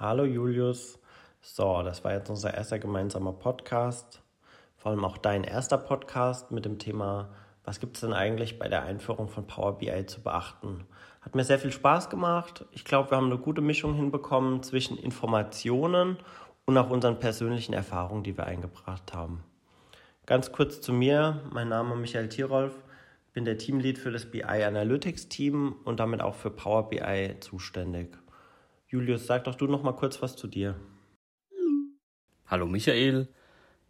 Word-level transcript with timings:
Hallo 0.00 0.24
Julius. 0.24 1.00
So, 1.40 1.82
das 1.82 2.04
war 2.04 2.12
jetzt 2.12 2.30
unser 2.30 2.54
erster 2.54 2.78
gemeinsamer 2.78 3.32
Podcast. 3.32 4.22
Vor 4.76 4.92
allem 4.92 5.04
auch 5.04 5.18
dein 5.18 5.42
erster 5.42 5.76
Podcast 5.76 6.52
mit 6.52 6.64
dem 6.64 6.78
Thema, 6.78 7.30
was 7.64 7.80
gibt 7.80 7.96
es 7.96 8.02
denn 8.02 8.12
eigentlich 8.12 8.60
bei 8.60 8.68
der 8.68 8.84
Einführung 8.84 9.28
von 9.28 9.48
Power 9.48 9.78
BI 9.78 10.06
zu 10.06 10.22
beachten? 10.22 10.86
Hat 11.20 11.34
mir 11.34 11.42
sehr 11.42 11.58
viel 11.58 11.72
Spaß 11.72 12.10
gemacht. 12.10 12.64
Ich 12.70 12.84
glaube, 12.84 13.10
wir 13.10 13.16
haben 13.16 13.26
eine 13.26 13.38
gute 13.38 13.60
Mischung 13.60 13.94
hinbekommen 13.94 14.62
zwischen 14.62 14.96
Informationen 14.96 16.18
und 16.64 16.78
auch 16.78 16.90
unseren 16.90 17.18
persönlichen 17.18 17.72
Erfahrungen, 17.72 18.22
die 18.22 18.36
wir 18.36 18.46
eingebracht 18.46 19.12
haben. 19.12 19.42
Ganz 20.26 20.52
kurz 20.52 20.80
zu 20.80 20.92
mir. 20.92 21.40
Mein 21.50 21.70
Name 21.70 21.94
ist 21.94 22.00
Michael 22.00 22.28
Tirolf 22.28 22.84
bin 23.32 23.44
der 23.44 23.58
Teamlead 23.58 23.98
für 23.98 24.10
das 24.10 24.26
BI 24.26 24.42
Analytics 24.42 25.28
Team 25.28 25.76
und 25.84 26.00
damit 26.00 26.20
auch 26.20 26.34
für 26.34 26.50
Power 26.50 26.88
BI 26.88 27.36
zuständig. 27.38 28.16
Julius, 28.90 29.26
sag 29.26 29.44
doch 29.44 29.54
du 29.54 29.66
noch 29.66 29.82
mal 29.82 29.92
kurz 29.92 30.22
was 30.22 30.34
zu 30.34 30.46
dir. 30.46 30.74
Hallo 32.46 32.64
Michael. 32.66 33.28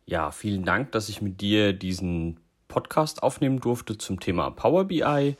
Ja, 0.06 0.32
vielen 0.32 0.64
Dank, 0.64 0.90
dass 0.90 1.08
ich 1.08 1.22
mit 1.22 1.40
dir 1.40 1.72
diesen 1.72 2.40
Podcast 2.66 3.22
aufnehmen 3.22 3.60
durfte 3.60 3.96
zum 3.96 4.18
Thema 4.18 4.50
Power 4.50 4.86
BI. 4.86 5.36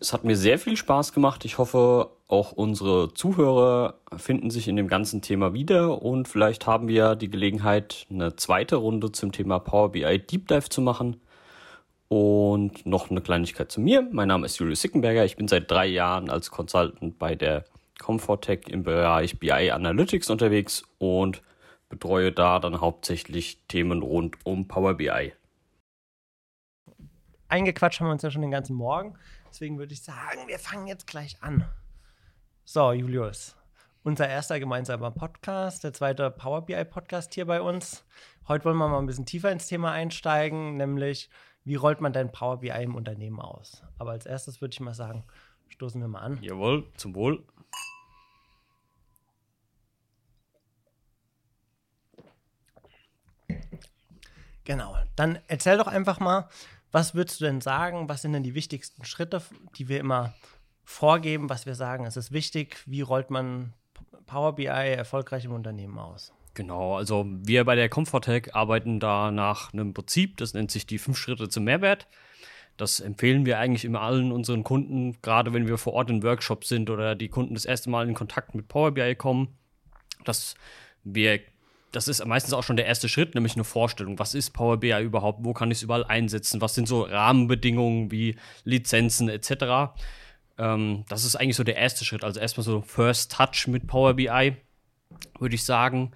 Es 0.00 0.12
hat 0.12 0.24
mir 0.24 0.36
sehr 0.36 0.58
viel 0.58 0.76
Spaß 0.76 1.12
gemacht. 1.12 1.44
Ich 1.44 1.58
hoffe, 1.58 2.10
auch 2.26 2.50
unsere 2.50 3.14
Zuhörer 3.14 4.00
finden 4.16 4.50
sich 4.50 4.66
in 4.66 4.74
dem 4.74 4.88
ganzen 4.88 5.22
Thema 5.22 5.54
wieder 5.54 6.02
und 6.02 6.26
vielleicht 6.26 6.66
haben 6.66 6.88
wir 6.88 7.14
die 7.14 7.30
Gelegenheit, 7.30 8.08
eine 8.10 8.34
zweite 8.34 8.74
Runde 8.74 9.12
zum 9.12 9.30
Thema 9.30 9.60
Power 9.60 9.92
BI 9.92 10.18
Deep 10.18 10.48
Dive 10.48 10.68
zu 10.68 10.80
machen. 10.80 11.20
Und 12.08 12.84
noch 12.84 13.10
eine 13.10 13.20
Kleinigkeit 13.20 13.70
zu 13.70 13.80
mir. 13.80 14.08
Mein 14.10 14.26
Name 14.26 14.46
ist 14.46 14.58
Julius 14.58 14.80
Sickenberger. 14.80 15.24
Ich 15.24 15.36
bin 15.36 15.46
seit 15.46 15.70
drei 15.70 15.86
Jahren 15.86 16.30
als 16.30 16.50
Consultant 16.50 17.18
bei 17.18 17.36
der 17.36 17.64
Comfortech 17.98 18.68
im 18.68 18.82
Bereich 18.82 19.38
BI 19.38 19.70
Analytics 19.70 20.30
unterwegs 20.30 20.84
und 20.98 21.42
betreue 21.88 22.32
da 22.32 22.58
dann 22.58 22.80
hauptsächlich 22.80 23.62
Themen 23.68 24.02
rund 24.02 24.36
um 24.44 24.68
Power 24.68 24.94
BI. 24.94 25.32
Eingequatscht 27.48 28.00
haben 28.00 28.08
wir 28.08 28.12
uns 28.12 28.22
ja 28.22 28.30
schon 28.30 28.42
den 28.42 28.50
ganzen 28.50 28.74
Morgen. 28.74 29.16
Deswegen 29.48 29.78
würde 29.78 29.92
ich 29.92 30.02
sagen, 30.02 30.48
wir 30.48 30.58
fangen 30.58 30.86
jetzt 30.86 31.06
gleich 31.06 31.42
an. 31.42 31.64
So, 32.64 32.92
Julius, 32.92 33.56
unser 34.02 34.28
erster 34.28 34.58
gemeinsamer 34.58 35.12
Podcast, 35.12 35.84
der 35.84 35.92
zweite 35.92 36.30
Power 36.30 36.62
BI 36.62 36.84
Podcast 36.84 37.34
hier 37.34 37.46
bei 37.46 37.60
uns. 37.60 38.04
Heute 38.48 38.64
wollen 38.64 38.76
wir 38.76 38.88
mal 38.88 38.98
ein 38.98 39.06
bisschen 39.06 39.26
tiefer 39.26 39.52
ins 39.52 39.68
Thema 39.68 39.92
einsteigen, 39.92 40.76
nämlich 40.76 41.30
wie 41.64 41.76
rollt 41.76 42.00
man 42.00 42.12
dein 42.12 42.30
Power 42.32 42.58
BI 42.58 42.82
im 42.82 42.94
Unternehmen 42.94 43.40
aus? 43.40 43.82
Aber 43.98 44.10
als 44.10 44.26
erstes 44.26 44.60
würde 44.60 44.72
ich 44.72 44.80
mal 44.80 44.94
sagen, 44.94 45.24
stoßen 45.68 46.00
wir 46.00 46.08
mal 46.08 46.20
an. 46.20 46.38
Jawohl, 46.40 46.86
zum 46.96 47.14
Wohl. 47.14 47.44
Genau, 54.66 54.96
dann 55.14 55.38
erzähl 55.46 55.78
doch 55.78 55.86
einfach 55.86 56.18
mal, 56.18 56.48
was 56.90 57.14
würdest 57.14 57.40
du 57.40 57.44
denn 57.44 57.60
sagen? 57.60 58.08
Was 58.08 58.22
sind 58.22 58.32
denn 58.32 58.42
die 58.42 58.54
wichtigsten 58.54 59.04
Schritte, 59.04 59.40
die 59.78 59.88
wir 59.88 60.00
immer 60.00 60.34
vorgeben, 60.84 61.48
was 61.48 61.66
wir 61.66 61.76
sagen, 61.76 62.04
es 62.04 62.16
ist 62.16 62.32
wichtig? 62.32 62.76
Wie 62.84 63.00
rollt 63.00 63.30
man 63.30 63.72
Power 64.26 64.56
BI 64.56 64.66
erfolgreich 64.66 65.44
im 65.44 65.52
Unternehmen 65.52 65.98
aus? 65.98 66.32
Genau, 66.54 66.96
also 66.96 67.26
wir 67.28 67.64
bei 67.64 67.76
der 67.76 67.88
Comfortech 67.88 68.56
arbeiten 68.56 68.98
da 68.98 69.30
nach 69.30 69.72
einem 69.72 69.94
Prinzip, 69.94 70.36
das 70.38 70.52
nennt 70.52 70.72
sich 70.72 70.84
die 70.86 70.98
fünf 70.98 71.16
Schritte 71.16 71.48
zum 71.48 71.64
Mehrwert. 71.64 72.08
Das 72.76 72.98
empfehlen 72.98 73.46
wir 73.46 73.60
eigentlich 73.60 73.84
immer 73.84 74.00
allen 74.00 74.32
unseren 74.32 74.64
Kunden, 74.64 75.16
gerade 75.22 75.52
wenn 75.52 75.68
wir 75.68 75.78
vor 75.78 75.92
Ort 75.92 76.10
in 76.10 76.24
Workshops 76.24 76.68
sind 76.68 76.90
oder 76.90 77.14
die 77.14 77.28
Kunden 77.28 77.54
das 77.54 77.66
erste 77.66 77.88
Mal 77.88 78.08
in 78.08 78.14
Kontakt 78.14 78.54
mit 78.56 78.66
Power 78.66 78.90
BI 78.90 79.14
kommen, 79.14 79.56
dass 80.24 80.56
wir 81.04 81.40
das 81.92 82.08
ist 82.08 82.24
meistens 82.24 82.52
auch 82.52 82.62
schon 82.62 82.76
der 82.76 82.86
erste 82.86 83.08
Schritt, 83.08 83.34
nämlich 83.34 83.54
eine 83.54 83.64
Vorstellung. 83.64 84.18
Was 84.18 84.34
ist 84.34 84.50
Power 84.50 84.78
BI 84.78 85.02
überhaupt? 85.02 85.44
Wo 85.44 85.52
kann 85.52 85.70
ich 85.70 85.78
es 85.78 85.82
überall 85.82 86.04
einsetzen? 86.04 86.60
Was 86.60 86.74
sind 86.74 86.88
so 86.88 87.02
Rahmenbedingungen 87.02 88.10
wie 88.10 88.36
Lizenzen 88.64 89.28
etc.? 89.28 89.94
Ähm, 90.58 91.04
das 91.08 91.24
ist 91.24 91.36
eigentlich 91.36 91.56
so 91.56 91.64
der 91.64 91.76
erste 91.76 92.04
Schritt. 92.04 92.24
Also 92.24 92.40
erstmal 92.40 92.64
so 92.64 92.82
First 92.82 93.32
Touch 93.32 93.66
mit 93.68 93.86
Power 93.86 94.14
BI, 94.14 94.56
würde 95.38 95.54
ich 95.54 95.64
sagen. 95.64 96.12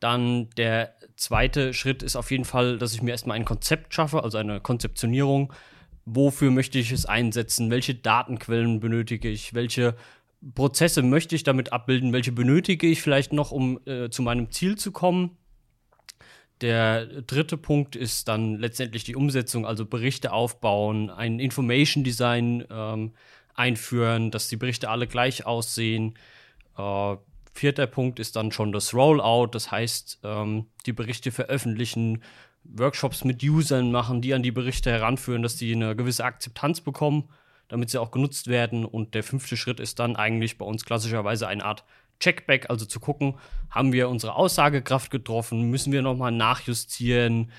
Dann 0.00 0.50
der 0.50 0.94
zweite 1.16 1.72
Schritt 1.72 2.02
ist 2.02 2.16
auf 2.16 2.30
jeden 2.30 2.44
Fall, 2.44 2.78
dass 2.78 2.94
ich 2.94 3.02
mir 3.02 3.12
erstmal 3.12 3.36
ein 3.36 3.44
Konzept 3.44 3.94
schaffe, 3.94 4.22
also 4.22 4.38
eine 4.38 4.60
Konzeptionierung. 4.60 5.52
Wofür 6.04 6.50
möchte 6.50 6.78
ich 6.78 6.92
es 6.92 7.06
einsetzen? 7.06 7.70
Welche 7.70 7.94
Datenquellen 7.94 8.78
benötige 8.78 9.28
ich? 9.28 9.54
Welche 9.54 9.96
Prozesse 10.54 11.02
möchte 11.02 11.34
ich 11.34 11.42
damit 11.42 11.72
abbilden? 11.72 12.12
Welche 12.12 12.32
benötige 12.32 12.86
ich 12.86 13.02
vielleicht 13.02 13.32
noch, 13.32 13.50
um 13.50 13.80
äh, 13.86 14.10
zu 14.10 14.22
meinem 14.22 14.50
Ziel 14.50 14.76
zu 14.76 14.92
kommen? 14.92 15.36
Der 16.60 17.06
dritte 17.22 17.58
Punkt 17.58 17.96
ist 17.96 18.28
dann 18.28 18.56
letztendlich 18.56 19.04
die 19.04 19.16
Umsetzung, 19.16 19.66
also 19.66 19.84
Berichte 19.84 20.32
aufbauen, 20.32 21.10
ein 21.10 21.38
Information 21.38 22.02
Design 22.02 22.64
ähm, 22.70 23.12
einführen, 23.54 24.30
dass 24.30 24.48
die 24.48 24.56
Berichte 24.56 24.88
alle 24.88 25.06
gleich 25.06 25.44
aussehen. 25.44 26.14
Äh, 26.78 27.16
Vierter 27.52 27.86
Punkt 27.86 28.18
ist 28.18 28.36
dann 28.36 28.52
schon 28.52 28.70
das 28.70 28.92
Rollout, 28.92 29.48
das 29.52 29.70
heißt, 29.70 30.20
ähm, 30.24 30.66
die 30.84 30.92
Berichte 30.92 31.32
veröffentlichen, 31.32 32.22
Workshops 32.64 33.24
mit 33.24 33.42
Usern 33.42 33.90
machen, 33.92 34.20
die 34.20 34.34
an 34.34 34.42
die 34.42 34.50
Berichte 34.50 34.90
heranführen, 34.90 35.42
dass 35.42 35.56
die 35.56 35.72
eine 35.72 35.96
gewisse 35.96 36.24
Akzeptanz 36.24 36.80
bekommen, 36.80 37.28
damit 37.68 37.90
sie 37.90 38.00
auch 38.00 38.10
genutzt 38.10 38.48
werden. 38.48 38.84
Und 38.84 39.14
der 39.14 39.22
fünfte 39.22 39.56
Schritt 39.56 39.80
ist 39.80 39.98
dann 39.98 40.16
eigentlich 40.16 40.58
bei 40.58 40.64
uns 40.64 40.84
klassischerweise 40.84 41.48
eine 41.48 41.64
Art 41.64 41.84
Checkback, 42.20 42.70
also 42.70 42.86
zu 42.86 42.98
gucken, 42.98 43.34
haben 43.70 43.92
wir 43.92 44.08
unsere 44.08 44.36
Aussagekraft 44.36 45.10
getroffen, 45.10 45.70
müssen 45.70 45.92
wir 45.92 46.02
nochmal 46.02 46.32
nachjustieren, 46.32 47.50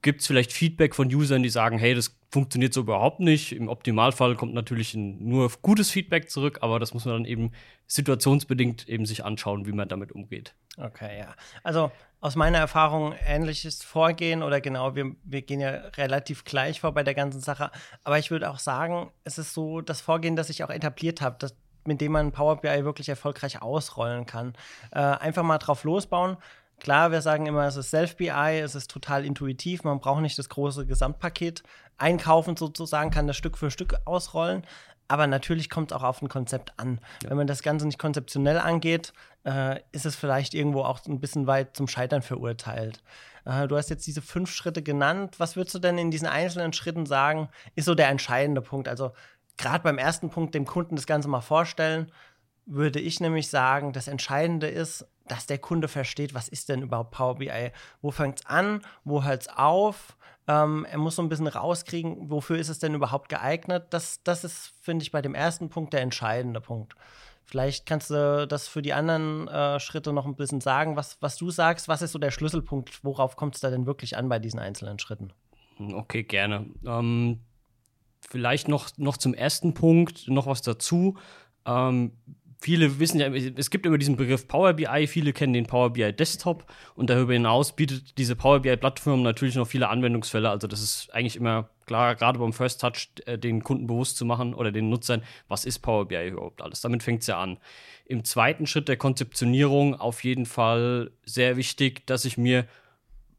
Gibt 0.00 0.20
es 0.20 0.28
vielleicht 0.28 0.52
Feedback 0.52 0.94
von 0.94 1.12
Usern, 1.12 1.42
die 1.42 1.48
sagen, 1.48 1.78
hey, 1.78 1.94
das 1.94 2.16
funktioniert 2.30 2.72
so 2.72 2.82
überhaupt 2.82 3.18
nicht? 3.18 3.52
Im 3.52 3.68
Optimalfall 3.68 4.36
kommt 4.36 4.54
natürlich 4.54 4.94
nur 4.94 5.50
gutes 5.60 5.90
Feedback 5.90 6.30
zurück, 6.30 6.58
aber 6.60 6.78
das 6.78 6.94
muss 6.94 7.04
man 7.04 7.14
dann 7.14 7.24
eben 7.24 7.50
situationsbedingt 7.88 8.88
eben 8.88 9.06
sich 9.06 9.24
anschauen, 9.24 9.66
wie 9.66 9.72
man 9.72 9.88
damit 9.88 10.12
umgeht. 10.12 10.54
Okay, 10.78 11.18
ja. 11.18 11.34
Also 11.64 11.90
aus 12.20 12.36
meiner 12.36 12.58
Erfahrung 12.58 13.14
ähnliches 13.26 13.82
Vorgehen 13.82 14.44
oder 14.44 14.60
genau, 14.60 14.94
wir, 14.94 15.16
wir 15.24 15.42
gehen 15.42 15.60
ja 15.60 15.70
relativ 15.96 16.44
gleich 16.44 16.80
vor 16.80 16.92
bei 16.92 17.02
der 17.02 17.14
ganzen 17.14 17.40
Sache. 17.40 17.72
Aber 18.04 18.18
ich 18.18 18.30
würde 18.30 18.50
auch 18.50 18.60
sagen, 18.60 19.10
es 19.24 19.38
ist 19.38 19.52
so 19.52 19.80
das 19.80 20.00
Vorgehen, 20.00 20.36
das 20.36 20.48
ich 20.48 20.62
auch 20.62 20.70
etabliert 20.70 21.20
habe, 21.20 21.48
mit 21.84 22.00
dem 22.00 22.12
man 22.12 22.30
Power 22.30 22.60
BI 22.60 22.84
wirklich 22.84 23.08
erfolgreich 23.08 23.62
ausrollen 23.62 24.26
kann. 24.26 24.54
Äh, 24.92 25.00
einfach 25.00 25.42
mal 25.42 25.58
drauf 25.58 25.82
losbauen 25.82 26.36
Klar, 26.80 27.10
wir 27.10 27.22
sagen 27.22 27.46
immer, 27.46 27.66
es 27.66 27.76
ist 27.76 27.90
Self-BI, 27.90 28.60
es 28.60 28.74
ist 28.74 28.90
total 28.90 29.24
intuitiv, 29.24 29.82
man 29.84 29.98
braucht 29.98 30.20
nicht 30.20 30.38
das 30.38 30.48
große 30.48 30.86
Gesamtpaket 30.86 31.62
einkaufen 31.98 32.56
sozusagen, 32.56 33.10
kann 33.10 33.26
das 33.26 33.36
Stück 33.36 33.56
für 33.56 33.70
Stück 33.70 33.96
ausrollen. 34.04 34.62
Aber 35.08 35.26
natürlich 35.26 35.70
kommt 35.70 35.92
es 35.92 35.96
auch 35.96 36.02
auf 36.02 36.20
ein 36.20 36.28
Konzept 36.28 36.78
an. 36.78 37.00
Ja. 37.22 37.30
Wenn 37.30 37.36
man 37.36 37.46
das 37.46 37.62
Ganze 37.62 37.86
nicht 37.86 37.98
konzeptionell 37.98 38.58
angeht, 38.58 39.12
äh, 39.44 39.80
ist 39.92 40.04
es 40.04 40.16
vielleicht 40.16 40.52
irgendwo 40.52 40.82
auch 40.82 41.04
ein 41.06 41.20
bisschen 41.20 41.46
weit 41.46 41.76
zum 41.76 41.86
Scheitern 41.86 42.22
verurteilt. 42.22 43.02
Äh, 43.44 43.68
du 43.68 43.76
hast 43.76 43.88
jetzt 43.88 44.06
diese 44.06 44.20
fünf 44.20 44.50
Schritte 44.50 44.82
genannt. 44.82 45.36
Was 45.38 45.54
würdest 45.54 45.74
du 45.76 45.78
denn 45.78 45.96
in 45.96 46.10
diesen 46.10 46.26
einzelnen 46.26 46.72
Schritten 46.72 47.06
sagen, 47.06 47.48
ist 47.76 47.84
so 47.84 47.94
der 47.94 48.08
entscheidende 48.08 48.60
Punkt? 48.60 48.88
Also 48.88 49.12
gerade 49.56 49.84
beim 49.84 49.98
ersten 49.98 50.28
Punkt, 50.28 50.54
dem 50.54 50.66
Kunden 50.66 50.96
das 50.96 51.06
Ganze 51.06 51.28
mal 51.28 51.40
vorstellen, 51.40 52.10
würde 52.66 53.00
ich 53.00 53.20
nämlich 53.20 53.48
sagen, 53.48 53.92
das 53.92 54.08
Entscheidende 54.08 54.66
ist, 54.66 55.06
dass 55.28 55.46
der 55.46 55.58
Kunde 55.58 55.88
versteht, 55.88 56.34
was 56.34 56.48
ist 56.48 56.68
denn 56.68 56.82
überhaupt 56.82 57.12
Power 57.12 57.36
BI? 57.36 57.70
Wo 58.02 58.10
fängt 58.10 58.40
es 58.40 58.46
an? 58.46 58.82
Wo 59.04 59.24
hört 59.24 59.42
es 59.42 59.48
auf? 59.48 60.16
Ähm, 60.48 60.86
er 60.88 60.98
muss 60.98 61.16
so 61.16 61.22
ein 61.22 61.28
bisschen 61.28 61.48
rauskriegen, 61.48 62.30
wofür 62.30 62.56
ist 62.58 62.68
es 62.68 62.78
denn 62.78 62.94
überhaupt 62.94 63.28
geeignet? 63.28 63.86
Das, 63.90 64.22
das 64.22 64.44
ist, 64.44 64.72
finde 64.80 65.02
ich, 65.02 65.10
bei 65.10 65.22
dem 65.22 65.34
ersten 65.34 65.68
Punkt 65.68 65.92
der 65.92 66.02
entscheidende 66.02 66.60
Punkt. 66.60 66.94
Vielleicht 67.44 67.86
kannst 67.86 68.10
du 68.10 68.46
das 68.48 68.66
für 68.66 68.82
die 68.82 68.92
anderen 68.92 69.46
äh, 69.46 69.78
Schritte 69.78 70.12
noch 70.12 70.26
ein 70.26 70.34
bisschen 70.34 70.60
sagen, 70.60 70.96
was, 70.96 71.16
was 71.20 71.36
du 71.36 71.50
sagst. 71.50 71.86
Was 71.86 72.02
ist 72.02 72.12
so 72.12 72.18
der 72.18 72.32
Schlüsselpunkt? 72.32 73.04
Worauf 73.04 73.36
kommt 73.36 73.54
es 73.54 73.60
da 73.60 73.70
denn 73.70 73.86
wirklich 73.86 74.16
an 74.16 74.28
bei 74.28 74.40
diesen 74.40 74.58
einzelnen 74.58 74.98
Schritten? 74.98 75.32
Okay, 75.78 76.24
gerne. 76.24 76.66
Ähm, 76.84 77.40
vielleicht 78.20 78.66
noch, 78.66 78.88
noch 78.96 79.16
zum 79.16 79.32
ersten 79.32 79.74
Punkt 79.74 80.26
noch 80.26 80.46
was 80.46 80.62
dazu. 80.62 81.16
Ähm, 81.66 82.12
viele 82.58 82.98
wissen 82.98 83.20
ja, 83.20 83.28
es 83.28 83.70
gibt 83.70 83.86
immer 83.86 83.98
diesen 83.98 84.16
Begriff 84.16 84.48
Power 84.48 84.72
BI, 84.72 85.06
viele 85.06 85.32
kennen 85.32 85.52
den 85.52 85.66
Power 85.66 85.90
BI 85.90 86.12
Desktop 86.12 86.64
und 86.94 87.10
darüber 87.10 87.32
hinaus 87.32 87.74
bietet 87.74 88.18
diese 88.18 88.36
Power 88.36 88.60
BI 88.60 88.76
Plattform 88.76 89.22
natürlich 89.22 89.54
noch 89.56 89.66
viele 89.66 89.88
Anwendungsfälle. 89.88 90.50
Also 90.50 90.66
das 90.66 90.82
ist 90.82 91.12
eigentlich 91.12 91.36
immer 91.36 91.68
klar, 91.86 92.14
gerade 92.14 92.38
beim 92.38 92.52
First 92.52 92.80
Touch 92.80 93.08
äh, 93.26 93.38
den 93.38 93.62
Kunden 93.62 93.86
bewusst 93.86 94.16
zu 94.16 94.24
machen 94.24 94.54
oder 94.54 94.72
den 94.72 94.88
Nutzern, 94.88 95.22
was 95.48 95.64
ist 95.64 95.80
Power 95.80 96.06
BI 96.06 96.28
überhaupt 96.28 96.62
alles. 96.62 96.80
Damit 96.80 97.02
fängt 97.02 97.22
es 97.22 97.26
ja 97.26 97.40
an. 97.40 97.58
Im 98.04 98.24
zweiten 98.24 98.66
Schritt 98.66 98.88
der 98.88 98.96
Konzeptionierung 98.96 99.94
auf 99.94 100.24
jeden 100.24 100.46
Fall 100.46 101.10
sehr 101.24 101.56
wichtig, 101.56 102.06
dass 102.06 102.24
ich 102.24 102.38
mir 102.38 102.66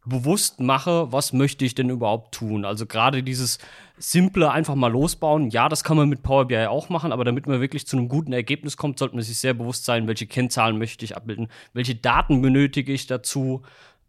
bewusst 0.08 0.60
mache, 0.60 1.12
was 1.12 1.34
möchte 1.34 1.66
ich 1.66 1.76
denn 1.76 1.90
überhaupt 1.90 2.34
tun. 2.34 2.66
Also 2.66 2.86
gerade 2.86 3.24
dieses 3.24 3.60
simple 3.98 4.52
einfach 4.52 4.76
mal 4.76 4.92
losbauen, 4.92 5.50
ja, 5.50 5.70
das 5.70 5.84
kann 5.84 5.98
man 5.98 6.10
mit 6.10 6.24
Power 6.24 6.46
BI 6.46 6.66
auch 6.68 6.90
machen, 6.90 7.12
aber 7.12 7.26
damit 7.26 7.48
man 7.48 7.62
wirklich 7.62 7.88
zu 7.88 7.98
einem 7.98 8.10
guten 8.10 8.34
Ergebnis 8.34 8.78
kommt, 8.78 9.00
sollte 9.00 9.16
man 9.16 9.24
sich 9.24 9.38
sehr 9.38 9.54
bewusst 9.54 9.86
sein, 9.86 10.08
welche 10.08 10.28
Kennzahlen 10.28 10.78
möchte 10.78 11.06
ich 11.06 11.16
abbilden, 11.16 11.48
welche 11.74 11.96
Daten 11.96 12.42
benötige 12.42 12.94
ich 12.94 13.08
dazu 13.08 13.64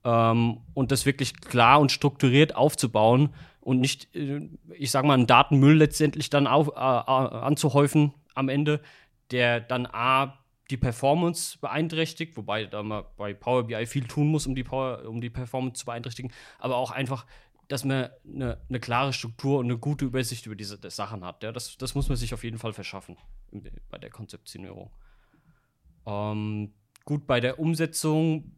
ähm, 0.05 0.59
und 0.75 0.93
das 0.93 1.07
wirklich 1.07 1.41
klar 1.41 1.81
und 1.81 1.93
strukturiert 1.93 2.55
aufzubauen 2.55 3.31
und 3.61 3.81
nicht, 3.81 4.15
äh, 4.15 4.49
ich 4.73 4.91
sag 4.91 5.05
mal, 5.05 5.15
einen 5.15 5.27
Datenmüll 5.27 5.77
letztendlich 5.77 6.31
dann 6.31 6.47
auf, 6.47 6.69
äh, 6.69 6.81
äh, 6.81 7.41
anzuhäufen 7.45 8.15
am 8.35 8.49
Ende, 8.49 8.81
der 9.31 9.61
dann 9.61 9.87
A, 9.87 10.39
die 10.71 10.77
Performance 10.77 11.59
beeinträchtigt, 11.59 12.37
wobei 12.37 12.67
da 12.67 12.83
man 12.83 13.05
bei 13.17 13.33
Power 13.35 13.67
BI 13.67 13.87
viel 13.87 14.07
tun 14.07 14.29
muss, 14.29 14.47
um 14.47 14.55
die, 14.55 14.65
Power, 14.65 15.05
um 15.07 15.21
die 15.21 15.31
Performance 15.31 15.81
zu 15.81 15.87
beeinträchtigen, 15.87 16.33
aber 16.59 16.77
auch 16.77 16.91
einfach, 16.91 17.27
dass 17.69 17.85
man 17.85 18.11
eine, 18.27 18.59
eine 18.69 18.81
klare 18.81 19.13
Struktur 19.13 19.59
und 19.59 19.67
eine 19.67 19.79
gute 19.79 20.05
Übersicht 20.05 20.47
über 20.47 20.57
diese 20.57 20.79
Sachen 20.91 21.25
hat. 21.25 21.43
Ja? 21.43 21.53
Das, 21.53 21.77
das 21.79 21.95
muss 21.95 22.09
man 22.09 22.17
sich 22.17 22.35
auf 22.35 22.45
jeden 22.45 22.59
Fall 22.59 22.73
verschaffen 22.73 23.17
bei 23.91 23.99
der 23.99 24.11
Konzeptionierung. 24.11 24.91
Ähm, 26.07 26.73
gut, 27.05 27.27
bei 27.27 27.41
der 27.41 27.59
Umsetzung 27.59 28.53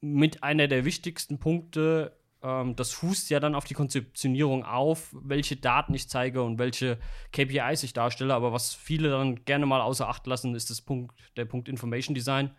mit 0.00 0.42
einer 0.42 0.68
der 0.68 0.84
wichtigsten 0.84 1.38
Punkte 1.38 2.16
ähm, 2.46 2.76
das 2.76 2.92
fußt 2.92 3.28
ja 3.30 3.40
dann 3.40 3.56
auf 3.56 3.64
die 3.64 3.74
Konzeptionierung 3.74 4.64
auf, 4.64 5.14
welche 5.20 5.56
Daten 5.56 5.94
ich 5.94 6.08
zeige 6.08 6.42
und 6.42 6.58
welche 6.58 6.98
KPIs 7.32 7.82
ich 7.82 7.92
darstelle. 7.92 8.34
Aber 8.34 8.52
was 8.52 8.72
viele 8.72 9.10
dann 9.10 9.44
gerne 9.44 9.66
mal 9.66 9.80
außer 9.80 10.08
Acht 10.08 10.26
lassen, 10.26 10.54
ist 10.54 10.70
das 10.70 10.80
Punkt, 10.80 11.12
der 11.36 11.44
Punkt 11.44 11.68
Information 11.68 12.14
Design. 12.14 12.52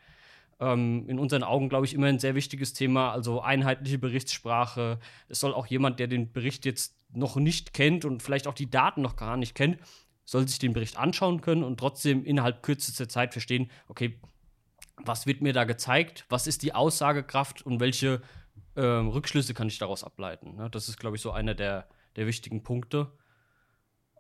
Ähm, 0.59 1.05
in 1.07 1.19
unseren 1.19 1.43
Augen, 1.43 1.69
glaube 1.69 1.85
ich, 1.85 1.93
immer 1.93 2.07
ein 2.07 2.19
sehr 2.19 2.35
wichtiges 2.35 2.73
Thema. 2.73 3.11
Also 3.11 3.41
einheitliche 3.41 3.97
Berichtssprache. 3.97 4.99
Es 5.29 5.39
soll 5.39 5.53
auch 5.53 5.67
jemand, 5.67 5.99
der 5.99 6.07
den 6.07 6.33
Bericht 6.33 6.65
jetzt 6.65 6.95
noch 7.13 7.37
nicht 7.37 7.73
kennt 7.73 8.03
und 8.03 8.21
vielleicht 8.21 8.47
auch 8.47 8.53
die 8.53 8.69
Daten 8.69 9.01
noch 9.01 9.15
gar 9.15 9.37
nicht 9.37 9.55
kennt, 9.55 9.77
soll 10.25 10.45
sich 10.45 10.59
den 10.59 10.73
Bericht 10.73 10.97
anschauen 10.97 11.39
können 11.39 11.63
und 11.63 11.79
trotzdem 11.79 12.25
innerhalb 12.25 12.61
kürzester 12.61 13.07
Zeit 13.07 13.31
verstehen, 13.31 13.71
okay, 13.87 14.19
was 14.97 15.25
wird 15.25 15.41
mir 15.41 15.53
da 15.53 15.63
gezeigt, 15.63 16.25
was 16.27 16.47
ist 16.47 16.63
die 16.63 16.73
Aussagekraft 16.73 17.65
und 17.65 17.79
welche 17.79 18.21
ähm, 18.77 19.09
Rückschlüsse 19.09 19.53
kann 19.53 19.67
ich 19.67 19.79
daraus 19.79 20.03
ableiten. 20.03 20.55
Ne? 20.55 20.69
Das 20.69 20.87
ist, 20.87 20.97
glaube 20.97 21.15
ich, 21.15 21.21
so 21.21 21.31
einer 21.31 21.55
der, 21.55 21.87
der 22.15 22.27
wichtigen 22.27 22.63
Punkte. 22.63 23.11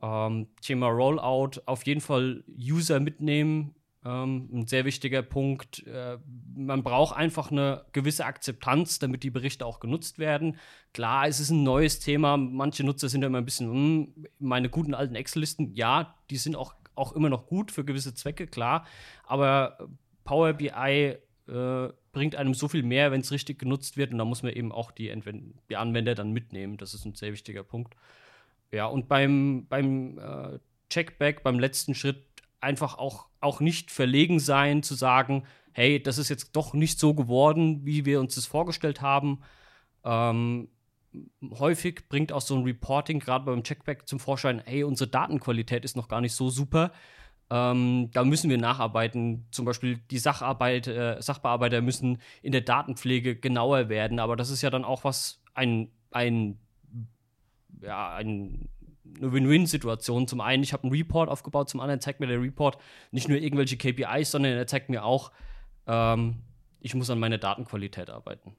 Ähm, 0.01 0.47
Thema 0.61 0.87
Rollout, 0.87 1.61
auf 1.65 1.85
jeden 1.85 2.01
Fall 2.01 2.43
User 2.47 2.99
mitnehmen, 2.99 3.75
ähm, 4.03 4.49
ein 4.51 4.67
sehr 4.67 4.85
wichtiger 4.85 5.21
Punkt. 5.21 5.85
Äh, 5.85 6.17
man 6.55 6.83
braucht 6.83 7.15
einfach 7.15 7.51
eine 7.51 7.85
gewisse 7.93 8.25
Akzeptanz, 8.25 8.99
damit 8.99 9.23
die 9.23 9.29
Berichte 9.29 9.65
auch 9.65 9.79
genutzt 9.79 10.17
werden. 10.17 10.57
Klar, 10.93 11.27
es 11.27 11.39
ist 11.39 11.51
ein 11.51 11.63
neues 11.63 11.99
Thema. 11.99 12.37
Manche 12.37 12.83
Nutzer 12.83 13.09
sind 13.09 13.21
ja 13.21 13.27
immer 13.27 13.39
ein 13.39 13.45
bisschen, 13.45 13.71
hm, 13.71 14.25
meine 14.39 14.69
guten 14.69 14.93
alten 14.93 15.15
Excel-Listen, 15.15 15.73
ja, 15.73 16.15
die 16.29 16.37
sind 16.37 16.55
auch, 16.55 16.73
auch 16.95 17.13
immer 17.13 17.29
noch 17.29 17.47
gut 17.47 17.71
für 17.71 17.85
gewisse 17.85 18.15
Zwecke, 18.15 18.47
klar. 18.47 18.85
Aber 19.23 19.77
Power 20.23 20.53
BI 20.53 20.69
äh, 21.47 21.89
bringt 22.17 22.35
einem 22.35 22.55
so 22.55 22.67
viel 22.67 22.81
mehr, 22.81 23.11
wenn 23.11 23.21
es 23.21 23.31
richtig 23.31 23.59
genutzt 23.59 23.95
wird. 23.95 24.11
Und 24.11 24.17
da 24.17 24.25
muss 24.25 24.41
man 24.41 24.51
eben 24.51 24.71
auch 24.71 24.89
die, 24.89 25.13
die, 25.69 25.77
Anwender 25.77 26.15
dann 26.15 26.31
mitnehmen. 26.31 26.77
Das 26.77 26.95
ist 26.95 27.05
ein 27.05 27.13
sehr 27.13 27.31
wichtiger 27.31 27.63
Punkt. 27.63 27.95
Ja, 28.71 28.87
und 28.87 29.07
beim, 29.07 29.67
beim 29.69 30.17
äh, 30.17 30.57
Checkback, 30.89 31.43
beim 31.43 31.59
letzten 31.59 31.93
Schritt, 31.93 32.25
einfach 32.59 32.97
auch, 32.97 33.27
auch 33.39 33.59
nicht 33.59 33.91
verlegen 33.91 34.39
sein, 34.39 34.81
zu 34.81 34.95
sagen, 34.95 35.43
hey, 35.73 36.01
das 36.01 36.17
ist 36.17 36.29
jetzt 36.29 36.55
doch 36.55 36.73
nicht 36.73 36.99
so 36.99 37.13
geworden, 37.13 37.85
wie 37.85 38.03
wir 38.03 38.19
uns 38.19 38.33
das 38.33 38.47
vorgestellt 38.47 38.99
haben. 39.01 39.41
Ähm, 40.03 40.69
häufig 41.51 42.09
bringt 42.09 42.31
auch 42.31 42.41
so 42.41 42.55
ein 42.55 42.63
Reporting 42.63 43.19
gerade 43.19 43.45
beim 43.45 43.63
Checkback 43.63 44.07
zum 44.07 44.19
Vorschein, 44.19 44.63
hey, 44.65 44.83
unsere 44.83 45.07
Datenqualität 45.07 45.85
ist 45.85 45.95
noch 45.95 46.07
gar 46.07 46.21
nicht 46.21 46.33
so 46.33 46.49
super. 46.49 46.91
Ähm, 47.49 48.09
da 48.13 48.23
müssen 48.23 48.49
wir 48.49 48.57
nacharbeiten. 48.57 49.45
Zum 49.51 49.65
Beispiel 49.65 49.99
die 50.11 50.17
Sacharbeit, 50.17 50.87
äh, 50.87 51.21
Sachbearbeiter 51.21 51.81
müssen 51.81 52.21
in 52.41 52.51
der 52.51 52.61
Datenpflege 52.61 53.35
genauer 53.35 53.89
werden. 53.89 54.19
Aber 54.19 54.35
das 54.35 54.49
ist 54.49 54.61
ja 54.61 54.69
dann 54.69 54.83
auch 54.83 55.03
was, 55.03 55.41
ein, 55.53 55.89
ein, 56.11 56.59
ja, 57.81 58.13
ein, 58.15 58.69
eine 59.17 59.31
Win-Win-Situation. 59.31 60.27
Zum 60.27 60.41
einen, 60.41 60.63
ich 60.63 60.73
habe 60.73 60.83
einen 60.83 60.91
Report 60.91 61.29
aufgebaut, 61.29 61.69
zum 61.69 61.79
anderen 61.79 62.01
zeigt 62.01 62.19
mir 62.19 62.27
der 62.27 62.41
Report 62.41 62.77
nicht 63.11 63.29
nur 63.29 63.37
irgendwelche 63.37 63.77
KPIs, 63.77 64.31
sondern 64.31 64.53
er 64.53 64.67
zeigt 64.67 64.89
mir 64.89 65.03
auch, 65.03 65.31
ähm, 65.87 66.43
ich 66.81 66.93
muss 66.95 67.09
an 67.09 67.19
meiner 67.19 67.37
Datenqualität 67.37 68.09
arbeiten. 68.09 68.55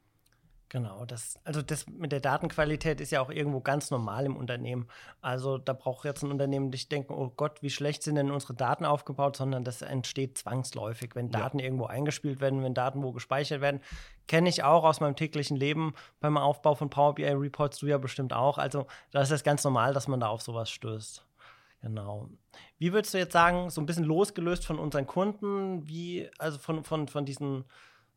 Genau, 0.70 1.06
das, 1.06 1.38
also 1.44 1.62
das 1.62 1.86
mit 1.86 2.12
der 2.12 2.20
Datenqualität 2.20 3.00
ist 3.00 3.10
ja 3.10 3.22
auch 3.22 3.30
irgendwo 3.30 3.60
ganz 3.60 3.90
normal 3.90 4.26
im 4.26 4.36
Unternehmen. 4.36 4.86
Also 5.22 5.56
da 5.56 5.72
braucht 5.72 6.04
jetzt 6.04 6.22
ein 6.22 6.30
Unternehmen 6.30 6.68
nicht 6.68 6.92
denken, 6.92 7.14
oh 7.14 7.32
Gott, 7.34 7.62
wie 7.62 7.70
schlecht 7.70 8.02
sind 8.02 8.16
denn 8.16 8.30
unsere 8.30 8.52
Daten 8.52 8.84
aufgebaut, 8.84 9.36
sondern 9.36 9.64
das 9.64 9.80
entsteht 9.80 10.36
zwangsläufig, 10.36 11.14
wenn 11.14 11.30
Daten 11.30 11.58
ja. 11.58 11.64
irgendwo 11.64 11.86
eingespielt 11.86 12.42
werden, 12.42 12.62
wenn 12.62 12.74
Daten 12.74 13.02
wo 13.02 13.12
gespeichert 13.12 13.62
werden. 13.62 13.80
Kenne 14.26 14.50
ich 14.50 14.62
auch 14.62 14.84
aus 14.84 15.00
meinem 15.00 15.16
täglichen 15.16 15.56
Leben 15.56 15.94
beim 16.20 16.36
Aufbau 16.36 16.74
von 16.74 16.90
Power 16.90 17.14
BI 17.14 17.24
Reports, 17.24 17.78
du 17.78 17.86
ja 17.86 17.96
bestimmt 17.96 18.34
auch. 18.34 18.58
Also 18.58 18.86
da 19.10 19.22
ist 19.22 19.30
es 19.30 19.44
ganz 19.44 19.64
normal, 19.64 19.94
dass 19.94 20.06
man 20.06 20.20
da 20.20 20.28
auf 20.28 20.42
sowas 20.42 20.68
stößt. 20.70 21.24
Genau. 21.80 22.28
Wie 22.76 22.92
würdest 22.92 23.14
du 23.14 23.18
jetzt 23.18 23.32
sagen, 23.32 23.70
so 23.70 23.80
ein 23.80 23.86
bisschen 23.86 24.04
losgelöst 24.04 24.66
von 24.66 24.78
unseren 24.78 25.06
Kunden, 25.06 25.88
wie, 25.88 26.28
also 26.38 26.58
von, 26.58 26.84
von, 26.84 27.08
von 27.08 27.24
diesen 27.24 27.64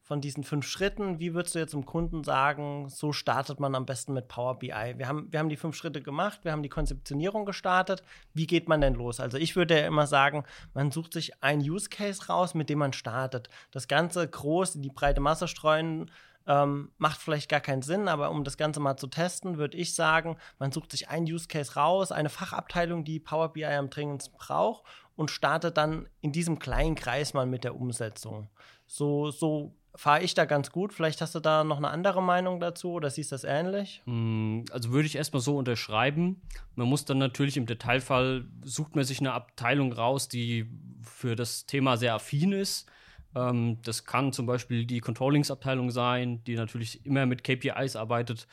von 0.04 0.20
diesen 0.20 0.44
fünf 0.44 0.66
Schritten, 0.66 1.20
wie 1.20 1.34
würdest 1.34 1.56
du 1.56 1.60
jetzt 1.60 1.74
dem 1.74 1.86
Kunden 1.86 2.24
sagen, 2.24 2.90
so 2.90 3.14
startet 3.14 3.60
man 3.60 3.76
am 3.76 3.86
besten 3.86 4.14
mit 4.14 4.28
Power 4.28 4.58
BI? 4.58 4.94
Wir 4.98 5.08
haben, 5.08 5.32
wir 5.32 5.40
haben 5.40 5.50
die 5.50 5.58
fünf 5.58 5.76
Schritte 5.76 6.02
gemacht, 6.02 6.40
wir 6.44 6.52
haben 6.52 6.64
die 6.64 6.70
Konzeptionierung 6.70 7.46
gestartet. 7.46 8.04
Wie 8.34 8.48
geht 8.48 8.68
man 8.68 8.82
denn 8.82 8.96
los? 8.96 9.20
Also 9.20 9.38
ich 9.38 9.56
würde 9.56 9.80
ja 9.80 9.88
immer 9.88 10.08
sagen, 10.08 10.44
man 10.74 10.92
sucht 10.92 11.14
sich 11.14 11.44
ein 11.44 11.60
Use 11.60 11.90
Case 11.90 12.28
raus, 12.28 12.56
mit 12.56 12.70
dem 12.70 12.80
man 12.80 12.94
startet. 12.94 13.50
Das 13.72 13.88
Ganze 13.88 14.28
groß 14.28 14.76
in 14.76 14.82
die 14.82 14.90
breite 14.90 15.22
Masse 15.22 15.48
streuen, 15.48 16.10
ähm, 16.48 16.92
macht 16.98 17.20
vielleicht 17.20 17.50
gar 17.50 17.60
keinen 17.60 17.84
Sinn, 17.84 18.08
aber 18.08 18.32
um 18.32 18.44
das 18.44 18.58
Ganze 18.58 18.80
mal 18.80 18.98
zu 18.98 19.08
testen, 19.08 19.58
würde 19.58 19.78
ich 19.78 19.94
sagen, 19.94 20.38
man 20.58 20.72
sucht 20.72 20.92
sich 20.92 21.10
ein 21.10 21.24
Use 21.24 21.48
Case 21.48 21.76
raus, 21.76 22.12
eine 22.12 22.30
Fachabteilung, 22.30 23.04
die 23.04 23.20
Power 23.20 23.54
BI 23.54 23.66
am 23.66 23.90
dringendsten 23.90 24.36
braucht 24.38 24.84
und 25.16 25.30
startet 25.30 25.78
dann 25.78 26.08
in 26.22 26.32
diesem 26.32 26.58
kleinen 26.58 26.96
Kreis 26.96 27.34
mal 27.34 27.46
mit 27.46 27.64
der 27.64 27.76
Umsetzung. 27.76 28.50
So, 28.88 29.30
so 29.30 29.76
fahre 29.96 30.24
ich 30.24 30.34
da 30.34 30.46
ganz 30.46 30.72
gut. 30.72 30.94
Vielleicht 30.94 31.22
hast 31.22 31.36
du 31.36 31.40
da 31.40 31.64
noch 31.64 31.78
eine 31.78 31.90
andere 31.90 32.22
Meinung 32.22 32.60
dazu 32.60 32.92
oder 32.92 33.10
siehst 33.10 33.32
du 33.32 33.36
das 33.36 33.44
ähnlich? 33.44 34.02
Hm, 34.06 34.66
also 34.72 34.92
würde 34.92 35.06
ich 35.06 35.16
erstmal 35.16 35.42
so 35.42 35.58
unterschreiben. 35.58 36.42
Man 36.76 36.88
muss 36.88 37.06
dann 37.06 37.18
natürlich 37.18 37.58
im 37.58 37.66
Detailfall, 37.66 38.46
sucht 38.64 38.96
man 38.96 39.04
sich 39.04 39.20
eine 39.20 39.34
Abteilung 39.34 39.94
raus, 39.94 40.28
die 40.28 40.70
für 41.02 41.36
das 41.36 41.66
Thema 41.66 41.98
sehr 41.98 42.16
affin 42.16 42.52
ist. 42.54 42.90
Ähm, 43.36 43.80
das 43.84 44.06
kann 44.06 44.34
zum 44.34 44.46
Beispiel 44.46 44.86
die 44.86 45.00
Controllingsabteilung 45.00 45.92
sein, 45.92 46.44
die 46.46 46.56
natürlich 46.56 47.06
immer 47.06 47.26
mit 47.26 47.44
KPIs 47.44 47.96
arbeitet. 47.96 48.48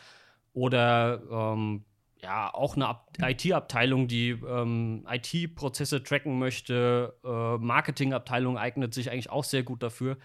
Oder 0.53 1.23
ähm, 1.31 1.85
ja, 2.21 2.53
auch 2.53 2.75
eine 2.77 2.97
IT-Abteilung, 3.21 4.09
die 4.09 4.31
ähm, 4.31 5.07
IT-Prozesse 5.09 6.03
tracken 6.03 6.39
möchte. 6.39 7.15
Äh, 7.25 7.59
Marketing-Abteilung 7.59 8.59
eignet 8.59 8.93
sich 8.93 9.11
eigentlich 9.11 9.31
auch 9.31 9.45
sehr 9.45 9.63
gut 9.63 9.83
dafür. 9.83 10.17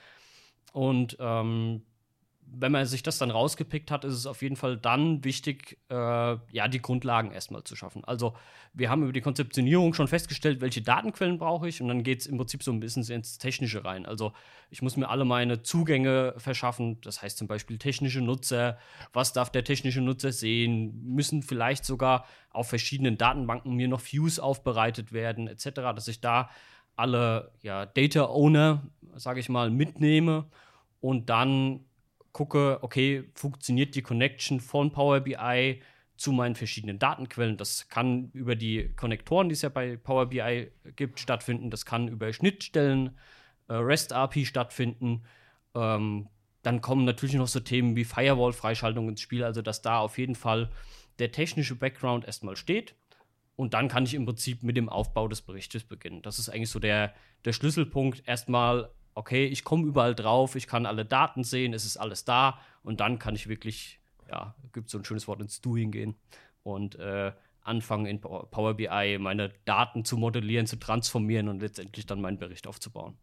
Und 0.74 1.15
ähm, 1.20 1.84
wenn 2.56 2.72
man 2.72 2.86
sich 2.86 3.01
das 3.01 3.18
dann 3.18 3.32
rausgepickt 3.32 3.89
hat, 3.89 4.06
ist 4.06 4.13
es 4.13 4.27
auf 4.27 4.42
jeden 4.42 4.56
Fall 4.56 4.77
dann 4.77 5.24
wichtig, 5.24 5.80
äh, 5.89 5.96
ja, 5.96 6.68
die 6.68 6.82
Grundlagen 6.82 7.32
erstmal 7.32 7.63
zu 7.63 7.75
schaffen. 7.75 8.03
Also, 8.03 8.36
wir 8.74 8.89
haben 8.89 9.03
über 9.03 9.13
die 9.13 9.22
Konzeptionierung 9.22 9.94
schon 9.94 10.08
festgestellt, 10.08 10.62
welche 10.62 10.82
Datenquellen 10.82 11.38
brauche 11.38 11.68
ich, 11.68 11.82
und 11.82 11.88
dann 11.88 12.03
geht 12.03 12.22
es 12.22 12.27
im 12.27 12.38
Prinzip 12.38 12.62
so 12.63 12.72
ein 12.72 12.80
bisschen 12.80 13.03
ins 13.10 13.38
Technische 13.38 13.86
rein. 13.86 14.06
Also, 14.06 14.34
ich 14.70 14.82
muss 14.82 14.98
mir 14.98 15.10
alle 15.10 15.25
meine 15.25 15.63
Zugänge 15.63 16.36
verschaffen, 16.38 17.00
das 17.01 17.22
heißt 17.22 17.38
zum 17.38 17.48
Beispiel 17.48 17.77
technische 17.77 18.22
Nutzer, 18.22 18.77
was 19.13 19.34
darf 19.34 19.51
der 19.51 19.63
technische 19.63 20.01
Nutzer 20.01 20.32
sehen, 20.32 21.01
müssen 21.03 21.42
vielleicht 21.44 21.86
sogar 21.86 22.25
auf 22.51 22.70
verschiedenen 22.70 23.18
Datenbanken 23.18 23.74
mir 23.74 23.88
noch 23.88 24.01
Views 24.01 24.39
aufbereitet 24.39 25.12
werden, 25.12 25.48
etc., 25.48 25.70
dass 25.96 26.08
ich 26.08 26.22
da 26.22 26.50
alle 26.95 27.51
ja, 27.62 27.85
Data 27.85 28.25
Owner, 28.25 28.83
sage 29.15 29.39
ich 29.39 29.50
mal, 29.50 29.69
mitnehme 29.69 30.45
und 31.01 31.29
dann 31.29 31.85
gucke, 32.31 32.79
okay, 32.81 33.29
funktioniert 33.35 33.95
die 33.95 34.01
Connection 34.01 34.59
von 34.59 34.91
Power 34.91 35.21
BI 35.21 35.81
zu 36.17 36.31
meinen 36.31 36.55
verschiedenen 36.55 37.00
Datenquellen. 37.00 37.57
Das 37.57 37.89
kann 37.89 38.29
über 38.33 38.55
die 38.55 38.89
Konnektoren, 38.95 39.50
die 39.50 39.53
es 39.53 39.62
ja 39.62 39.69
bei 39.69 39.97
Power 39.97 40.27
BI 40.27 40.71
gibt, 40.95 41.19
stattfinden. 41.19 41.69
Das 41.69 41.85
kann 41.85 42.07
über 42.07 42.31
Schnittstellen, 42.33 43.17
äh, 43.67 43.73
REST 43.73 44.13
API 44.13 44.45
stattfinden. 44.45 45.23
Ähm, 45.75 46.29
dann 46.62 46.81
kommen 46.81 47.05
natürlich 47.05 47.35
noch 47.35 47.47
so 47.47 47.59
Themen 47.59 47.95
wie 47.95 48.05
Firewall-Freischaltung 48.05 49.09
ins 49.09 49.21
Spiel, 49.21 49.43
also 49.43 49.62
dass 49.62 49.81
da 49.81 50.00
auf 50.00 50.17
jeden 50.17 50.35
Fall 50.35 50.69
der 51.19 51.31
technische 51.31 51.75
Background 51.75 52.25
erstmal 52.25 52.55
steht. 52.55 52.95
Und 53.55 53.74
dann 53.74 53.88
kann 53.88 54.03
ich 54.03 54.13
im 54.15 54.25
Prinzip 54.25 54.63
mit 54.63 54.77
dem 54.77 54.89
Aufbau 54.89 55.27
des 55.27 55.41
Berichtes 55.41 55.83
beginnen. 55.83 56.22
Das 56.22 56.39
ist 56.39 56.50
eigentlich 56.50 56.72
so 56.72 56.79
der, 56.79 57.13
der 57.45 57.53
Schlüsselpunkt. 57.53 58.27
Erstmal, 58.27 58.89
okay, 59.13 59.45
ich 59.45 59.63
komme 59.63 59.86
überall 59.88 60.15
drauf, 60.15 60.55
ich 60.55 60.67
kann 60.67 60.86
alle 60.86 61.05
Daten 61.05 61.43
sehen, 61.43 61.74
es 61.74 61.86
ist 61.86 61.98
alles 61.98 62.25
da 62.25 62.60
und 62.81 63.00
dann 63.00 63.19
kann 63.19 63.36
ich 63.36 63.48
wirklich 63.48 64.00
ja, 64.33 64.55
gibt 64.74 64.89
so 64.89 64.98
ein 64.98 65.05
schönes 65.05 65.27
Wort 65.27 65.41
ins 65.41 65.62
Doing 65.62 65.91
gehen 65.91 66.15
und 66.63 66.95
äh, 66.95 67.31
anfangen 67.62 68.05
in 68.05 68.19
Power 68.19 68.74
BI 68.74 69.17
meine 69.19 69.50
Daten 69.65 70.03
zu 70.03 70.17
modellieren, 70.17 70.67
zu 70.67 70.77
transformieren 70.77 71.48
und 71.48 71.62
letztendlich 71.62 72.05
dann 72.05 72.19
meinen 72.19 72.38
Bericht 72.38 72.67
aufzubauen. 72.67 73.17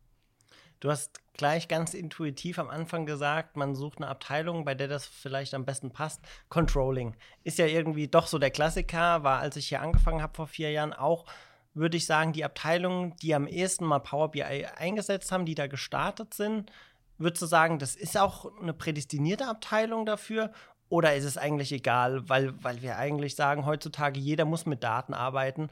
Du 0.81 0.91
hast 0.91 1.21
gleich 1.35 1.69
ganz 1.69 1.93
intuitiv 1.93 2.59
am 2.59 2.71
Anfang 2.71 3.05
gesagt, 3.05 3.57
man 3.57 3.75
sucht 3.75 3.99
eine 3.99 4.09
Abteilung, 4.09 4.65
bei 4.65 4.75
der 4.75 4.89
das 4.89 5.07
vielleicht 5.07 5.53
am 5.53 5.67
besten 5.67 5.91
passt. 5.91 6.23
Controlling 6.49 7.17
ist 7.45 7.59
ja 7.59 7.67
irgendwie 7.67 8.09
doch 8.09 8.27
so 8.27 8.39
der 8.39 8.51
Klassiker, 8.51 9.23
war 9.23 9.41
als 9.41 9.57
ich 9.57 9.69
hier 9.69 9.83
angefangen 9.83 10.23
habe 10.23 10.35
vor 10.35 10.47
vier 10.47 10.71
Jahren 10.71 10.95
auch, 10.95 11.27
würde 11.75 11.99
ich 11.99 12.07
sagen, 12.07 12.33
die 12.33 12.45
Abteilungen, 12.45 13.15
die 13.17 13.35
am 13.35 13.47
ehesten 13.47 13.85
mal 13.85 14.01
Power 14.01 14.31
BI 14.31 14.43
eingesetzt 14.43 15.31
haben, 15.33 15.45
die 15.45 15.55
da 15.55 15.67
gestartet 15.67 16.33
sind. 16.33 16.73
Würdest 17.19 17.43
du 17.43 17.47
sagen, 17.47 17.79
das 17.79 17.95
ist 17.95 18.17
auch 18.17 18.51
eine 18.61 18.73
prädestinierte 18.73 19.47
Abteilung 19.47 20.07
dafür? 20.07 20.51
Oder 20.89 21.15
ist 21.15 21.25
es 21.25 21.37
eigentlich 21.37 21.73
egal, 21.73 22.29
weil, 22.29 22.53
weil 22.65 22.83
wir 22.83 22.97
eigentlich 22.97 23.37
sagen, 23.37 23.65
heutzutage 23.65 24.19
jeder 24.19 24.45
muss 24.45 24.67
mit 24.67 24.83
Daten 24.83 25.15
arbeiten 25.15 25.69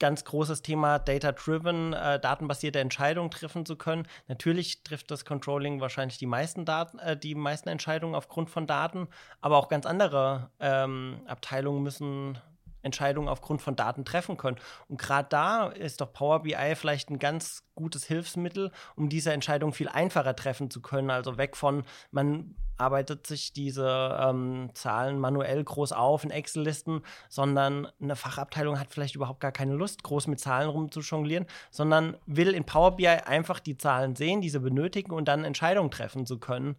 ganz 0.00 0.24
großes 0.24 0.62
Thema 0.62 0.98
Data-Driven, 0.98 1.92
äh, 1.92 2.18
datenbasierte 2.18 2.80
Entscheidungen 2.80 3.30
treffen 3.30 3.64
zu 3.64 3.76
können. 3.76 4.08
Natürlich 4.26 4.82
trifft 4.82 5.10
das 5.12 5.24
Controlling 5.24 5.80
wahrscheinlich 5.80 6.18
die 6.18 6.26
meisten 6.26 6.64
Daten, 6.64 6.98
äh, 6.98 7.16
die 7.16 7.36
meisten 7.36 7.68
Entscheidungen 7.68 8.16
aufgrund 8.16 8.50
von 8.50 8.66
Daten, 8.66 9.06
aber 9.40 9.58
auch 9.58 9.68
ganz 9.68 9.86
andere 9.86 10.50
ähm, 10.58 11.20
Abteilungen 11.26 11.84
müssen 11.84 12.38
Entscheidungen 12.82 13.28
aufgrund 13.28 13.62
von 13.62 13.76
Daten 13.76 14.04
treffen 14.04 14.36
können. 14.36 14.58
Und 14.88 15.00
gerade 15.00 15.28
da 15.28 15.68
ist 15.68 16.00
doch 16.00 16.12
Power 16.12 16.42
BI 16.42 16.74
vielleicht 16.74 17.10
ein 17.10 17.18
ganz 17.18 17.64
gutes 17.74 18.04
Hilfsmittel, 18.04 18.72
um 18.96 19.08
diese 19.08 19.32
Entscheidung 19.32 19.72
viel 19.72 19.88
einfacher 19.88 20.36
treffen 20.36 20.70
zu 20.70 20.82
können. 20.82 21.10
Also 21.10 21.38
weg 21.38 21.56
von, 21.56 21.84
man 22.10 22.54
arbeitet 22.76 23.26
sich 23.26 23.52
diese 23.52 24.18
ähm, 24.20 24.70
Zahlen 24.74 25.18
manuell 25.18 25.62
groß 25.62 25.92
auf 25.92 26.24
in 26.24 26.30
Excel-Listen, 26.30 27.02
sondern 27.28 27.86
eine 28.00 28.16
Fachabteilung 28.16 28.80
hat 28.80 28.88
vielleicht 28.90 29.14
überhaupt 29.14 29.40
gar 29.40 29.52
keine 29.52 29.74
Lust, 29.74 30.02
groß 30.02 30.26
mit 30.26 30.40
Zahlen 30.40 30.70
rumzujonglieren, 30.70 31.46
sondern 31.70 32.16
will 32.26 32.54
in 32.54 32.64
Power 32.64 32.96
BI 32.96 33.06
einfach 33.06 33.60
die 33.60 33.76
Zahlen 33.76 34.16
sehen, 34.16 34.40
diese 34.40 34.60
benötigen 34.60 35.12
und 35.12 35.28
dann 35.28 35.44
Entscheidungen 35.44 35.90
treffen 35.90 36.26
zu 36.26 36.38
können, 36.38 36.76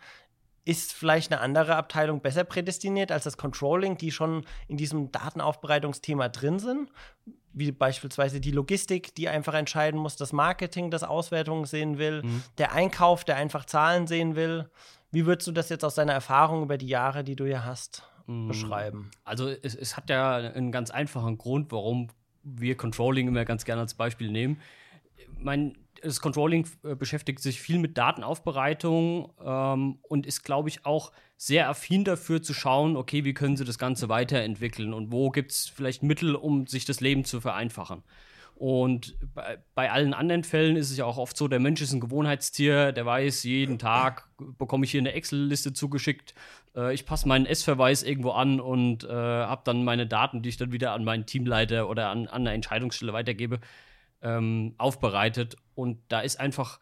ist 0.63 0.93
vielleicht 0.93 1.31
eine 1.31 1.41
andere 1.41 1.75
Abteilung 1.75 2.21
besser 2.21 2.43
prädestiniert 2.43 3.11
als 3.11 3.23
das 3.23 3.37
Controlling, 3.37 3.97
die 3.97 4.11
schon 4.11 4.45
in 4.67 4.77
diesem 4.77 5.11
Datenaufbereitungsthema 5.11 6.29
drin 6.29 6.59
sind, 6.59 6.91
wie 7.53 7.71
beispielsweise 7.71 8.39
die 8.39 8.51
Logistik, 8.51 9.15
die 9.15 9.27
einfach 9.27 9.53
entscheiden 9.53 9.99
muss, 9.99 10.15
das 10.15 10.33
Marketing, 10.33 10.91
das 10.91 11.03
Auswertungen 11.03 11.65
sehen 11.65 11.97
will, 11.97 12.21
mhm. 12.23 12.43
der 12.57 12.73
Einkauf, 12.73 13.23
der 13.23 13.37
einfach 13.37 13.65
Zahlen 13.65 14.07
sehen 14.07 14.35
will. 14.35 14.69
Wie 15.11 15.25
würdest 15.25 15.47
du 15.47 15.51
das 15.51 15.69
jetzt 15.69 15.83
aus 15.83 15.95
deiner 15.95 16.13
Erfahrung 16.13 16.63
über 16.63 16.77
die 16.77 16.87
Jahre, 16.87 17.23
die 17.23 17.35
du 17.35 17.45
hier 17.45 17.65
hast, 17.65 18.03
mhm. 18.27 18.47
beschreiben? 18.47 19.11
Also 19.23 19.49
es, 19.49 19.75
es 19.75 19.97
hat 19.97 20.09
ja 20.09 20.35
einen 20.35 20.71
ganz 20.71 20.91
einfachen 20.91 21.37
Grund, 21.37 21.71
warum 21.71 22.07
wir 22.43 22.77
Controlling 22.77 23.27
immer 23.27 23.45
ganz 23.45 23.65
gerne 23.65 23.81
als 23.81 23.93
Beispiel 23.93 24.31
nehmen. 24.31 24.61
Mein 25.37 25.75
das 26.01 26.21
Controlling 26.21 26.67
äh, 26.83 26.95
beschäftigt 26.95 27.39
sich 27.39 27.61
viel 27.61 27.79
mit 27.79 27.97
Datenaufbereitung 27.97 29.33
ähm, 29.43 29.99
und 30.01 30.25
ist, 30.25 30.43
glaube 30.43 30.69
ich, 30.69 30.85
auch 30.85 31.11
sehr 31.37 31.69
affin 31.69 32.03
dafür 32.03 32.41
zu 32.41 32.53
schauen, 32.53 32.95
okay, 32.95 33.23
wie 33.23 33.33
können 33.33 33.57
sie 33.57 33.65
das 33.65 33.77
Ganze 33.77 34.09
weiterentwickeln 34.09 34.93
und 34.93 35.11
wo 35.11 35.29
gibt 35.29 35.51
es 35.51 35.67
vielleicht 35.67 36.03
Mittel, 36.03 36.35
um 36.35 36.67
sich 36.67 36.85
das 36.85 37.01
Leben 37.01 37.25
zu 37.25 37.41
vereinfachen. 37.41 38.03
Und 38.55 39.17
bei, 39.33 39.57
bei, 39.73 39.89
allen 39.89 40.13
anderen 40.13 40.43
Fällen 40.43 40.75
ist 40.75 40.91
es 40.91 40.97
ja 40.97 41.05
auch 41.05 41.17
oft 41.17 41.35
so, 41.35 41.47
der 41.47 41.59
Mensch 41.59 41.81
ist 41.81 41.93
ein 41.93 41.99
Gewohnheitstier, 41.99 42.91
der 42.91 43.07
weiß, 43.07 43.43
jeden 43.43 43.79
Tag 43.79 44.29
bekomme 44.37 44.85
ich 44.85 44.91
hier 44.91 45.01
eine 45.01 45.13
Excel-Liste 45.13 45.73
zugeschickt, 45.73 46.35
äh, 46.75 46.93
ich 46.93 47.07
passe 47.07 47.27
meinen 47.27 47.47
S-Verweis 47.47 48.03
irgendwo 48.03 48.31
an 48.31 48.59
und 48.59 49.03
äh, 49.03 49.07
habe 49.07 49.63
dann 49.65 49.83
meine 49.83 50.05
Daten, 50.05 50.43
die 50.43 50.49
ich 50.49 50.57
dann 50.57 50.71
wieder 50.71 50.91
an 50.91 51.03
meinen 51.03 51.25
Teamleiter 51.25 51.89
oder 51.89 52.09
an, 52.09 52.27
an 52.27 52.41
eine 52.41 52.53
Entscheidungsstelle 52.53 53.13
weitergebe 53.13 53.59
ähm, 54.21 54.75
aufbereitet. 54.77 55.55
Und 55.75 55.99
da 56.09 56.21
ist 56.21 56.39
einfach 56.39 56.79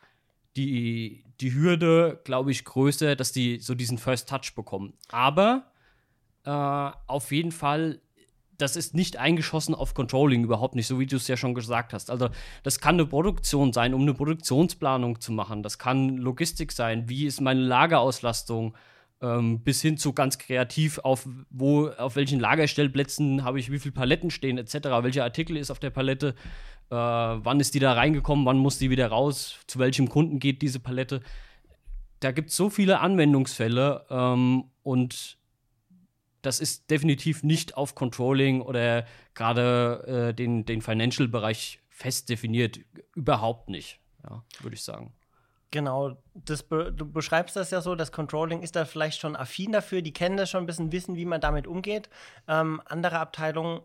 die, 0.56 1.24
die 1.40 1.54
Hürde, 1.54 2.20
glaube 2.24 2.52
ich, 2.52 2.66
größer, 2.66 3.16
dass 3.16 3.32
die 3.32 3.60
so 3.60 3.76
diesen 3.76 3.98
First 3.98 4.30
Touch 4.30 4.54
bekommen. 4.56 4.94
Aber 5.10 5.72
äh, 6.46 6.50
auf 6.50 7.32
jeden 7.32 7.52
Fall, 7.52 8.02
das 8.58 8.76
ist 8.76 8.94
nicht 8.94 9.18
eingeschossen 9.18 9.74
auf 9.74 9.94
Controlling, 9.94 10.44
überhaupt 10.44 10.76
nicht, 10.76 10.88
so 10.88 11.00
wie 11.00 11.06
du 11.06 11.16
es 11.16 11.28
ja 11.28 11.38
schon 11.38 11.54
gesagt 11.54 11.94
hast. 11.94 12.12
Also, 12.12 12.30
das 12.64 12.80
kann 12.80 12.96
eine 12.96 13.06
Produktion 13.06 13.72
sein, 13.72 13.94
um 13.94 14.02
eine 14.02 14.14
Produktionsplanung 14.14 15.22
zu 15.22 15.32
machen. 15.32 15.64
Das 15.64 15.80
kann 15.80 16.18
Logistik 16.18 16.72
sein. 16.72 17.08
Wie 17.08 17.26
ist 17.26 17.40
meine 17.40 17.62
Lagerauslastung? 17.62 18.76
Ähm, 19.22 19.60
bis 19.66 19.82
hin 19.82 19.98
zu 19.98 20.14
ganz 20.14 20.38
kreativ 20.38 21.00
auf 21.00 21.28
wo 21.50 21.90
auf 21.90 22.16
welchen 22.16 22.40
Lagerstellplätzen 22.40 23.44
habe 23.44 23.60
ich 23.60 23.70
wie 23.70 23.78
viele 23.78 23.92
Paletten 23.92 24.32
stehen 24.32 24.58
etc. 24.58 24.76
Welcher 25.02 25.26
Artikel 25.26 25.58
ist 25.58 25.72
auf 25.72 25.80
der 25.80 25.90
Palette? 25.90 26.36
Äh, 26.92 26.96
wann 26.96 27.60
ist 27.60 27.76
die 27.76 27.80
da 27.80 27.94
reingekommen? 27.94 28.46
Wann 28.46 28.58
muss 28.58 28.80
die 28.80 28.90
wieder 28.90 29.08
raus? 29.08 29.58
Zu 29.68 29.80
welchem 29.80 30.10
Kunden 30.10 30.40
geht 30.40 30.62
diese 30.62 30.80
Palette? 30.80 31.22
Da 32.20 32.32
gibt 32.32 32.50
es 32.50 32.56
so 32.56 32.70
viele 32.70 33.00
Anwendungsfälle 33.00 34.06
ähm, 34.10 34.66
und 34.84 35.38
das 36.42 36.60
ist 36.60 36.90
definitiv 36.90 37.44
nicht 37.44 37.78
auf 37.78 37.96
Controlling 37.96 38.62
oder 38.62 39.06
gerade 39.34 40.30
äh, 40.30 40.34
den, 40.34 40.66
den 40.66 40.82
Financial-Bereich 40.82 41.80
fest 41.90 42.30
definiert. 42.30 42.80
Überhaupt 43.14 43.70
nicht, 43.70 44.00
ja, 44.24 44.44
würde 44.62 44.76
ich 44.76 44.84
sagen. 44.84 45.14
Genau, 45.72 46.18
be 46.70 46.92
du 46.92 47.12
beschreibst 47.12 47.56
das 47.56 47.70
ja 47.70 47.82
so, 47.82 47.94
das 47.94 48.12
Controlling 48.12 48.64
ist 48.64 48.76
da 48.76 48.86
vielleicht 48.86 49.20
schon 49.20 49.36
affin 49.36 49.72
dafür, 49.72 50.02
die 50.02 50.14
kennen 50.14 50.36
das 50.36 50.50
schon 50.50 50.64
ein 50.64 50.66
bisschen, 50.66 50.92
wissen, 50.92 51.16
wie 51.16 51.26
man 51.26 51.42
damit 51.42 51.68
umgeht. 51.68 52.10
Ähm, 52.48 52.82
andere 52.86 53.20
Abteilungen 53.20 53.82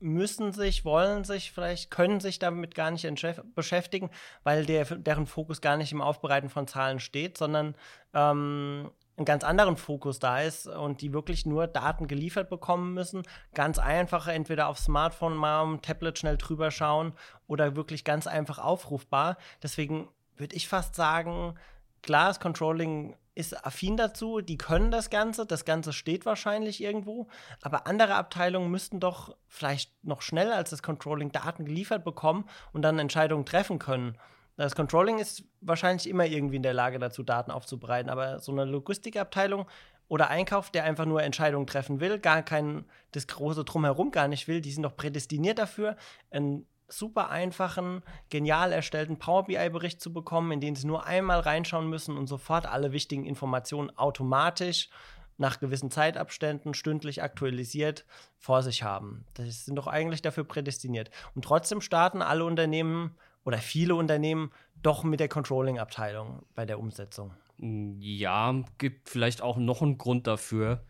müssen 0.00 0.52
sich, 0.52 0.84
wollen 0.84 1.24
sich 1.24 1.52
vielleicht, 1.52 1.90
können 1.90 2.20
sich 2.20 2.38
damit 2.38 2.74
gar 2.74 2.90
nicht 2.90 3.06
beschäftigen, 3.54 4.10
weil 4.42 4.66
der, 4.66 4.84
deren 4.84 5.26
Fokus 5.26 5.60
gar 5.60 5.76
nicht 5.76 5.92
im 5.92 6.00
Aufbereiten 6.00 6.48
von 6.48 6.66
Zahlen 6.66 7.00
steht, 7.00 7.38
sondern 7.38 7.74
ähm, 8.14 8.90
einen 9.18 9.24
ganz 9.24 9.44
anderen 9.44 9.76
Fokus 9.76 10.18
da 10.18 10.40
ist 10.40 10.66
und 10.66 11.00
die 11.02 11.12
wirklich 11.12 11.44
nur 11.44 11.66
Daten 11.66 12.06
geliefert 12.06 12.48
bekommen 12.48 12.94
müssen. 12.94 13.22
Ganz 13.52 13.78
einfach, 13.78 14.28
entweder 14.28 14.68
auf 14.68 14.78
Smartphone 14.78 15.36
mal 15.36 15.60
am 15.60 15.82
Tablet 15.82 16.18
schnell 16.18 16.36
drüber 16.36 16.70
schauen 16.70 17.12
oder 17.46 17.74
wirklich 17.74 18.04
ganz 18.04 18.26
einfach 18.26 18.58
aufrufbar. 18.58 19.36
Deswegen 19.62 20.08
würde 20.36 20.54
ich 20.54 20.68
fast 20.68 20.94
sagen, 20.94 21.54
klar, 22.02 22.28
das 22.28 22.40
Controlling 22.40 23.16
ist 23.38 23.64
affin 23.64 23.96
dazu, 23.96 24.40
die 24.40 24.58
können 24.58 24.90
das 24.90 25.10
Ganze, 25.10 25.46
das 25.46 25.64
Ganze 25.64 25.92
steht 25.92 26.26
wahrscheinlich 26.26 26.82
irgendwo, 26.82 27.28
aber 27.62 27.86
andere 27.86 28.16
Abteilungen 28.16 28.68
müssten 28.68 28.98
doch 28.98 29.36
vielleicht 29.46 29.92
noch 30.04 30.22
schneller 30.22 30.56
als 30.56 30.70
das 30.70 30.82
Controlling 30.82 31.30
Daten 31.30 31.64
geliefert 31.64 32.04
bekommen 32.04 32.48
und 32.72 32.82
dann 32.82 32.98
Entscheidungen 32.98 33.46
treffen 33.46 33.78
können. 33.78 34.18
Das 34.56 34.74
Controlling 34.74 35.20
ist 35.20 35.44
wahrscheinlich 35.60 36.08
immer 36.08 36.26
irgendwie 36.26 36.56
in 36.56 36.64
der 36.64 36.74
Lage 36.74 36.98
dazu, 36.98 37.22
Daten 37.22 37.52
aufzubereiten, 37.52 38.10
aber 38.10 38.40
so 38.40 38.50
eine 38.50 38.64
Logistikabteilung 38.64 39.66
oder 40.08 40.30
Einkauf, 40.30 40.70
der 40.72 40.82
einfach 40.82 41.04
nur 41.04 41.22
Entscheidungen 41.22 41.68
treffen 41.68 42.00
will, 42.00 42.18
gar 42.18 42.42
kein 42.42 42.86
das 43.12 43.28
große 43.28 43.64
Drumherum 43.64 44.10
gar 44.10 44.26
nicht 44.26 44.48
will, 44.48 44.60
die 44.60 44.72
sind 44.72 44.82
doch 44.82 44.96
prädestiniert 44.96 45.60
dafür, 45.60 45.96
ein 46.32 46.66
super 46.88 47.30
einfachen, 47.30 48.02
genial 48.30 48.72
erstellten 48.72 49.18
Power 49.18 49.44
BI-Bericht 49.44 50.00
zu 50.00 50.12
bekommen, 50.12 50.52
in 50.52 50.60
den 50.60 50.74
Sie 50.74 50.86
nur 50.86 51.04
einmal 51.06 51.40
reinschauen 51.40 51.88
müssen 51.88 52.16
und 52.16 52.26
sofort 52.26 52.66
alle 52.66 52.92
wichtigen 52.92 53.24
Informationen 53.24 53.96
automatisch 53.96 54.88
nach 55.36 55.60
gewissen 55.60 55.90
Zeitabständen 55.90 56.74
stündlich 56.74 57.22
aktualisiert 57.22 58.04
vor 58.38 58.62
sich 58.62 58.82
haben. 58.82 59.24
Das 59.34 59.64
sind 59.64 59.76
doch 59.76 59.86
eigentlich 59.86 60.20
dafür 60.20 60.44
prädestiniert. 60.44 61.10
Und 61.34 61.44
trotzdem 61.44 61.80
starten 61.80 62.22
alle 62.22 62.44
Unternehmen 62.44 63.14
oder 63.44 63.58
viele 63.58 63.94
Unternehmen 63.94 64.50
doch 64.82 65.04
mit 65.04 65.20
der 65.20 65.28
Controlling-Abteilung 65.28 66.42
bei 66.54 66.66
der 66.66 66.78
Umsetzung. 66.80 67.32
Ja, 67.56 68.54
gibt 68.78 69.08
vielleicht 69.08 69.42
auch 69.42 69.56
noch 69.56 69.82
einen 69.82 69.98
Grund 69.98 70.26
dafür. 70.26 70.84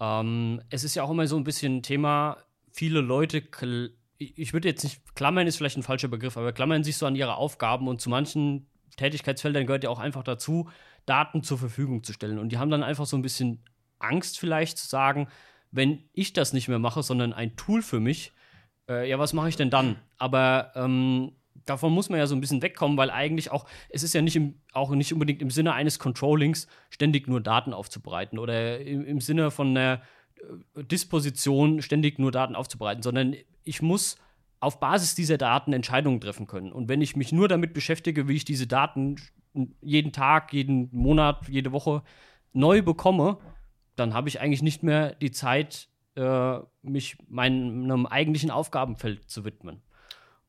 Ähm, 0.00 0.60
es 0.70 0.84
ist 0.84 0.94
ja 0.94 1.04
auch 1.04 1.10
immer 1.10 1.26
so 1.26 1.36
ein 1.36 1.44
bisschen 1.44 1.76
ein 1.76 1.82
Thema, 1.82 2.36
viele 2.70 3.00
Leute 3.00 3.42
ich 4.18 4.52
würde 4.52 4.68
jetzt 4.68 4.84
nicht, 4.84 5.00
klammern 5.14 5.46
ist 5.46 5.56
vielleicht 5.56 5.76
ein 5.76 5.82
falscher 5.82 6.08
Begriff, 6.08 6.36
aber 6.36 6.52
klammern 6.52 6.84
sich 6.84 6.96
so 6.96 7.06
an 7.06 7.16
ihre 7.16 7.36
Aufgaben 7.36 7.88
und 7.88 8.00
zu 8.00 8.10
manchen 8.10 8.66
Tätigkeitsfeldern 8.96 9.66
gehört 9.66 9.84
ja 9.84 9.90
auch 9.90 9.98
einfach 9.98 10.22
dazu, 10.22 10.68
Daten 11.06 11.42
zur 11.42 11.58
Verfügung 11.58 12.02
zu 12.04 12.12
stellen. 12.12 12.38
Und 12.38 12.50
die 12.50 12.58
haben 12.58 12.70
dann 12.70 12.82
einfach 12.82 13.06
so 13.06 13.16
ein 13.16 13.22
bisschen 13.22 13.64
Angst 13.98 14.38
vielleicht 14.38 14.78
zu 14.78 14.88
sagen, 14.88 15.28
wenn 15.70 16.04
ich 16.12 16.32
das 16.32 16.52
nicht 16.52 16.68
mehr 16.68 16.78
mache, 16.78 17.02
sondern 17.02 17.32
ein 17.32 17.56
Tool 17.56 17.82
für 17.82 18.00
mich, 18.00 18.32
äh, 18.88 19.08
ja, 19.08 19.18
was 19.18 19.32
mache 19.32 19.48
ich 19.48 19.56
denn 19.56 19.70
dann? 19.70 19.96
Aber 20.18 20.72
ähm, 20.76 21.32
davon 21.66 21.92
muss 21.92 22.08
man 22.08 22.18
ja 22.18 22.26
so 22.26 22.34
ein 22.34 22.40
bisschen 22.40 22.62
wegkommen, 22.62 22.96
weil 22.96 23.10
eigentlich 23.10 23.50
auch, 23.50 23.66
es 23.88 24.02
ist 24.02 24.14
ja 24.14 24.22
nicht 24.22 24.36
im, 24.36 24.60
auch 24.72 24.90
nicht 24.90 25.12
unbedingt 25.12 25.42
im 25.42 25.50
Sinne 25.50 25.72
eines 25.72 25.98
Controllings, 25.98 26.68
ständig 26.90 27.26
nur 27.26 27.40
Daten 27.40 27.72
aufzubereiten 27.72 28.38
oder 28.38 28.80
im, 28.80 29.04
im 29.04 29.20
Sinne 29.20 29.50
von 29.50 29.70
einer 29.70 30.02
Disposition, 30.76 31.82
ständig 31.82 32.18
nur 32.18 32.32
Daten 32.32 32.54
aufzubereiten, 32.54 33.02
sondern 33.02 33.34
ich 33.64 33.82
muss 33.82 34.16
auf 34.60 34.80
Basis 34.80 35.14
dieser 35.14 35.38
Daten 35.38 35.72
Entscheidungen 35.72 36.20
treffen 36.20 36.46
können. 36.46 36.72
Und 36.72 36.88
wenn 36.88 37.02
ich 37.02 37.16
mich 37.16 37.32
nur 37.32 37.48
damit 37.48 37.74
beschäftige, 37.74 38.28
wie 38.28 38.36
ich 38.36 38.44
diese 38.44 38.66
Daten 38.66 39.16
jeden 39.80 40.12
Tag, 40.12 40.52
jeden 40.52 40.88
Monat, 40.92 41.48
jede 41.48 41.72
Woche 41.72 42.02
neu 42.52 42.82
bekomme, 42.82 43.38
dann 43.96 44.14
habe 44.14 44.28
ich 44.28 44.40
eigentlich 44.40 44.62
nicht 44.62 44.82
mehr 44.82 45.14
die 45.14 45.30
Zeit, 45.30 45.88
äh, 46.16 46.58
mich 46.82 47.16
meinem 47.28 48.06
eigentlichen 48.06 48.50
Aufgabenfeld 48.50 49.30
zu 49.30 49.44
widmen. 49.44 49.82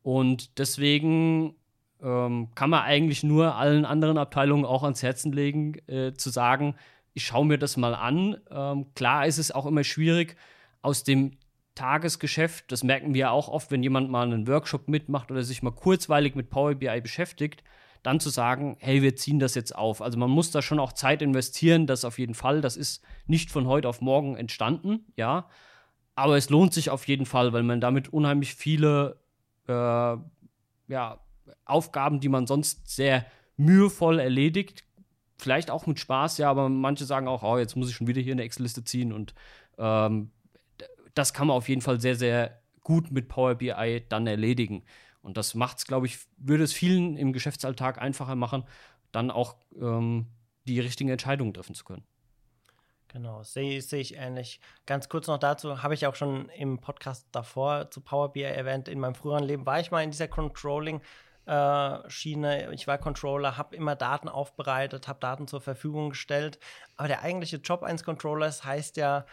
Und 0.01 0.59
deswegen 0.59 1.55
ähm, 2.01 2.49
kann 2.55 2.69
man 2.69 2.83
eigentlich 2.83 3.23
nur 3.23 3.55
allen 3.55 3.85
anderen 3.85 4.17
Abteilungen 4.17 4.65
auch 4.65 4.83
ans 4.83 5.03
Herzen 5.03 5.31
legen, 5.31 5.75
äh, 5.87 6.13
zu 6.13 6.29
sagen, 6.29 6.75
ich 7.15 7.25
schaue 7.25 7.45
mir 7.45 7.57
das 7.57 7.77
mal 7.77 7.95
an. 7.95 8.37
Ähm, 8.51 8.93
klar 8.93 9.25
ist 9.25 9.39
es 9.39 9.51
auch 9.51 9.65
immer 9.65 9.83
schwierig, 9.83 10.35
aus 10.81 11.03
dem 11.03 11.31
Tagesgeschäft, 11.73 12.71
das 12.71 12.83
merken 12.83 13.13
wir 13.13 13.31
auch 13.31 13.49
oft, 13.49 13.71
wenn 13.71 13.83
jemand 13.83 14.09
mal 14.09 14.27
einen 14.27 14.47
Workshop 14.47 14.87
mitmacht 14.87 15.31
oder 15.31 15.43
sich 15.43 15.63
mal 15.63 15.71
kurzweilig 15.71 16.35
mit 16.35 16.49
Power 16.49 16.75
BI 16.75 17.01
beschäftigt, 17.01 17.63
dann 18.03 18.19
zu 18.19 18.29
sagen, 18.29 18.77
hey, 18.79 19.01
wir 19.01 19.15
ziehen 19.15 19.39
das 19.39 19.55
jetzt 19.55 19.75
auf. 19.75 20.01
Also 20.01 20.17
man 20.17 20.29
muss 20.29 20.51
da 20.51 20.61
schon 20.61 20.79
auch 20.79 20.93
Zeit 20.93 21.21
investieren, 21.21 21.87
das 21.87 22.05
auf 22.05 22.19
jeden 22.19 22.35
Fall. 22.35 22.61
Das 22.61 22.77
ist 22.77 23.03
nicht 23.25 23.49
von 23.49 23.67
heute 23.67 23.89
auf 23.89 23.99
morgen 23.99 24.37
entstanden, 24.37 25.05
ja. 25.15 25.49
Aber 26.13 26.37
es 26.37 26.49
lohnt 26.49 26.73
sich 26.73 26.89
auf 26.89 27.07
jeden 27.07 27.25
Fall, 27.25 27.51
weil 27.51 27.63
man 27.63 27.81
damit 27.81 28.09
unheimlich 28.13 28.55
viele 28.55 29.19
äh, 29.67 29.71
ja, 29.73 31.19
Aufgaben, 31.65 32.19
die 32.19 32.29
man 32.29 32.47
sonst 32.47 32.87
sehr 32.87 33.25
mühevoll 33.57 34.19
erledigt, 34.19 34.85
vielleicht 35.37 35.69
auch 35.71 35.85
mit 35.85 35.99
Spaß, 35.99 36.37
ja, 36.37 36.49
aber 36.49 36.69
manche 36.69 37.05
sagen 37.05 37.27
auch, 37.27 37.43
oh, 37.43 37.57
jetzt 37.57 37.75
muss 37.75 37.89
ich 37.89 37.95
schon 37.95 38.07
wieder 38.07 38.21
hier 38.21 38.33
eine 38.33 38.43
Excel-Liste 38.43 38.83
ziehen 38.83 39.11
und 39.11 39.33
ähm, 39.77 40.31
das 41.13 41.33
kann 41.33 41.47
man 41.47 41.57
auf 41.57 41.69
jeden 41.69 41.81
Fall 41.81 41.99
sehr, 41.99 42.15
sehr 42.15 42.61
gut 42.81 43.11
mit 43.11 43.27
Power 43.27 43.55
BI 43.55 44.05
dann 44.09 44.27
erledigen. 44.27 44.83
Und 45.21 45.37
das 45.37 45.55
macht 45.55 45.79
es, 45.79 45.87
glaube 45.87 46.05
ich, 46.05 46.19
würde 46.37 46.63
es 46.63 46.73
vielen 46.73 47.17
im 47.17 47.33
Geschäftsalltag 47.33 47.99
einfacher 47.99 48.35
machen, 48.35 48.63
dann 49.11 49.31
auch 49.31 49.55
ähm, 49.79 50.27
die 50.65 50.79
richtigen 50.79 51.09
Entscheidungen 51.09 51.53
treffen 51.53 51.73
zu 51.73 51.83
können. 51.83 52.05
Genau, 53.07 53.43
sehe 53.43 53.81
seh 53.81 53.99
ich 53.99 54.15
ähnlich. 54.17 54.59
Ganz 54.85 55.07
kurz 55.09 55.27
noch 55.27 55.37
dazu, 55.37 55.81
habe 55.81 55.93
ich 55.93 56.05
auch 56.05 56.15
schon 56.15 56.49
im 56.49 56.79
Podcast 56.79 57.25
davor 57.31 57.89
zu 57.89 58.01
Power 58.01 58.33
BI 58.33 58.41
erwähnt. 58.41 58.87
In 58.87 58.99
meinem 58.99 59.15
früheren 59.15 59.45
Leben 59.45 59.65
war 59.65 59.79
ich 59.79 59.89
mal 59.89 60.03
in 60.03 60.11
dieser 60.11 60.27
Controlling- 60.27 61.01
Schiene. 62.07 62.73
Ich 62.73 62.87
war 62.87 62.97
Controller, 62.97 63.57
habe 63.57 63.75
immer 63.75 63.95
Daten 63.95 64.29
aufbereitet, 64.29 65.07
habe 65.07 65.19
Daten 65.19 65.47
zur 65.47 65.61
Verfügung 65.61 66.09
gestellt. 66.09 66.59
Aber 66.97 67.07
der 67.07 67.21
eigentliche 67.21 67.57
Job 67.57 67.83
eines 67.83 68.03
Controllers 68.03 68.63
heißt 68.63 68.97
ja, 68.97 69.25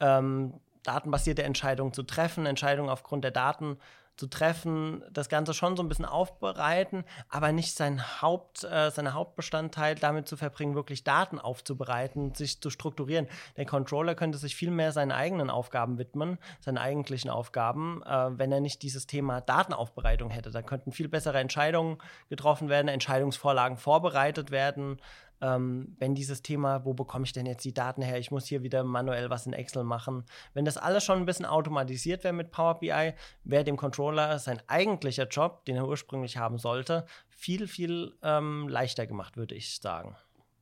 ähm, 0.00 0.60
datenbasierte 0.82 1.42
Entscheidungen 1.42 1.92
zu 1.92 2.02
treffen, 2.02 2.46
Entscheidungen 2.46 2.90
aufgrund 2.90 3.24
der 3.24 3.30
Daten 3.30 3.78
zu 4.20 4.26
treffen, 4.26 5.02
das 5.10 5.30
Ganze 5.30 5.54
schon 5.54 5.76
so 5.76 5.82
ein 5.82 5.88
bisschen 5.88 6.04
aufbereiten, 6.04 7.04
aber 7.30 7.52
nicht 7.52 7.74
sein 7.74 8.20
Haupt, 8.20 8.64
äh, 8.64 8.90
seine 8.90 9.14
Hauptbestandteil 9.14 9.94
damit 9.94 10.28
zu 10.28 10.36
verbringen, 10.36 10.74
wirklich 10.74 11.04
Daten 11.04 11.38
aufzubereiten, 11.38 12.34
sich 12.34 12.60
zu 12.60 12.68
strukturieren. 12.68 13.28
Der 13.56 13.64
Controller 13.64 14.14
könnte 14.14 14.36
sich 14.36 14.54
viel 14.54 14.70
mehr 14.70 14.92
seinen 14.92 15.10
eigenen 15.10 15.48
Aufgaben 15.48 15.96
widmen, 15.96 16.38
seinen 16.60 16.76
eigentlichen 16.76 17.30
Aufgaben, 17.30 18.02
äh, 18.04 18.38
wenn 18.38 18.52
er 18.52 18.60
nicht 18.60 18.82
dieses 18.82 19.06
Thema 19.06 19.40
Datenaufbereitung 19.40 20.28
hätte. 20.28 20.50
Da 20.50 20.60
könnten 20.60 20.92
viel 20.92 21.08
bessere 21.08 21.38
Entscheidungen 21.38 21.96
getroffen 22.28 22.68
werden, 22.68 22.88
Entscheidungsvorlagen 22.88 23.78
vorbereitet 23.78 24.50
werden, 24.50 25.00
ähm, 25.40 25.96
wenn 25.98 26.14
dieses 26.14 26.42
Thema, 26.42 26.84
wo 26.84 26.94
bekomme 26.94 27.24
ich 27.24 27.32
denn 27.32 27.46
jetzt 27.46 27.64
die 27.64 27.74
Daten 27.74 28.02
her, 28.02 28.18
ich 28.18 28.30
muss 28.30 28.46
hier 28.46 28.62
wieder 28.62 28.84
manuell 28.84 29.30
was 29.30 29.46
in 29.46 29.52
Excel 29.52 29.84
machen, 29.84 30.24
wenn 30.54 30.64
das 30.64 30.76
alles 30.76 31.04
schon 31.04 31.18
ein 31.18 31.26
bisschen 31.26 31.46
automatisiert 31.46 32.24
wäre 32.24 32.34
mit 32.34 32.50
Power 32.50 32.78
BI, 32.78 33.14
wäre 33.44 33.64
dem 33.64 33.76
Controller 33.76 34.38
sein 34.38 34.62
eigentlicher 34.66 35.26
Job, 35.28 35.64
den 35.64 35.76
er 35.76 35.88
ursprünglich 35.88 36.36
haben 36.36 36.58
sollte, 36.58 37.06
viel, 37.28 37.66
viel 37.66 38.16
ähm, 38.22 38.68
leichter 38.68 39.06
gemacht, 39.06 39.36
würde 39.36 39.54
ich 39.54 39.80
sagen. 39.80 40.16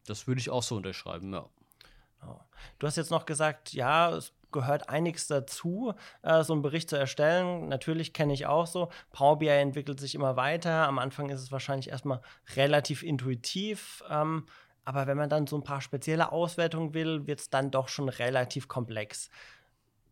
Das 0.06 0.26
würde 0.26 0.40
ich 0.40 0.50
auch 0.50 0.62
so 0.62 0.76
unterschreiben, 0.76 1.32
ja. 1.32 1.49
Genau. 2.20 2.44
Du 2.78 2.87
hast 2.87 2.97
jetzt 2.97 3.11
noch 3.11 3.26
gesagt, 3.26 3.73
ja, 3.73 4.11
es 4.11 4.32
gehört 4.50 4.88
einiges 4.88 5.26
dazu, 5.26 5.94
äh, 6.23 6.42
so 6.42 6.52
einen 6.52 6.62
Bericht 6.62 6.88
zu 6.88 6.97
erstellen. 6.97 7.68
Natürlich 7.68 8.12
kenne 8.12 8.32
ich 8.32 8.47
auch 8.47 8.66
so. 8.66 8.88
Power 9.12 9.38
BI 9.38 9.49
entwickelt 9.49 10.00
sich 10.00 10.14
immer 10.14 10.37
weiter. 10.37 10.88
Am 10.88 10.99
Anfang 10.99 11.28
ist 11.30 11.40
es 11.40 11.52
wahrscheinlich 11.52 11.90
erstmal 11.90 12.20
relativ 12.56 13.02
intuitiv. 13.02 14.02
Ähm, 14.08 14.47
aber 14.88 15.07
wenn 15.07 15.18
man 15.18 15.28
dann 15.28 15.47
so 15.47 15.54
ein 15.54 15.62
paar 15.62 15.83
spezielle 15.83 16.32
Auswertungen 16.32 16.95
will, 16.95 17.26
wird 17.26 17.41
es 17.41 17.50
dann 17.50 17.71
doch 17.71 17.89
schon 17.89 18.08
relativ 18.08 18.69
komplex. 18.69 19.28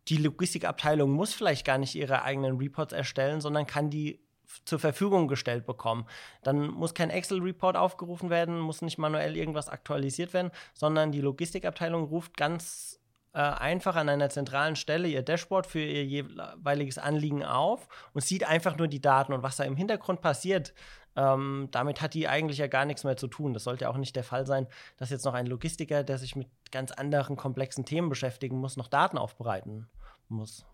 Die 0.07 0.17
Logistikabteilung 0.17 1.09
muss 1.09 1.33
vielleicht 1.33 1.65
gar 1.65 1.79
nicht 1.79 1.95
ihre 1.95 2.21
eigenen 2.21 2.57
Reports 2.57 2.93
erstellen, 2.93 3.41
sondern 3.41 3.65
kann 3.65 3.89
die 3.89 4.19
zur 4.65 4.77
Verfügung 4.77 5.27
gestellt 5.27 5.65
bekommen. 5.65 6.05
Dann 6.43 6.67
muss 6.67 6.93
kein 6.93 7.09
Excel-Report 7.09 7.75
aufgerufen 7.75 8.29
werden, 8.29 8.59
muss 8.59 8.83
nicht 8.83 8.99
manuell 8.99 9.35
irgendwas 9.35 9.67
aktualisiert 9.67 10.35
werden, 10.35 10.51
sondern 10.75 11.11
die 11.11 11.21
Logistikabteilung 11.21 12.03
ruft 12.03 12.37
ganz 12.37 12.99
äh, 13.33 13.39
einfach 13.39 13.95
an 13.95 14.09
einer 14.09 14.29
zentralen 14.29 14.75
Stelle 14.75 15.07
ihr 15.07 15.21
Dashboard 15.21 15.67
für 15.67 15.79
ihr 15.79 16.05
jeweiliges 16.05 16.97
Anliegen 16.97 17.43
auf 17.43 17.87
und 18.13 18.23
sieht 18.23 18.47
einfach 18.47 18.77
nur 18.77 18.87
die 18.87 19.01
Daten 19.01 19.33
und 19.33 19.43
was 19.43 19.57
da 19.57 19.63
im 19.63 19.75
Hintergrund 19.75 20.21
passiert, 20.21 20.73
ähm, 21.15 21.67
damit 21.71 22.01
hat 22.01 22.13
die 22.13 22.27
eigentlich 22.27 22.59
ja 22.59 22.67
gar 22.67 22.85
nichts 22.85 23.03
mehr 23.03 23.17
zu 23.17 23.27
tun. 23.27 23.53
Das 23.53 23.63
sollte 23.63 23.89
auch 23.89 23.97
nicht 23.97 24.15
der 24.15 24.23
Fall 24.23 24.45
sein, 24.45 24.67
dass 24.97 25.09
jetzt 25.09 25.25
noch 25.25 25.33
ein 25.33 25.47
Logistiker, 25.47 26.03
der 26.03 26.19
sich 26.19 26.35
mit 26.35 26.47
ganz 26.71 26.91
anderen 26.91 27.35
komplexen 27.35 27.85
Themen 27.85 28.07
beschäftigen 28.07 28.57
muss, 28.57 28.77
noch 28.77 28.87
Daten 28.87 29.17
aufbereiten 29.17 29.87
muss. 30.29 30.65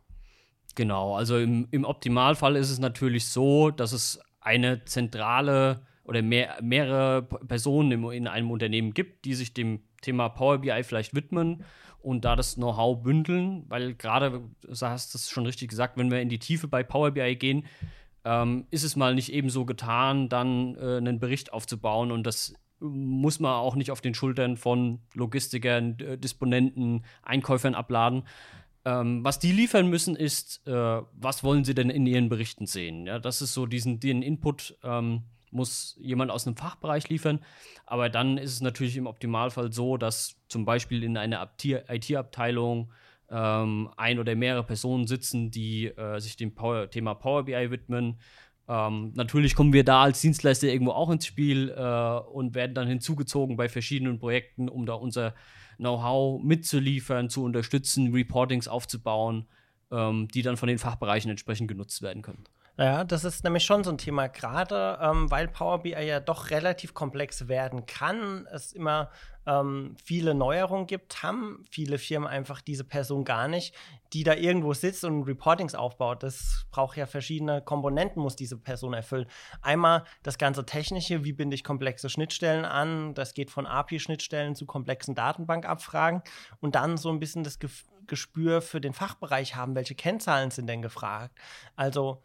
Genau, 0.75 1.15
also 1.15 1.37
im, 1.37 1.67
im 1.71 1.85
Optimalfall 1.85 2.55
ist 2.55 2.69
es 2.69 2.79
natürlich 2.79 3.27
so, 3.29 3.71
dass 3.71 3.93
es 3.93 4.19
eine 4.41 4.83
zentrale 4.85 5.85
oder 6.03 6.21
mehr, 6.21 6.57
mehrere 6.61 7.21
Personen 7.23 7.91
im, 7.91 8.11
in 8.11 8.27
einem 8.27 8.51
Unternehmen 8.51 8.93
gibt, 8.93 9.23
die 9.25 9.35
sich 9.35 9.53
dem 9.53 9.83
Thema 10.01 10.29
Power 10.29 10.59
BI 10.59 10.83
vielleicht 10.83 11.15
widmen 11.15 11.63
und 12.03 12.25
da 12.25 12.35
das 12.35 12.55
Know-how 12.55 13.01
bündeln, 13.01 13.63
weil 13.69 13.95
gerade, 13.95 14.41
du 14.61 14.71
hast 14.81 15.15
es 15.15 15.29
schon 15.29 15.45
richtig 15.45 15.69
gesagt, 15.69 15.97
wenn 15.97 16.11
wir 16.11 16.21
in 16.21 16.29
die 16.29 16.39
Tiefe 16.39 16.67
bei 16.67 16.83
Power 16.83 17.11
BI 17.11 17.35
gehen, 17.35 17.65
ähm, 18.25 18.67
ist 18.71 18.83
es 18.83 18.95
mal 18.95 19.15
nicht 19.15 19.31
eben 19.31 19.49
so 19.49 19.65
getan, 19.65 20.29
dann 20.29 20.75
äh, 20.75 20.97
einen 20.97 21.19
Bericht 21.19 21.53
aufzubauen 21.53 22.11
und 22.11 22.25
das 22.25 22.53
muss 22.79 23.39
man 23.39 23.53
auch 23.53 23.75
nicht 23.75 23.91
auf 23.91 24.01
den 24.01 24.13
Schultern 24.13 24.57
von 24.57 24.99
Logistikern, 25.13 25.97
äh, 25.99 26.17
Disponenten, 26.17 27.05
Einkäufern 27.21 27.75
abladen. 27.75 28.23
Ähm, 28.85 29.23
was 29.23 29.39
die 29.39 29.53
liefern 29.53 29.89
müssen, 29.89 30.15
ist, 30.15 30.67
äh, 30.67 31.01
was 31.13 31.43
wollen 31.43 31.63
sie 31.63 31.73
denn 31.73 31.89
in 31.89 32.05
ihren 32.05 32.27
Berichten 32.27 32.65
sehen? 32.65 33.05
Ja, 33.07 33.19
das 33.19 33.41
ist 33.41 33.53
so 33.53 33.65
diesen, 33.65 34.01
den 34.01 34.21
Input 34.21 34.77
ähm, 34.83 35.23
muss 35.53 35.97
jemand 35.99 36.31
aus 36.31 36.47
einem 36.47 36.55
Fachbereich 36.55 37.09
liefern. 37.09 37.39
Aber 37.85 38.09
dann 38.09 38.37
ist 38.37 38.53
es 38.53 38.61
natürlich 38.61 38.97
im 38.97 39.07
Optimalfall 39.07 39.71
so, 39.71 39.97
dass 39.97 40.35
zum 40.47 40.65
Beispiel 40.65 41.03
in 41.03 41.17
einer 41.17 41.49
IT-Abteilung 41.61 42.91
ähm, 43.29 43.89
ein 43.97 44.19
oder 44.19 44.35
mehrere 44.35 44.63
Personen 44.63 45.07
sitzen, 45.07 45.51
die 45.51 45.87
äh, 45.87 46.19
sich 46.19 46.35
dem 46.35 46.53
Power 46.53 46.89
Thema 46.89 47.15
Power 47.15 47.43
BI 47.43 47.71
widmen. 47.71 48.19
Ähm, 48.67 49.11
natürlich 49.15 49.55
kommen 49.55 49.73
wir 49.73 49.83
da 49.83 50.03
als 50.03 50.21
Dienstleister 50.21 50.67
irgendwo 50.67 50.91
auch 50.91 51.09
ins 51.09 51.25
Spiel 51.25 51.69
äh, 51.69 52.19
und 52.31 52.55
werden 52.55 52.75
dann 52.75 52.87
hinzugezogen 52.87 53.57
bei 53.57 53.67
verschiedenen 53.67 54.19
Projekten, 54.19 54.69
um 54.69 54.85
da 54.85 54.93
unser 54.93 55.33
Know-how 55.77 56.41
mitzuliefern, 56.41 57.29
zu 57.29 57.43
unterstützen, 57.43 58.13
Reportings 58.13 58.67
aufzubauen, 58.67 59.47
ähm, 59.91 60.27
die 60.29 60.43
dann 60.43 60.55
von 60.55 60.67
den 60.67 60.77
Fachbereichen 60.77 61.29
entsprechend 61.29 61.67
genutzt 61.67 62.01
werden 62.01 62.21
können. 62.21 62.43
Ja, 62.75 63.03
das 63.03 63.23
ist 63.23 63.43
nämlich 63.43 63.65
schon 63.65 63.83
so 63.83 63.91
ein 63.91 63.99
Thema, 63.99 64.27
gerade 64.27 64.97
ähm, 64.99 65.29
weil 65.29 65.47
Power 65.47 65.83
BI 65.83 65.91
ja 65.91 66.19
doch 66.19 66.49
relativ 66.49 66.95
komplex 66.95 67.47
werden 67.47 67.85
kann, 67.85 68.47
es 68.51 68.73
immer 68.73 69.11
ähm, 69.45 69.95
viele 70.03 70.33
Neuerungen 70.33 70.87
gibt, 70.87 71.21
haben 71.21 71.63
viele 71.69 71.99
Firmen 71.99 72.27
einfach 72.27 72.61
diese 72.61 72.83
Person 72.83 73.25
gar 73.25 73.47
nicht, 73.47 73.75
die 74.13 74.23
da 74.23 74.33
irgendwo 74.33 74.73
sitzt 74.73 75.03
und 75.03 75.21
Reportings 75.23 75.75
aufbaut. 75.75 76.23
Das 76.23 76.65
braucht 76.71 76.97
ja 76.97 77.05
verschiedene 77.05 77.61
Komponenten, 77.61 78.23
muss 78.23 78.35
diese 78.35 78.57
Person 78.57 78.95
erfüllen. 78.95 79.27
Einmal 79.61 80.03
das 80.23 80.39
ganze 80.39 80.65
Technische, 80.65 81.23
wie 81.23 81.33
binde 81.33 81.53
ich 81.53 81.63
komplexe 81.63 82.09
Schnittstellen 82.09 82.65
an, 82.65 83.13
das 83.13 83.35
geht 83.35 83.51
von 83.51 83.67
API-Schnittstellen 83.67 84.55
zu 84.55 84.65
komplexen 84.65 85.13
Datenbankabfragen 85.13 86.23
und 86.59 86.73
dann 86.73 86.97
so 86.97 87.09
ein 87.09 87.19
bisschen 87.19 87.43
das 87.43 87.59
Gespür 88.07 88.63
für 88.63 88.81
den 88.81 88.93
Fachbereich 88.93 89.55
haben, 89.55 89.75
welche 89.75 89.93
Kennzahlen 89.93 90.49
sind 90.49 90.67
denn 90.67 90.81
gefragt. 90.81 91.37
Also 91.75 92.23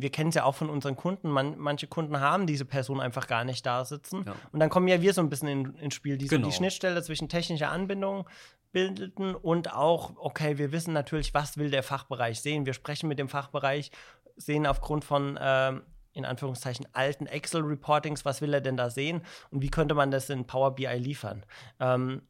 wir 0.00 0.10
kennen 0.10 0.28
es 0.28 0.36
ja 0.36 0.44
auch 0.44 0.54
von 0.54 0.70
unseren 0.70 0.94
Kunden, 0.94 1.28
man, 1.28 1.58
manche 1.58 1.88
Kunden 1.88 2.20
haben 2.20 2.46
diese 2.46 2.64
Person 2.64 3.00
einfach 3.00 3.26
gar 3.26 3.44
nicht 3.44 3.66
da 3.66 3.84
sitzen. 3.84 4.24
Ja. 4.24 4.36
Und 4.52 4.60
dann 4.60 4.70
kommen 4.70 4.86
ja 4.86 5.02
wir 5.02 5.12
so 5.12 5.20
ein 5.20 5.28
bisschen 5.28 5.48
in, 5.48 5.74
ins 5.74 5.94
Spiel, 5.94 6.16
die 6.16 6.28
genau. 6.28 6.46
die 6.46 6.52
Schnittstelle 6.52 7.02
zwischen 7.02 7.28
technischer 7.28 7.70
Anbindung 7.70 8.28
bildeten 8.70 9.34
und 9.34 9.74
auch, 9.74 10.12
okay, 10.16 10.56
wir 10.56 10.70
wissen 10.70 10.92
natürlich, 10.92 11.34
was 11.34 11.58
will 11.58 11.70
der 11.70 11.82
Fachbereich 11.82 12.40
sehen. 12.40 12.64
Wir 12.64 12.74
sprechen 12.74 13.08
mit 13.08 13.18
dem 13.18 13.28
Fachbereich, 13.28 13.90
sehen 14.36 14.66
aufgrund 14.66 15.04
von 15.04 15.36
äh, 15.36 15.72
in 16.12 16.24
Anführungszeichen 16.24 16.86
alten 16.92 17.26
Excel-Reportings, 17.26 18.24
was 18.24 18.40
will 18.40 18.54
er 18.54 18.60
denn 18.60 18.76
da 18.76 18.90
sehen 18.90 19.22
und 19.50 19.62
wie 19.62 19.70
könnte 19.70 19.94
man 19.94 20.12
das 20.12 20.30
in 20.30 20.46
Power 20.46 20.76
BI 20.76 20.86
liefern. 20.86 21.44
Ähm, 21.80 22.22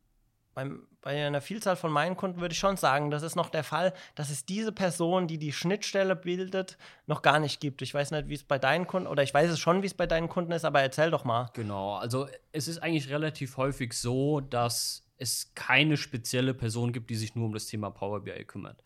bei 1.01 1.27
einer 1.27 1.41
Vielzahl 1.41 1.77
von 1.77 1.93
meinen 1.93 2.17
Kunden 2.17 2.41
würde 2.41 2.53
ich 2.53 2.59
schon 2.59 2.77
sagen, 2.77 3.11
das 3.11 3.23
ist 3.23 3.37
noch 3.37 3.51
der 3.51 3.65
Fall, 3.65 3.95
dass 4.15 4.31
es 4.31 4.45
diese 4.45 4.73
Person, 4.73 5.27
die 5.27 5.39
die 5.39 5.53
Schnittstelle 5.53 6.17
bildet, 6.17 6.77
noch 7.07 7.23
gar 7.23 7.39
nicht 7.39 7.61
gibt. 7.61 7.83
Ich 7.83 7.95
weiß 7.95 8.11
nicht, 8.11 8.29
wie 8.29 8.35
es 8.35 8.45
bei 8.45 8.59
deinen 8.59 8.87
Kunden, 8.87 9.09
oder 9.09 9.23
ich 9.23 9.33
weiß 9.33 9.51
es 9.51 9.59
schon, 9.59 9.83
wie 9.83 9.87
es 9.87 9.95
bei 9.95 10.07
deinen 10.07 10.29
Kunden 10.29 10.53
ist, 10.53 10.65
aber 10.65 10.81
erzähl 10.81 11.11
doch 11.11 11.25
mal. 11.25 11.51
Genau, 11.55 11.95
also 11.95 12.29
es 12.53 12.69
ist 12.69 12.79
eigentlich 12.79 13.09
relativ 13.09 13.57
häufig 13.57 13.93
so, 13.93 14.41
dass 14.41 15.09
es 15.19 15.53
keine 15.55 15.97
spezielle 15.97 16.55
Person 16.55 16.93
gibt, 16.93 17.11
die 17.11 17.17
sich 17.17 17.35
nur 17.35 17.47
um 17.47 17.53
das 17.53 17.67
Thema 17.67 17.91
Power 17.91 18.21
BI 18.21 18.45
kümmert. 18.45 18.83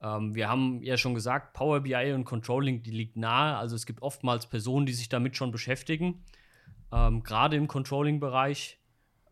Ähm, 0.00 0.34
wir 0.34 0.48
haben 0.48 0.82
ja 0.82 0.96
schon 0.96 1.14
gesagt, 1.14 1.54
Power 1.54 1.80
BI 1.80 2.12
und 2.12 2.24
Controlling, 2.24 2.82
die 2.82 2.90
liegt 2.90 3.16
nahe. 3.16 3.56
Also 3.56 3.76
es 3.76 3.86
gibt 3.86 4.02
oftmals 4.02 4.46
Personen, 4.46 4.86
die 4.86 4.92
sich 4.92 5.08
damit 5.08 5.36
schon 5.36 5.50
beschäftigen, 5.50 6.24
ähm, 6.92 7.22
gerade 7.22 7.56
im 7.56 7.68
Controlling-Bereich. 7.68 8.77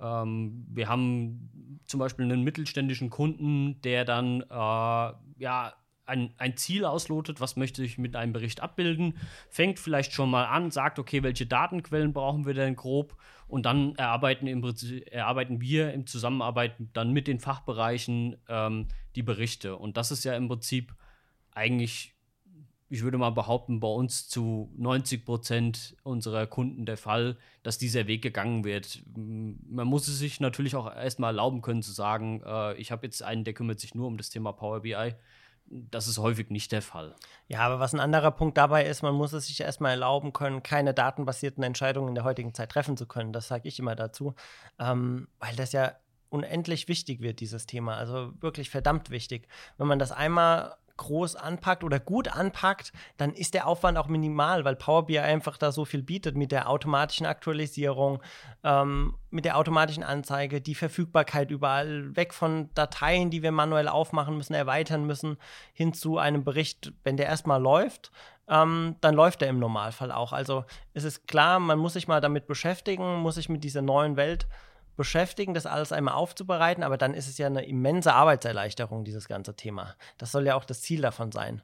Ähm, 0.00 0.66
wir 0.68 0.88
haben 0.88 1.80
zum 1.86 2.00
Beispiel 2.00 2.24
einen 2.24 2.42
mittelständischen 2.42 3.10
Kunden, 3.10 3.80
der 3.82 4.04
dann 4.04 4.42
äh, 4.42 5.12
ja 5.38 5.74
ein, 6.06 6.32
ein 6.38 6.56
Ziel 6.56 6.84
auslotet, 6.84 7.40
was 7.40 7.56
möchte 7.56 7.82
ich 7.82 7.98
mit 7.98 8.16
einem 8.16 8.32
Bericht 8.32 8.62
abbilden, 8.62 9.18
fängt 9.50 9.78
vielleicht 9.78 10.12
schon 10.12 10.30
mal 10.30 10.44
an, 10.44 10.70
sagt, 10.70 10.98
okay, 10.98 11.22
welche 11.22 11.46
Datenquellen 11.46 12.12
brauchen 12.12 12.46
wir 12.46 12.54
denn 12.54 12.76
grob 12.76 13.16
und 13.48 13.66
dann 13.66 13.94
erarbeiten, 13.96 14.46
im 14.46 14.64
erarbeiten 15.10 15.60
wir 15.60 15.92
im 15.92 16.06
Zusammenarbeit 16.06 16.76
dann 16.92 17.12
mit 17.12 17.26
den 17.26 17.40
Fachbereichen 17.40 18.36
ähm, 18.48 18.88
die 19.16 19.22
Berichte. 19.22 19.76
Und 19.76 19.96
das 19.96 20.10
ist 20.10 20.24
ja 20.24 20.34
im 20.34 20.48
Prinzip 20.48 20.94
eigentlich, 21.52 22.14
ich 22.88 23.02
würde 23.02 23.18
mal 23.18 23.30
behaupten, 23.30 23.80
bei 23.80 23.88
uns 23.88 24.28
zu 24.28 24.70
90 24.76 25.24
Prozent 25.24 25.96
unserer 26.02 26.46
Kunden 26.46 26.86
der 26.86 26.96
Fall, 26.96 27.36
dass 27.62 27.78
dieser 27.78 28.06
Weg 28.06 28.22
gegangen 28.22 28.64
wird. 28.64 29.02
Man 29.14 29.86
muss 29.86 30.08
es 30.08 30.18
sich 30.18 30.40
natürlich 30.40 30.76
auch 30.76 30.94
erstmal 30.94 31.30
erlauben 31.30 31.62
können 31.62 31.82
zu 31.82 31.92
sagen, 31.92 32.42
äh, 32.44 32.74
ich 32.74 32.92
habe 32.92 33.06
jetzt 33.06 33.22
einen, 33.22 33.44
der 33.44 33.54
kümmert 33.54 33.80
sich 33.80 33.94
nur 33.94 34.06
um 34.06 34.16
das 34.16 34.30
Thema 34.30 34.52
Power 34.52 34.80
BI 34.80 35.14
das 35.68 36.06
ist 36.06 36.18
häufig 36.18 36.50
nicht 36.50 36.72
der 36.72 36.82
Fall. 36.82 37.14
Ja, 37.48 37.60
aber 37.60 37.80
was 37.80 37.92
ein 37.92 38.00
anderer 38.00 38.30
Punkt 38.30 38.56
dabei 38.56 38.86
ist, 38.86 39.02
man 39.02 39.14
muss 39.14 39.32
es 39.32 39.46
sich 39.46 39.60
erstmal 39.60 39.92
erlauben 39.92 40.32
können, 40.32 40.62
keine 40.62 40.94
datenbasierten 40.94 41.62
Entscheidungen 41.62 42.08
in 42.08 42.14
der 42.14 42.24
heutigen 42.24 42.54
Zeit 42.54 42.70
treffen 42.70 42.96
zu 42.96 43.06
können. 43.06 43.32
Das 43.32 43.48
sage 43.48 43.68
ich 43.68 43.78
immer 43.78 43.96
dazu, 43.96 44.34
ähm, 44.78 45.28
weil 45.38 45.56
das 45.56 45.72
ja 45.72 45.92
unendlich 46.28 46.88
wichtig 46.88 47.20
wird, 47.20 47.40
dieses 47.40 47.66
Thema. 47.66 47.96
Also 47.96 48.32
wirklich 48.40 48.70
verdammt 48.70 49.10
wichtig. 49.10 49.48
Wenn 49.76 49.86
man 49.86 49.98
das 49.98 50.12
einmal 50.12 50.76
groß 50.96 51.36
anpackt 51.36 51.84
oder 51.84 52.00
gut 52.00 52.28
anpackt, 52.28 52.92
dann 53.16 53.32
ist 53.32 53.54
der 53.54 53.66
Aufwand 53.66 53.98
auch 53.98 54.08
minimal, 54.08 54.64
weil 54.64 54.76
Power 54.76 55.06
BI 55.06 55.18
einfach 55.18 55.56
da 55.56 55.72
so 55.72 55.84
viel 55.84 56.02
bietet 56.02 56.36
mit 56.36 56.52
der 56.52 56.68
automatischen 56.68 57.26
Aktualisierung, 57.26 58.22
ähm, 58.64 59.14
mit 59.30 59.44
der 59.44 59.58
automatischen 59.58 60.02
Anzeige, 60.02 60.60
die 60.60 60.74
Verfügbarkeit 60.74 61.50
überall, 61.50 62.14
weg 62.16 62.32
von 62.32 62.70
Dateien, 62.74 63.30
die 63.30 63.42
wir 63.42 63.52
manuell 63.52 63.88
aufmachen 63.88 64.36
müssen, 64.36 64.54
erweitern 64.54 65.06
müssen, 65.06 65.36
hin 65.72 65.92
zu 65.92 66.18
einem 66.18 66.44
Bericht, 66.44 66.92
wenn 67.04 67.16
der 67.16 67.26
erstmal 67.26 67.60
läuft, 67.60 68.10
ähm, 68.48 68.96
dann 69.00 69.14
läuft 69.14 69.42
er 69.42 69.48
im 69.48 69.58
Normalfall 69.58 70.12
auch. 70.12 70.32
Also 70.32 70.64
es 70.94 71.04
ist 71.04 71.26
klar, 71.26 71.58
man 71.58 71.78
muss 71.78 71.94
sich 71.94 72.08
mal 72.08 72.20
damit 72.20 72.46
beschäftigen, 72.46 73.16
muss 73.16 73.34
sich 73.34 73.48
mit 73.48 73.64
dieser 73.64 73.82
neuen 73.82 74.16
Welt 74.16 74.46
beschäftigen, 74.96 75.54
das 75.54 75.66
alles 75.66 75.92
einmal 75.92 76.14
aufzubereiten, 76.14 76.82
aber 76.82 76.96
dann 76.96 77.14
ist 77.14 77.28
es 77.28 77.38
ja 77.38 77.46
eine 77.46 77.64
immense 77.64 78.12
Arbeitserleichterung, 78.12 79.04
dieses 79.04 79.28
ganze 79.28 79.54
Thema. 79.54 79.94
Das 80.18 80.32
soll 80.32 80.46
ja 80.46 80.54
auch 80.54 80.64
das 80.64 80.82
Ziel 80.82 81.00
davon 81.00 81.32
sein. 81.32 81.62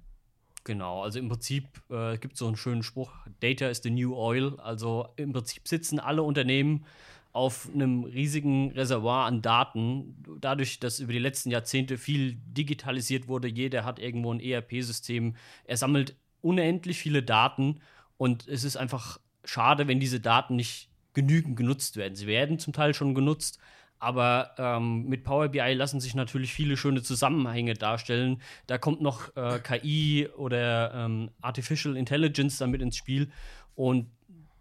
Genau, 0.64 1.02
also 1.02 1.18
im 1.18 1.28
Prinzip 1.28 1.64
äh, 1.90 2.18
gibt 2.18 2.34
es 2.34 2.38
so 2.38 2.46
einen 2.46 2.56
schönen 2.56 2.82
Spruch, 2.82 3.10
Data 3.40 3.66
is 3.68 3.82
the 3.82 3.90
new 3.90 4.14
oil. 4.14 4.60
Also 4.60 5.08
im 5.16 5.32
Prinzip 5.32 5.66
sitzen 5.66 5.98
alle 5.98 6.22
Unternehmen 6.22 6.84
auf 7.32 7.68
einem 7.72 8.04
riesigen 8.04 8.70
Reservoir 8.72 9.26
an 9.26 9.42
Daten. 9.42 10.22
Dadurch, 10.40 10.78
dass 10.78 11.00
über 11.00 11.12
die 11.12 11.18
letzten 11.18 11.50
Jahrzehnte 11.50 11.98
viel 11.98 12.34
digitalisiert 12.34 13.26
wurde, 13.26 13.48
jeder 13.48 13.84
hat 13.84 13.98
irgendwo 13.98 14.32
ein 14.32 14.40
ERP-System. 14.40 15.34
Er 15.64 15.76
sammelt 15.76 16.14
unendlich 16.42 16.98
viele 16.98 17.22
Daten 17.22 17.80
und 18.16 18.46
es 18.46 18.64
ist 18.64 18.76
einfach 18.76 19.18
schade, 19.44 19.88
wenn 19.88 19.98
diese 19.98 20.20
Daten 20.20 20.56
nicht 20.56 20.91
genügend 21.14 21.56
genutzt 21.56 21.96
werden. 21.96 22.14
Sie 22.14 22.26
werden 22.26 22.58
zum 22.58 22.72
Teil 22.72 22.94
schon 22.94 23.14
genutzt, 23.14 23.58
aber 23.98 24.54
ähm, 24.58 25.08
mit 25.08 25.22
Power 25.24 25.48
BI 25.48 25.74
lassen 25.74 26.00
sich 26.00 26.14
natürlich 26.14 26.52
viele 26.52 26.76
schöne 26.76 27.02
Zusammenhänge 27.02 27.74
darstellen. 27.74 28.42
Da 28.66 28.78
kommt 28.78 29.00
noch 29.00 29.36
äh, 29.36 29.60
KI 29.60 30.28
oder 30.36 30.92
ähm, 30.94 31.30
Artificial 31.40 31.96
Intelligence 31.96 32.58
damit 32.58 32.82
ins 32.82 32.96
Spiel 32.96 33.30
und 33.74 34.10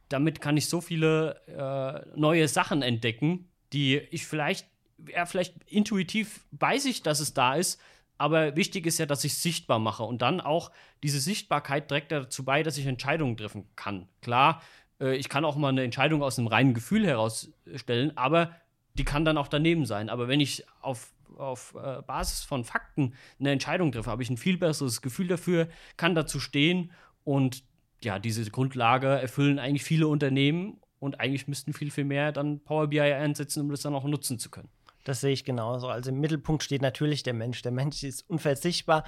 damit 0.10 0.42
kann 0.42 0.58
ich 0.58 0.68
so 0.68 0.82
viele 0.82 1.42
äh, 1.48 2.20
neue 2.20 2.48
Sachen 2.48 2.82
entdecken, 2.82 3.50
die 3.74 3.98
ich 3.98 4.28
vielleicht, 4.28 4.68
ja, 5.08 5.26
vielleicht 5.26 5.56
intuitiv 5.66 6.46
weiß 6.52 6.86
ich, 6.86 7.02
dass 7.02 7.20
es 7.20 7.34
da 7.34 7.56
ist, 7.56 7.80
aber 8.18 8.56
wichtig 8.56 8.86
ist 8.86 9.00
ja, 9.00 9.08
dass 9.08 9.24
ich 9.24 9.32
es 9.34 9.42
sichtbar 9.42 9.80
mache 9.80 10.04
und 10.04 10.22
dann 10.22 10.42
auch 10.42 10.72
diese 11.02 11.20
Sichtbarkeit 11.20 11.88
trägt 11.88 12.12
dazu 12.12 12.46
bei, 12.46 12.62
dass 12.62 12.78
ich 12.78 12.86
Entscheidungen 12.86 13.36
treffen 13.36 13.68
kann. 13.76 14.08
Klar, 14.22 14.62
äh, 15.02 15.16
ich 15.16 15.28
kann 15.28 15.44
auch 15.44 15.56
mal 15.56 15.70
eine 15.70 15.84
Entscheidung 15.84 16.24
aus 16.24 16.38
einem 16.38 16.48
reinen 16.48 16.74
Gefühl 16.74 17.06
herausstellen, 17.06 18.16
aber 18.16 18.56
die 18.94 19.04
kann 19.04 19.26
dann 19.26 19.38
auch 19.38 19.48
daneben 19.48 19.86
sein. 19.86 20.10
Aber 20.10 20.28
wenn 20.28 20.40
ich 20.40 20.66
auf, 20.82 21.14
auf 21.38 21.76
äh, 21.76 22.02
Basis 22.04 22.44
von 22.44 22.64
Fakten 22.64 23.16
eine 23.40 23.52
Entscheidung 23.52 23.92
treffe, 23.92 24.10
habe 24.10 24.24
ich 24.24 24.30
ein 24.30 24.38
viel 24.38 24.58
besseres 24.58 25.02
Gefühl 25.02 25.28
dafür, 25.28 25.68
kann 25.98 26.16
dazu 26.16 26.40
stehen 26.40 26.92
und 27.24 27.64
ja, 28.04 28.20
diese 28.20 28.50
Grundlage 28.50 29.08
erfüllen 29.08 29.60
eigentlich 29.60 29.84
viele 29.84 30.08
Unternehmen 30.08 30.78
und 31.00 31.20
eigentlich 31.20 31.48
müssten 31.48 31.74
viel, 31.74 31.92
viel 31.92 32.04
mehr 32.04 32.32
dann 32.32 32.60
Power 32.62 32.88
BI 32.88 33.00
einsetzen, 33.00 33.62
um 33.62 33.70
das 33.70 33.82
dann 33.82 33.96
auch 33.96 34.04
nutzen 34.04 34.40
zu 34.40 34.50
können. 34.50 34.70
Das 35.04 35.22
sehe 35.22 35.32
ich 35.32 35.46
genauso. 35.46 35.88
Also 35.88 36.12
im 36.12 36.20
Mittelpunkt 36.20 36.64
steht 36.64 36.82
natürlich 36.82 37.24
der 37.24 37.34
Mensch. 37.34 37.62
Der 37.64 37.72
Mensch 37.72 38.04
ist 38.04 38.30
unverzichtbar. 38.30 39.04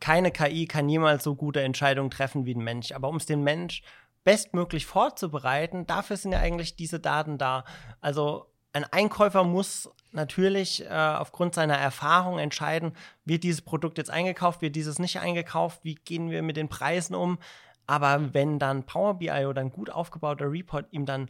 Keine 0.00 0.30
KI 0.30 0.66
kann 0.66 0.88
jemals 0.88 1.24
so 1.24 1.34
gute 1.34 1.60
Entscheidungen 1.60 2.10
treffen 2.10 2.46
wie 2.46 2.54
ein 2.54 2.64
Mensch. 2.64 2.92
Aber 2.92 3.08
um 3.08 3.16
es 3.16 3.26
den 3.26 3.42
Mensch 3.42 3.82
bestmöglich 4.24 4.86
vorzubereiten, 4.86 5.86
dafür 5.86 6.16
sind 6.16 6.32
ja 6.32 6.40
eigentlich 6.40 6.76
diese 6.76 6.98
Daten 6.98 7.38
da. 7.38 7.64
Also 8.00 8.46
ein 8.72 8.84
Einkäufer 8.84 9.44
muss 9.44 9.90
natürlich 10.10 10.84
äh, 10.84 10.88
aufgrund 10.88 11.54
seiner 11.54 11.76
Erfahrung 11.76 12.38
entscheiden, 12.38 12.92
wird 13.24 13.44
dieses 13.44 13.62
Produkt 13.62 13.98
jetzt 13.98 14.10
eingekauft, 14.10 14.62
wird 14.62 14.76
dieses 14.76 14.98
nicht 14.98 15.20
eingekauft, 15.20 15.80
wie 15.82 15.94
gehen 15.94 16.30
wir 16.30 16.42
mit 16.42 16.56
den 16.56 16.68
Preisen 16.68 17.14
um. 17.14 17.38
Aber 17.86 18.32
wenn 18.32 18.58
dann 18.58 18.84
Power 18.84 19.18
BI 19.18 19.46
oder 19.46 19.60
ein 19.60 19.70
gut 19.70 19.90
aufgebauter 19.90 20.50
Report 20.50 20.86
ihm 20.90 21.04
dann 21.04 21.28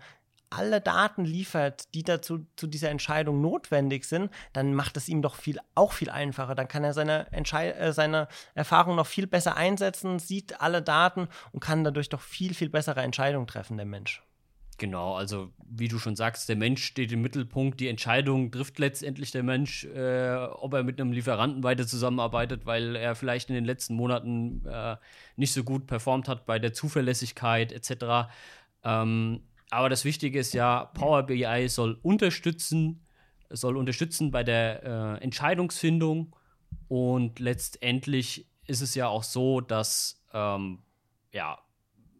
alle 0.56 0.80
Daten 0.80 1.24
liefert, 1.24 1.94
die 1.94 2.02
dazu 2.02 2.46
zu 2.56 2.66
dieser 2.66 2.90
Entscheidung 2.90 3.40
notwendig 3.40 4.04
sind, 4.04 4.30
dann 4.52 4.74
macht 4.74 4.96
es 4.96 5.08
ihm 5.08 5.22
doch 5.22 5.36
viel, 5.36 5.58
auch 5.74 5.92
viel 5.92 6.10
einfacher. 6.10 6.54
Dann 6.54 6.68
kann 6.68 6.84
er 6.84 6.92
seine, 6.92 7.32
Entschei 7.32 7.70
äh, 7.70 7.92
seine 7.92 8.28
Erfahrung 8.54 8.96
noch 8.96 9.06
viel 9.06 9.26
besser 9.26 9.56
einsetzen, 9.56 10.18
sieht 10.18 10.60
alle 10.60 10.82
Daten 10.82 11.28
und 11.52 11.60
kann 11.60 11.84
dadurch 11.84 12.08
doch 12.08 12.20
viel, 12.20 12.54
viel 12.54 12.68
bessere 12.68 13.02
Entscheidungen 13.02 13.46
treffen, 13.46 13.76
der 13.76 13.86
Mensch. 13.86 14.22
Genau, 14.76 15.14
also 15.14 15.52
wie 15.64 15.86
du 15.86 15.98
schon 15.98 16.16
sagst, 16.16 16.48
der 16.48 16.56
Mensch 16.56 16.82
steht 16.84 17.12
im 17.12 17.22
Mittelpunkt. 17.22 17.78
Die 17.78 17.88
Entscheidung 17.88 18.50
trifft 18.50 18.78
letztendlich 18.78 19.30
der 19.30 19.44
Mensch, 19.44 19.84
äh, 19.84 20.46
ob 20.50 20.74
er 20.74 20.82
mit 20.82 21.00
einem 21.00 21.12
Lieferanten 21.12 21.62
weiter 21.62 21.86
zusammenarbeitet, 21.86 22.66
weil 22.66 22.96
er 22.96 23.14
vielleicht 23.14 23.50
in 23.50 23.54
den 23.54 23.64
letzten 23.64 23.94
Monaten 23.94 24.66
äh, 24.66 24.96
nicht 25.36 25.52
so 25.52 25.62
gut 25.62 25.86
performt 25.86 26.28
hat 26.28 26.44
bei 26.44 26.58
der 26.58 26.72
Zuverlässigkeit 26.72 27.70
etc. 27.72 28.28
Ähm, 28.82 29.42
aber 29.74 29.88
das 29.88 30.04
Wichtige 30.04 30.38
ist 30.38 30.54
ja, 30.54 30.84
Power 30.84 31.24
BI 31.24 31.68
soll 31.68 31.98
unterstützen, 32.02 33.04
soll 33.50 33.76
unterstützen 33.76 34.30
bei 34.30 34.44
der 34.44 34.82
äh, 35.18 35.22
Entscheidungsfindung 35.24 36.34
und 36.88 37.40
letztendlich 37.40 38.48
ist 38.66 38.82
es 38.82 38.94
ja 38.94 39.08
auch 39.08 39.24
so, 39.24 39.60
dass 39.60 40.22
ähm, 40.32 40.78
ja, 41.32 41.58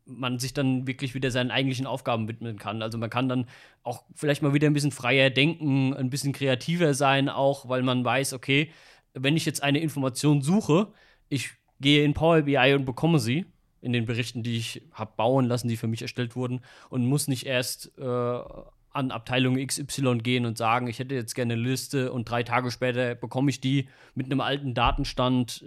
man 0.05 0.39
sich 0.39 0.53
dann 0.53 0.87
wirklich 0.89 1.15
wieder 1.15 1.31
seinen 1.31 1.51
eigentlichen 1.53 1.87
Aufgaben 1.87 2.29
widmen 2.29 2.59
kann. 2.59 2.83
Also 2.83 2.99
man 2.99 3.09
kann 3.09 3.29
dann 3.29 3.47
auch 3.85 4.05
vielleicht 4.15 4.43
mal 4.43 4.53
wieder 4.53 4.69
ein 4.69 4.75
bisschen 4.75 4.91
freier 4.91 5.31
denken, 5.31 5.95
ein 5.95 6.11
bisschen 6.11 6.33
kreativer 6.33 6.93
sein, 6.93 7.29
auch 7.29 7.69
weil 7.69 7.83
man 7.83 8.05
weiß, 8.05 8.33
okay, 8.33 8.71
wenn 9.15 9.37
ich 9.37 9.47
jetzt 9.47 9.63
eine 9.63 9.79
Information 9.79 10.43
suche, 10.43 10.93
ich 11.29 11.53
gehe 11.81 12.05
in 12.05 12.15
Power 12.15 12.43
BI 12.43 12.75
und 12.75 12.85
bekomme 12.85 13.19
sie 13.19 13.47
in 13.85 13.93
den 13.93 14.07
Berichten, 14.07 14.43
die 14.43 14.57
ich 14.57 14.83
habe 14.93 15.13
bauen 15.17 15.45
lassen, 15.45 15.69
die 15.69 15.77
für 15.77 15.87
mich 15.87 16.03
erstellt 16.03 16.35
wurden 16.37 16.61
und 16.89 17.07
muss 17.07 17.29
nicht 17.29 17.47
erst 17.47 17.93
äh, 17.99 18.39
an 18.95 19.11
Abteilung 19.11 19.57
XY 19.57 20.19
gehen 20.19 20.47
und 20.47 20.57
sagen, 20.57 20.87
ich 20.87 21.01
hätte 21.01 21.15
jetzt 21.15 21.35
gerne 21.35 21.55
eine 21.55 21.63
Liste 21.63 22.13
und 22.13 22.31
drei 22.31 22.45
Tage 22.45 22.71
später 22.71 23.15
bekomme 23.15 23.51
ich 23.51 23.61
die 23.61 23.89
mit 24.15 24.27
einem 24.27 24.41
alten 24.41 24.73
Datenstand. 24.73 25.65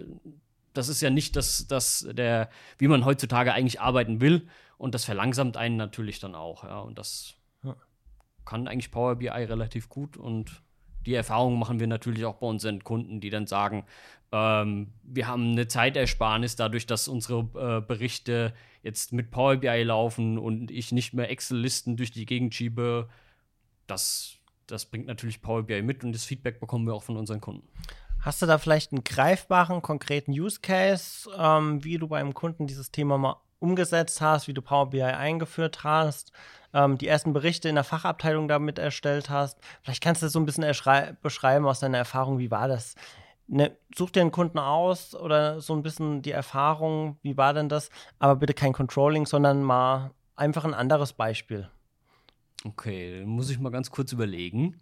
Das 0.72 0.88
ist 0.88 1.00
ja 1.00 1.10
nicht 1.10 1.36
das, 1.36 1.66
das 1.68 2.08
der, 2.10 2.48
wie 2.78 2.88
man 2.88 3.04
heutzutage 3.04 3.52
eigentlich 3.52 3.80
arbeiten 3.80 4.20
will. 4.20 4.48
Und 4.78 4.94
das 4.94 5.04
verlangsamt 5.04 5.56
einen 5.56 5.76
natürlich 5.76 6.20
dann 6.20 6.34
auch. 6.34 6.64
Ja. 6.64 6.80
Und 6.80 6.98
das 6.98 7.34
ja. 7.62 7.76
kann 8.44 8.66
eigentlich 8.66 8.90
Power 8.90 9.16
BI 9.16 9.28
relativ 9.28 9.88
gut. 9.88 10.16
Und 10.16 10.62
die 11.04 11.14
Erfahrung 11.14 11.58
machen 11.58 11.80
wir 11.80 11.86
natürlich 11.86 12.24
auch 12.24 12.36
bei 12.36 12.46
unseren 12.46 12.82
Kunden, 12.82 13.20
die 13.20 13.30
dann 13.30 13.46
sagen, 13.46 13.84
ähm, 14.32 14.92
wir 15.02 15.26
haben 15.26 15.52
eine 15.52 15.68
Zeitersparnis 15.68 16.56
dadurch, 16.56 16.86
dass 16.86 17.08
unsere 17.08 17.40
äh, 17.54 17.80
Berichte 17.80 18.52
jetzt 18.82 19.12
mit 19.12 19.30
Power 19.30 19.56
BI 19.56 19.82
laufen 19.82 20.38
und 20.38 20.70
ich 20.70 20.92
nicht 20.92 21.14
mehr 21.14 21.30
Excel-Listen 21.30 21.96
durch 21.96 22.10
die 22.10 22.26
Gegend 22.26 22.54
schiebe. 22.54 23.08
Das, 23.86 24.34
das 24.66 24.86
bringt 24.86 25.06
natürlich 25.06 25.40
Power 25.40 25.62
BI 25.62 25.82
mit 25.82 26.04
und 26.04 26.12
das 26.12 26.24
Feedback 26.24 26.60
bekommen 26.60 26.86
wir 26.86 26.94
auch 26.94 27.02
von 27.02 27.16
unseren 27.16 27.40
Kunden. 27.40 27.66
Hast 28.20 28.42
du 28.42 28.46
da 28.46 28.58
vielleicht 28.58 28.92
einen 28.92 29.04
greifbaren, 29.04 29.80
konkreten 29.80 30.32
Use 30.32 30.60
Case, 30.60 31.30
ähm, 31.36 31.82
wie 31.84 31.98
du 31.98 32.08
beim 32.08 32.34
Kunden 32.34 32.66
dieses 32.66 32.90
Thema 32.90 33.16
mal 33.16 33.36
umgesetzt 33.60 34.20
hast, 34.20 34.46
wie 34.48 34.54
du 34.54 34.62
Power 34.62 34.90
BI 34.90 35.02
eingeführt 35.02 35.84
hast, 35.84 36.32
ähm, 36.74 36.98
die 36.98 37.08
ersten 37.08 37.32
Berichte 37.32 37.68
in 37.68 37.76
der 37.76 37.84
Fachabteilung 37.84 38.46
damit 38.46 38.78
erstellt 38.78 39.30
hast. 39.30 39.58
Vielleicht 39.82 40.02
kannst 40.02 40.22
du 40.22 40.26
das 40.26 40.32
so 40.32 40.40
ein 40.40 40.46
bisschen 40.46 40.66
beschreiben 41.22 41.66
aus 41.66 41.80
deiner 41.80 41.98
Erfahrung, 41.98 42.38
wie 42.38 42.50
war 42.50 42.68
das? 42.68 42.94
Ne, 43.50 43.74
such 43.96 44.10
dir 44.10 44.20
einen 44.20 44.30
Kunden 44.30 44.58
aus 44.58 45.14
oder 45.14 45.62
so 45.62 45.74
ein 45.74 45.82
bisschen 45.82 46.20
die 46.20 46.32
Erfahrung, 46.32 47.16
wie 47.22 47.38
war 47.38 47.54
denn 47.54 47.70
das? 47.70 47.88
Aber 48.18 48.36
bitte 48.36 48.52
kein 48.52 48.74
Controlling, 48.74 49.24
sondern 49.24 49.62
mal 49.62 50.10
einfach 50.36 50.66
ein 50.66 50.74
anderes 50.74 51.14
Beispiel. 51.14 51.68
Okay, 52.64 53.20
dann 53.20 53.28
muss 53.28 53.48
ich 53.48 53.58
mal 53.58 53.70
ganz 53.70 53.90
kurz 53.90 54.12
überlegen. 54.12 54.80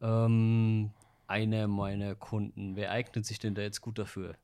Ähm, 0.00 0.90
einer 1.28 1.68
meiner 1.68 2.16
Kunden, 2.16 2.74
wer 2.74 2.90
eignet 2.90 3.24
sich 3.24 3.38
denn 3.38 3.54
da 3.54 3.62
jetzt 3.62 3.80
gut 3.80 4.00
dafür? 4.00 4.34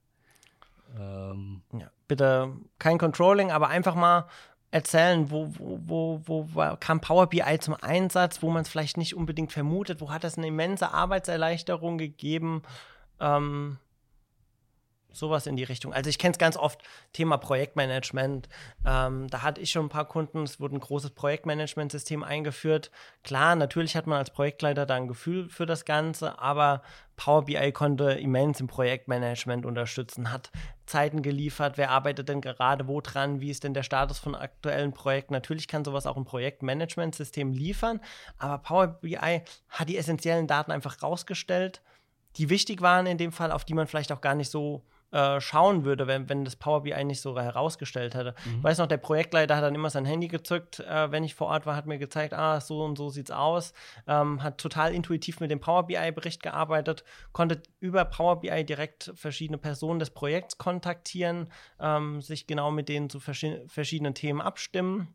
Ähm, 0.97 1.63
ja, 1.73 1.91
bitte 2.07 2.55
kein 2.79 2.99
Controlling, 2.99 3.51
aber 3.51 3.69
einfach 3.69 3.97
mal 3.97 4.29
erzählen, 4.71 5.31
wo, 5.31 5.53
wo, 5.59 6.21
wo, 6.27 6.49
wo 6.53 6.77
kam 6.79 7.01
Power 7.01 7.27
BI 7.29 7.59
zum 7.61 7.75
Einsatz, 7.75 8.43
wo 8.43 8.51
man 8.51 8.63
es 8.63 8.69
vielleicht 8.69 8.97
nicht 8.99 9.17
unbedingt 9.17 9.53
vermutet, 9.53 10.01
wo 10.01 10.11
hat 10.11 10.25
es 10.25 10.37
eine 10.37 10.49
immense 10.49 10.93
Arbeitserleichterung 10.93 11.99
gegeben. 11.99 12.63
Ähm, 13.21 13.79
sowas 15.17 15.47
in 15.47 15.57
die 15.57 15.65
Richtung. 15.65 15.93
Also 15.93 16.11
ich 16.11 16.19
kenne 16.19 16.33
es 16.33 16.39
ganz 16.39 16.57
oft, 16.57 16.83
Thema 17.13 17.39
Projektmanagement. 17.39 18.49
Ähm, 18.85 19.29
da 19.29 19.43
hatte 19.43 19.61
ich 19.61 19.71
schon 19.71 19.87
ein 19.87 19.91
paar 19.91 20.07
Kunden, 20.07 20.43
es 20.43 20.61
wurde 20.61 20.77
ein 20.77 20.81
großes 20.81 21.11
Projektmanagementsystem 21.11 22.23
eingeführt. 22.23 22.91
Klar, 23.25 23.57
natürlich 23.57 23.97
hat 23.97 24.07
man 24.07 24.19
als 24.19 24.31
Projektleiter 24.31 24.87
da 24.87 24.95
ein 24.95 25.09
Gefühl 25.09 25.49
für 25.49 25.67
das 25.67 25.85
Ganze, 25.85 26.39
aber 26.39 26.83
Power 27.17 27.47
BI 27.47 27.73
konnte 27.73 28.13
immens 28.13 28.61
im 28.61 28.67
Projektmanagement 28.67 29.65
unterstützen, 29.65 30.31
hat 30.31 30.51
Zeiten 30.85 31.23
geliefert, 31.23 31.79
wer 31.79 31.91
arbeitet 31.91 32.29
denn 32.29 32.43
gerade 32.43 32.87
wo 32.87 33.01
dran, 33.01 33.41
wie 33.41 33.51
ist 33.51 33.65
denn 33.65 33.75
der 33.75 33.83
Status 33.83 34.19
von 34.19 34.35
aktuellen 34.35 34.93
Projekten. 34.93 35.33
Natürlich 35.33 35.67
kann 35.67 35.85
sowas 35.85 36.07
auch 36.07 36.17
ein 36.17 36.25
Projektmanagementsystem 36.25 37.53
liefern, 37.53 38.01
aber 38.39 38.59
Power 38.59 38.87
BI 38.87 39.43
hat 39.69 39.89
die 39.89 39.97
essentiellen 39.97 40.47
Daten 40.47 40.71
einfach 40.71 41.03
rausgestellt, 41.03 41.81
die 42.37 42.51
wichtig 42.51 42.81
waren 42.81 43.07
in 43.07 43.19
dem 43.19 43.33
Fall, 43.33 43.53
auf 43.53 43.65
die 43.65 43.75
man 43.75 43.87
vielleicht 43.87 44.13
auch 44.13 44.21
gar 44.21 44.35
nicht 44.35 44.51
so 44.51 44.83
äh, 45.13 45.41
schauen 45.41 45.85
würde, 45.85 46.07
wenn, 46.07 46.29
wenn 46.29 46.45
das 46.45 46.57
Power 46.57 46.83
BI 46.83 47.05
nicht 47.05 47.21
so 47.21 47.39
herausgestellt 47.39 48.15
hätte. 48.15 48.35
Mhm. 48.45 48.59
Ich 48.59 48.65
weiß 48.65 48.79
noch, 48.79 48.87
der 48.87 48.97
Projektleiter 48.97 49.57
hat 49.57 49.63
dann 49.63 49.75
immer 49.75 49.89
sein 49.89 50.05
Handy 50.05 50.29
gezückt, 50.29 50.81
äh, 50.81 51.11
wenn 51.11 51.25
ich 51.25 51.35
vor 51.35 51.47
Ort 51.47 51.65
war, 51.65 51.77
hat 51.77 51.87
mir 51.87 51.99
gezeigt, 51.99 52.35
ah, 52.35 52.61
so 52.61 52.83
und 52.83 52.99
so 52.99 53.09
sieht's 53.09 53.31
aus. 53.31 53.73
Ähm, 54.07 54.43
hat 54.43 54.59
total 54.59 54.93
intuitiv 54.93 55.41
mit 55.41 55.51
dem 55.51 55.61
Power 55.61 55.87
BI-Bericht 55.87 56.43
gearbeitet, 56.43 57.05
konnte 57.33 57.63
über 57.79 58.05
Power 58.05 58.41
BI 58.41 58.65
direkt 58.65 59.13
verschiedene 59.15 59.59
Personen 59.59 60.01
des 60.01 60.11
Projekts 60.11 60.59
kontaktieren, 60.59 61.51
ähm, 61.81 62.21
sich 62.21 62.47
genau 62.47 62.71
mit 62.71 62.89
denen 62.89 63.09
zu 63.09 63.21
vers 63.21 63.45
verschiedenen 63.69 64.15
Themen 64.15 64.41
abstimmen. 64.41 65.15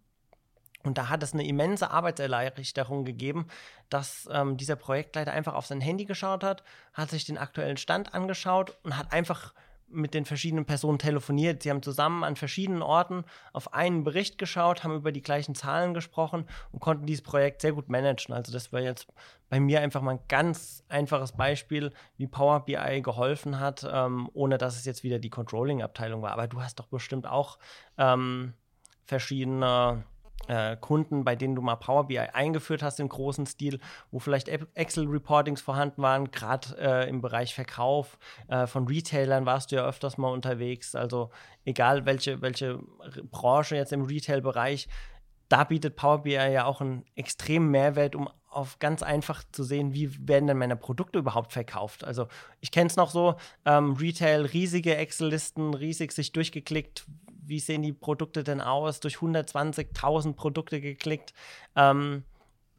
Und 0.83 0.97
da 0.97 1.09
hat 1.09 1.23
es 1.23 1.33
eine 1.33 1.45
immense 1.45 1.91
Arbeitserleichterung 1.91 3.05
gegeben, 3.05 3.47
dass 3.89 4.27
ähm, 4.31 4.57
dieser 4.57 4.75
Projektleiter 4.75 5.31
einfach 5.31 5.53
auf 5.53 5.65
sein 5.65 5.81
Handy 5.81 6.05
geschaut 6.05 6.43
hat, 6.43 6.63
hat 6.93 7.09
sich 7.09 7.25
den 7.25 7.37
aktuellen 7.37 7.77
Stand 7.77 8.13
angeschaut 8.13 8.77
und 8.83 8.97
hat 8.97 9.11
einfach 9.13 9.53
mit 9.93 10.13
den 10.13 10.25
verschiedenen 10.25 10.65
Personen 10.65 10.97
telefoniert. 10.97 11.63
Sie 11.63 11.69
haben 11.69 11.81
zusammen 11.81 12.23
an 12.23 12.35
verschiedenen 12.35 12.81
Orten 12.81 13.23
auf 13.53 13.73
einen 13.73 14.03
Bericht 14.03 14.37
geschaut, 14.37 14.83
haben 14.83 14.95
über 14.95 15.11
die 15.11 15.21
gleichen 15.21 15.55
Zahlen 15.55 15.93
gesprochen 15.93 16.45
und 16.71 16.79
konnten 16.79 17.05
dieses 17.05 17.23
Projekt 17.23 17.61
sehr 17.61 17.73
gut 17.73 17.89
managen. 17.89 18.33
Also 18.33 18.51
das 18.51 18.71
war 18.71 18.81
jetzt 18.81 19.07
bei 19.49 19.59
mir 19.59 19.81
einfach 19.81 20.01
mal 20.01 20.11
ein 20.11 20.19
ganz 20.27 20.83
einfaches 20.89 21.33
Beispiel, 21.33 21.91
wie 22.17 22.27
Power 22.27 22.65
BI 22.65 23.01
geholfen 23.01 23.59
hat, 23.59 23.87
ähm, 23.89 24.29
ohne 24.33 24.57
dass 24.57 24.77
es 24.77 24.85
jetzt 24.85 25.03
wieder 25.03 25.19
die 25.19 25.29
Controlling-Abteilung 25.29 26.21
war. 26.21 26.31
Aber 26.31 26.47
du 26.47 26.61
hast 26.61 26.79
doch 26.79 26.87
bestimmt 26.87 27.27
auch 27.27 27.57
ähm, 27.97 28.53
verschiedene 29.05 30.03
äh, 30.47 30.75
Kunden, 30.77 31.23
bei 31.23 31.35
denen 31.35 31.55
du 31.55 31.61
mal 31.61 31.75
Power 31.75 32.07
BI 32.07 32.19
eingeführt 32.19 32.83
hast 32.83 32.99
im 32.99 33.09
großen 33.09 33.45
Stil, 33.45 33.79
wo 34.11 34.19
vielleicht 34.19 34.49
Excel-Reportings 34.49 35.61
vorhanden 35.61 36.01
waren, 36.01 36.31
gerade 36.31 36.75
äh, 36.79 37.09
im 37.09 37.21
Bereich 37.21 37.53
Verkauf 37.53 38.17
äh, 38.47 38.67
von 38.67 38.87
Retailern 38.87 39.45
warst 39.45 39.71
du 39.71 39.77
ja 39.77 39.85
öfters 39.85 40.17
mal 40.17 40.31
unterwegs. 40.31 40.95
Also 40.95 41.31
egal 41.65 42.05
welche, 42.05 42.41
welche 42.41 42.79
Branche 43.31 43.75
jetzt 43.75 43.93
im 43.93 44.03
Retail-Bereich, 44.03 44.87
da 45.49 45.65
bietet 45.65 45.97
Power 45.97 46.23
BI 46.23 46.31
ja 46.31 46.65
auch 46.65 46.79
einen 46.79 47.03
extremen 47.15 47.69
Mehrwert, 47.69 48.15
um 48.15 48.29
auf 48.49 48.79
ganz 48.79 49.01
einfach 49.01 49.43
zu 49.51 49.63
sehen, 49.63 49.93
wie 49.93 50.27
werden 50.27 50.47
denn 50.47 50.57
meine 50.57 50.75
Produkte 50.75 51.19
überhaupt 51.19 51.53
verkauft. 51.53 52.03
Also 52.03 52.27
ich 52.59 52.71
kenne 52.71 52.87
es 52.87 52.97
noch 52.97 53.09
so, 53.09 53.35
ähm, 53.65 53.93
Retail, 53.93 54.45
riesige 54.45 54.95
Excel-Listen, 54.95 55.73
riesig 55.73 56.11
sich 56.11 56.33
durchgeklickt, 56.33 57.05
wie 57.51 57.59
sehen 57.59 57.83
die 57.83 57.91
Produkte 57.91 58.43
denn 58.43 58.61
aus, 58.61 59.01
durch 59.01 59.17
120.000 59.17 60.33
Produkte 60.33 60.79
geklickt, 60.79 61.33
ähm, 61.75 62.23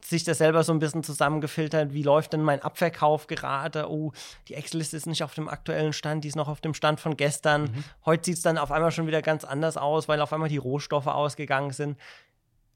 sich 0.00 0.24
das 0.24 0.38
selber 0.38 0.64
so 0.64 0.72
ein 0.72 0.78
bisschen 0.78 1.04
zusammengefiltert, 1.04 1.92
wie 1.92 2.02
läuft 2.02 2.32
denn 2.32 2.42
mein 2.42 2.60
Abverkauf 2.62 3.26
gerade, 3.26 3.88
oh, 3.88 4.12
die 4.48 4.54
Excel-Liste 4.54 4.96
ist 4.96 5.06
nicht 5.06 5.22
auf 5.22 5.34
dem 5.34 5.48
aktuellen 5.48 5.92
Stand, 5.92 6.24
die 6.24 6.28
ist 6.28 6.36
noch 6.36 6.48
auf 6.48 6.60
dem 6.62 6.74
Stand 6.74 7.00
von 7.00 7.16
gestern. 7.16 7.64
Mhm. 7.64 7.84
Heute 8.06 8.24
sieht 8.24 8.36
es 8.36 8.42
dann 8.42 8.58
auf 8.58 8.72
einmal 8.72 8.90
schon 8.90 9.06
wieder 9.06 9.22
ganz 9.22 9.44
anders 9.44 9.76
aus, 9.76 10.08
weil 10.08 10.20
auf 10.20 10.32
einmal 10.32 10.48
die 10.48 10.56
Rohstoffe 10.56 11.06
ausgegangen 11.06 11.70
sind. 11.70 11.98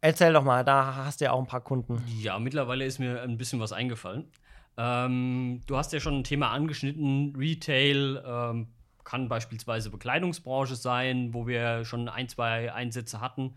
Erzähl 0.03 0.35
doch 0.35 0.45
mal, 0.45 0.65
da 0.65 0.97
hast 1.07 1.21
du 1.21 1.25
ja 1.25 1.33
auch 1.33 1.41
ein 1.41 1.49
paar 1.49 1.63
Kunden. 1.63 2.05
Ja, 2.21 2.39
mittlerweile 2.39 2.85
ist 2.85 2.99
mir 2.99 3.23
ein 3.23 3.39
bisschen 3.39 3.59
was 3.59 3.73
eingefallen. 3.73 4.31
Ähm, 4.77 5.63
du 5.67 5.77
hast 5.79 5.95
ja 5.95 6.01
schon 6.01 6.19
ein 6.19 6.25
Thema 6.25 6.51
angeschnitten, 6.51 7.35
Retail, 7.37 8.23
ähm, 8.25 8.69
kann 9.07 9.29
beispielsweise 9.29 9.89
Bekleidungsbranche 9.89 10.75
sein, 10.75 11.33
wo 11.33 11.47
wir 11.47 11.85
schon 11.85 12.09
ein, 12.09 12.29
zwei 12.29 12.73
Einsätze 12.73 13.21
hatten. 13.21 13.55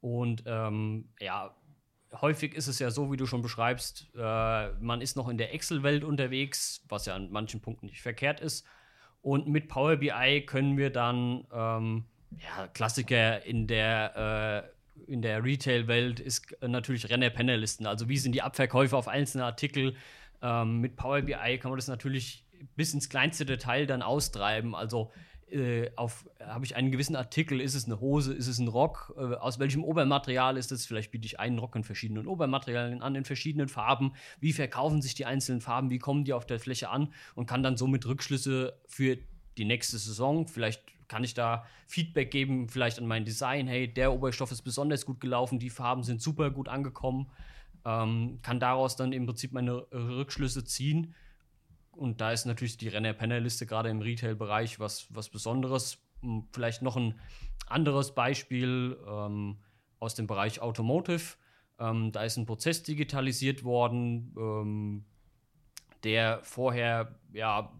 Und 0.00 0.44
ähm, 0.46 1.08
ja, 1.20 1.54
häufig 2.20 2.54
ist 2.54 2.68
es 2.68 2.78
ja 2.78 2.90
so, 2.90 3.10
wie 3.12 3.16
du 3.16 3.26
schon 3.26 3.42
beschreibst, 3.42 4.08
äh, 4.16 4.70
man 4.80 5.00
ist 5.00 5.16
noch 5.16 5.28
in 5.28 5.36
der 5.36 5.52
Excel-Welt 5.52 6.04
unterwegs, 6.04 6.84
was 6.88 7.06
ja 7.06 7.16
an 7.16 7.30
manchen 7.30 7.60
Punkten 7.60 7.86
nicht 7.86 8.02
verkehrt 8.02 8.40
ist. 8.40 8.64
Und 9.20 9.48
mit 9.48 9.68
Power 9.68 9.96
BI 9.96 10.44
können 10.46 10.78
wir 10.78 10.90
dann, 10.90 11.44
ähm, 11.52 12.04
ja, 12.38 12.68
Klassiker 12.68 13.44
in 13.44 13.66
der, 13.66 14.70
äh, 15.08 15.16
der 15.16 15.42
Retail-Welt 15.42 16.20
ist 16.20 16.56
natürlich 16.60 17.10
Renner-Penner-Listen. 17.10 17.86
Also 17.86 18.08
wie 18.08 18.18
sind 18.18 18.32
die 18.32 18.42
Abverkäufe 18.42 18.96
auf 18.96 19.08
einzelne 19.08 19.44
Artikel? 19.44 19.96
Ähm, 20.40 20.80
mit 20.80 20.94
Power 20.94 21.22
BI 21.22 21.58
kann 21.58 21.72
man 21.72 21.78
das 21.78 21.88
natürlich 21.88 22.44
bis 22.76 22.94
ins 22.94 23.08
kleinste 23.08 23.46
Detail 23.46 23.86
dann 23.86 24.02
austreiben. 24.02 24.74
Also 24.74 25.10
äh, 25.54 25.90
habe 25.96 26.64
ich 26.64 26.74
einen 26.76 26.90
gewissen 26.90 27.16
Artikel, 27.16 27.60
ist 27.60 27.74
es 27.74 27.84
eine 27.84 28.00
Hose, 28.00 28.32
ist 28.32 28.48
es 28.48 28.58
ein 28.58 28.68
Rock, 28.68 29.14
äh, 29.16 29.34
aus 29.34 29.58
welchem 29.58 29.84
Obermaterial 29.84 30.56
ist 30.56 30.72
es? 30.72 30.86
Vielleicht 30.86 31.10
biete 31.10 31.26
ich 31.26 31.38
einen 31.38 31.58
Rock 31.58 31.76
in 31.76 31.84
verschiedenen 31.84 32.26
Obermaterialien 32.26 33.02
an, 33.02 33.14
in 33.14 33.24
verschiedenen 33.24 33.68
Farben. 33.68 34.14
Wie 34.40 34.52
verkaufen 34.52 35.02
sich 35.02 35.14
die 35.14 35.26
einzelnen 35.26 35.60
Farben? 35.60 35.90
Wie 35.90 35.98
kommen 35.98 36.24
die 36.24 36.32
auf 36.32 36.46
der 36.46 36.58
Fläche 36.58 36.88
an? 36.90 37.12
Und 37.34 37.46
kann 37.46 37.62
dann 37.62 37.76
somit 37.76 38.06
Rückschlüsse 38.06 38.78
für 38.86 39.18
die 39.56 39.64
nächste 39.64 39.98
Saison, 39.98 40.48
vielleicht 40.48 40.82
kann 41.06 41.22
ich 41.22 41.34
da 41.34 41.66
Feedback 41.86 42.30
geben, 42.30 42.68
vielleicht 42.68 42.98
an 42.98 43.06
mein 43.06 43.24
Design, 43.24 43.68
hey, 43.68 43.92
der 43.92 44.12
Oberstoff 44.12 44.50
ist 44.50 44.62
besonders 44.62 45.06
gut 45.06 45.20
gelaufen, 45.20 45.58
die 45.58 45.70
Farben 45.70 46.02
sind 46.02 46.20
super 46.20 46.50
gut 46.50 46.68
angekommen, 46.68 47.30
ähm, 47.84 48.40
kann 48.42 48.58
daraus 48.58 48.96
dann 48.96 49.12
im 49.12 49.26
Prinzip 49.26 49.52
meine 49.52 49.86
Rückschlüsse 49.92 50.64
ziehen 50.64 51.14
und 51.96 52.20
da 52.20 52.32
ist 52.32 52.44
natürlich 52.44 52.76
die 52.76 52.88
Renner-Penner-Liste 52.88 53.66
gerade 53.66 53.88
im 53.88 54.00
Retail-Bereich 54.00 54.80
was, 54.80 55.06
was 55.14 55.28
Besonderes. 55.28 55.98
Hm, 56.20 56.48
vielleicht 56.52 56.82
noch 56.82 56.96
ein 56.96 57.18
anderes 57.66 58.14
Beispiel 58.14 58.98
ähm, 59.06 59.58
aus 60.00 60.14
dem 60.14 60.26
Bereich 60.26 60.60
Automotive. 60.60 61.36
Ähm, 61.78 62.12
da 62.12 62.24
ist 62.24 62.36
ein 62.36 62.46
Prozess 62.46 62.82
digitalisiert 62.82 63.64
worden, 63.64 64.34
ähm, 64.38 65.04
der 66.04 66.40
vorher 66.42 67.18
ja 67.32 67.72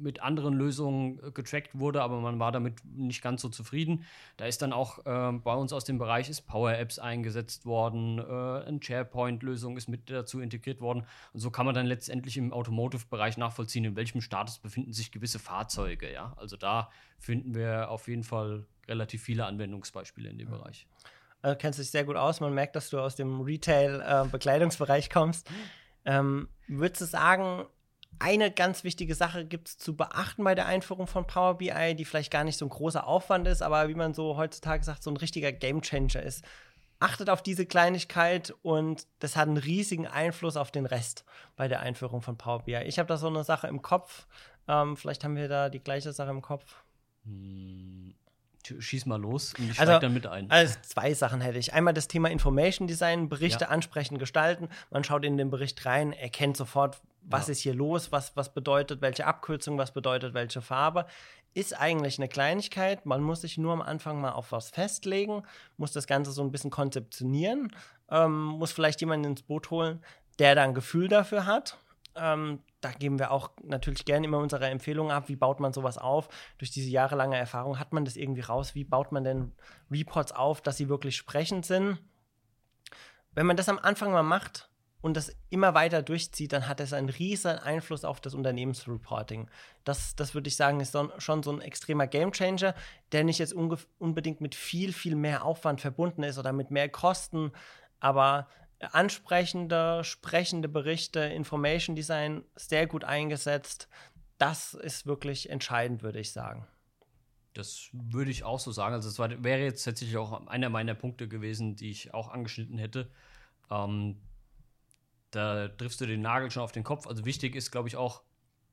mit 0.00 0.22
anderen 0.22 0.54
Lösungen 0.54 1.18
äh, 1.18 1.30
getrackt 1.30 1.78
wurde, 1.78 2.02
aber 2.02 2.20
man 2.20 2.38
war 2.38 2.52
damit 2.52 2.84
nicht 2.84 3.22
ganz 3.22 3.42
so 3.42 3.48
zufrieden. 3.48 4.04
Da 4.36 4.46
ist 4.46 4.62
dann 4.62 4.72
auch 4.72 4.98
äh, 5.06 5.32
bei 5.32 5.54
uns 5.54 5.72
aus 5.72 5.84
dem 5.84 5.98
Bereich 5.98 6.28
ist 6.28 6.42
Power 6.42 6.72
Apps 6.72 6.98
eingesetzt 6.98 7.66
worden, 7.66 8.18
äh, 8.18 8.22
eine 8.22 8.80
SharePoint-Lösung 8.82 9.76
ist 9.76 9.88
mit 9.88 10.10
dazu 10.10 10.40
integriert 10.40 10.80
worden. 10.80 11.06
Und 11.32 11.40
so 11.40 11.50
kann 11.50 11.66
man 11.66 11.74
dann 11.74 11.86
letztendlich 11.86 12.36
im 12.36 12.52
Automotive-Bereich 12.52 13.36
nachvollziehen, 13.36 13.84
in 13.84 13.96
welchem 13.96 14.20
Status 14.20 14.58
befinden 14.58 14.92
sich 14.92 15.12
gewisse 15.12 15.38
Fahrzeuge. 15.38 16.12
Ja? 16.12 16.34
Also 16.36 16.56
da 16.56 16.90
finden 17.18 17.54
wir 17.54 17.90
auf 17.90 18.08
jeden 18.08 18.24
Fall 18.24 18.66
relativ 18.88 19.22
viele 19.22 19.46
Anwendungsbeispiele 19.46 20.28
in 20.28 20.38
dem 20.38 20.50
ja. 20.50 20.56
Bereich. 20.56 20.86
Also 21.42 21.58
kennst 21.58 21.78
dich 21.78 21.90
sehr 21.90 22.04
gut 22.04 22.16
aus. 22.16 22.40
Man 22.40 22.54
merkt, 22.54 22.74
dass 22.74 22.88
du 22.88 22.98
aus 22.98 23.16
dem 23.16 23.42
Retail-Bekleidungsbereich 23.42 25.06
äh, 25.06 25.12
kommst. 25.12 25.50
Ähm, 26.06 26.48
würdest 26.68 27.02
du 27.02 27.04
sagen, 27.06 27.66
eine 28.18 28.50
ganz 28.50 28.84
wichtige 28.84 29.14
Sache 29.14 29.44
gibt 29.44 29.68
es 29.68 29.78
zu 29.78 29.96
beachten 29.96 30.44
bei 30.44 30.54
der 30.54 30.66
Einführung 30.66 31.06
von 31.06 31.26
Power 31.26 31.58
BI, 31.58 31.94
die 31.94 32.04
vielleicht 32.04 32.30
gar 32.30 32.44
nicht 32.44 32.58
so 32.58 32.66
ein 32.66 32.70
großer 32.70 33.06
Aufwand 33.06 33.46
ist, 33.48 33.62
aber 33.62 33.88
wie 33.88 33.94
man 33.94 34.14
so 34.14 34.36
heutzutage 34.36 34.84
sagt, 34.84 35.02
so 35.02 35.10
ein 35.10 35.16
richtiger 35.16 35.52
Gamechanger 35.52 36.22
ist. 36.22 36.44
Achtet 37.00 37.28
auf 37.28 37.42
diese 37.42 37.66
Kleinigkeit 37.66 38.54
und 38.62 39.06
das 39.18 39.36
hat 39.36 39.48
einen 39.48 39.56
riesigen 39.56 40.06
Einfluss 40.06 40.56
auf 40.56 40.70
den 40.70 40.86
Rest 40.86 41.24
bei 41.56 41.68
der 41.68 41.80
Einführung 41.80 42.22
von 42.22 42.38
Power 42.38 42.62
BI. 42.62 42.82
Ich 42.84 42.98
habe 42.98 43.08
da 43.08 43.16
so 43.16 43.26
eine 43.26 43.44
Sache 43.44 43.66
im 43.66 43.82
Kopf. 43.82 44.26
Ähm, 44.68 44.96
vielleicht 44.96 45.24
haben 45.24 45.36
wir 45.36 45.48
da 45.48 45.68
die 45.68 45.82
gleiche 45.82 46.12
Sache 46.12 46.30
im 46.30 46.40
Kopf. 46.40 46.82
Hm, 47.24 48.14
Schieß 48.66 49.06
mal 49.06 49.20
los 49.20 49.54
und 49.58 49.70
ich 49.70 49.80
also, 49.80 49.98
dann 49.98 50.14
mit 50.14 50.26
ein. 50.26 50.50
Also 50.50 50.76
zwei 50.82 51.12
Sachen 51.14 51.40
hätte 51.40 51.58
ich. 51.58 51.74
Einmal 51.74 51.94
das 51.94 52.08
Thema 52.08 52.30
Information 52.30 52.88
Design, 52.88 53.28
Berichte 53.28 53.64
ja. 53.64 53.70
ansprechend 53.70 54.18
gestalten. 54.18 54.68
Man 54.90 55.04
schaut 55.04 55.24
in 55.24 55.36
den 55.36 55.50
Bericht 55.50 55.84
rein, 55.84 56.12
erkennt 56.12 56.56
sofort, 56.56 57.00
was 57.22 57.48
ja. 57.48 57.52
ist 57.52 57.60
hier 57.60 57.74
los, 57.74 58.12
was, 58.12 58.36
was 58.36 58.54
bedeutet 58.54 59.00
welche 59.00 59.26
Abkürzung, 59.26 59.78
was 59.78 59.92
bedeutet 59.92 60.34
welche 60.34 60.62
Farbe. 60.62 61.06
Ist 61.52 61.78
eigentlich 61.78 62.18
eine 62.18 62.28
Kleinigkeit. 62.28 63.06
Man 63.06 63.22
muss 63.22 63.42
sich 63.42 63.58
nur 63.58 63.72
am 63.72 63.82
Anfang 63.82 64.20
mal 64.20 64.32
auf 64.32 64.52
was 64.52 64.70
festlegen, 64.70 65.42
muss 65.76 65.92
das 65.92 66.06
Ganze 66.06 66.32
so 66.32 66.42
ein 66.42 66.50
bisschen 66.50 66.70
konzeptionieren, 66.70 67.70
ähm, 68.10 68.44
muss 68.44 68.72
vielleicht 68.72 69.00
jemanden 69.00 69.32
ins 69.32 69.42
Boot 69.42 69.70
holen, 69.70 70.02
der 70.38 70.54
da 70.54 70.64
ein 70.64 70.74
Gefühl 70.74 71.08
dafür 71.08 71.46
hat. 71.46 71.78
Ähm, 72.16 72.60
da 72.84 72.92
geben 72.92 73.18
wir 73.18 73.30
auch 73.30 73.50
natürlich 73.62 74.04
gerne 74.04 74.26
immer 74.26 74.38
unsere 74.38 74.68
Empfehlungen 74.68 75.10
ab. 75.10 75.28
Wie 75.28 75.36
baut 75.36 75.58
man 75.60 75.72
sowas 75.72 75.96
auf? 75.96 76.28
Durch 76.58 76.70
diese 76.70 76.90
jahrelange 76.90 77.36
Erfahrung 77.36 77.78
hat 77.78 77.92
man 77.92 78.04
das 78.04 78.16
irgendwie 78.16 78.42
raus. 78.42 78.74
Wie 78.74 78.84
baut 78.84 79.10
man 79.10 79.24
denn 79.24 79.52
Reports 79.90 80.32
auf, 80.32 80.60
dass 80.60 80.76
sie 80.76 80.88
wirklich 80.88 81.16
sprechend 81.16 81.64
sind? 81.64 81.98
Wenn 83.32 83.46
man 83.46 83.56
das 83.56 83.68
am 83.68 83.78
Anfang 83.78 84.12
mal 84.12 84.22
macht 84.22 84.70
und 85.00 85.16
das 85.16 85.34
immer 85.50 85.74
weiter 85.74 86.02
durchzieht, 86.02 86.52
dann 86.52 86.68
hat 86.68 86.80
es 86.80 86.92
einen 86.92 87.08
riesen 87.08 87.58
Einfluss 87.58 88.04
auf 88.04 88.20
das 88.20 88.34
Unternehmensreporting. 88.34 89.50
Das, 89.84 90.14
das 90.14 90.34
würde 90.34 90.48
ich 90.48 90.56
sagen, 90.56 90.80
ist 90.80 90.92
so, 90.92 91.10
schon 91.18 91.42
so 91.42 91.52
ein 91.52 91.60
extremer 91.60 92.06
Gamechanger, 92.06 92.74
der 93.12 93.24
nicht 93.24 93.38
jetzt 93.38 93.54
unbedingt 93.54 94.40
mit 94.40 94.54
viel, 94.54 94.92
viel 94.92 95.16
mehr 95.16 95.44
Aufwand 95.44 95.80
verbunden 95.80 96.22
ist 96.22 96.38
oder 96.38 96.52
mit 96.52 96.70
mehr 96.70 96.88
Kosten, 96.88 97.52
aber 97.98 98.46
ansprechende, 98.92 100.02
sprechende 100.04 100.68
Berichte, 100.68 101.20
Information 101.20 101.96
Design 101.96 102.44
sehr 102.56 102.86
gut 102.86 103.04
eingesetzt. 103.04 103.88
Das 104.38 104.74
ist 104.74 105.06
wirklich 105.06 105.50
entscheidend, 105.50 106.02
würde 106.02 106.20
ich 106.20 106.32
sagen. 106.32 106.66
Das 107.54 107.88
würde 107.92 108.32
ich 108.32 108.42
auch 108.42 108.58
so 108.58 108.72
sagen. 108.72 108.94
Also, 108.94 109.08
es 109.08 109.18
wäre 109.18 109.62
jetzt 109.62 109.84
tatsächlich 109.84 110.16
auch 110.16 110.46
einer 110.48 110.68
meiner 110.68 110.94
Punkte 110.94 111.28
gewesen, 111.28 111.76
die 111.76 111.90
ich 111.90 112.12
auch 112.12 112.28
angeschnitten 112.28 112.78
hätte. 112.78 113.10
Ähm, 113.70 114.20
da 115.30 115.68
triffst 115.68 116.00
du 116.00 116.06
den 116.06 116.20
Nagel 116.20 116.50
schon 116.50 116.64
auf 116.64 116.72
den 116.72 116.82
Kopf. 116.82 117.06
Also, 117.06 117.24
wichtig 117.24 117.54
ist, 117.54 117.70
glaube 117.70 117.88
ich, 117.88 117.96
auch 117.96 118.22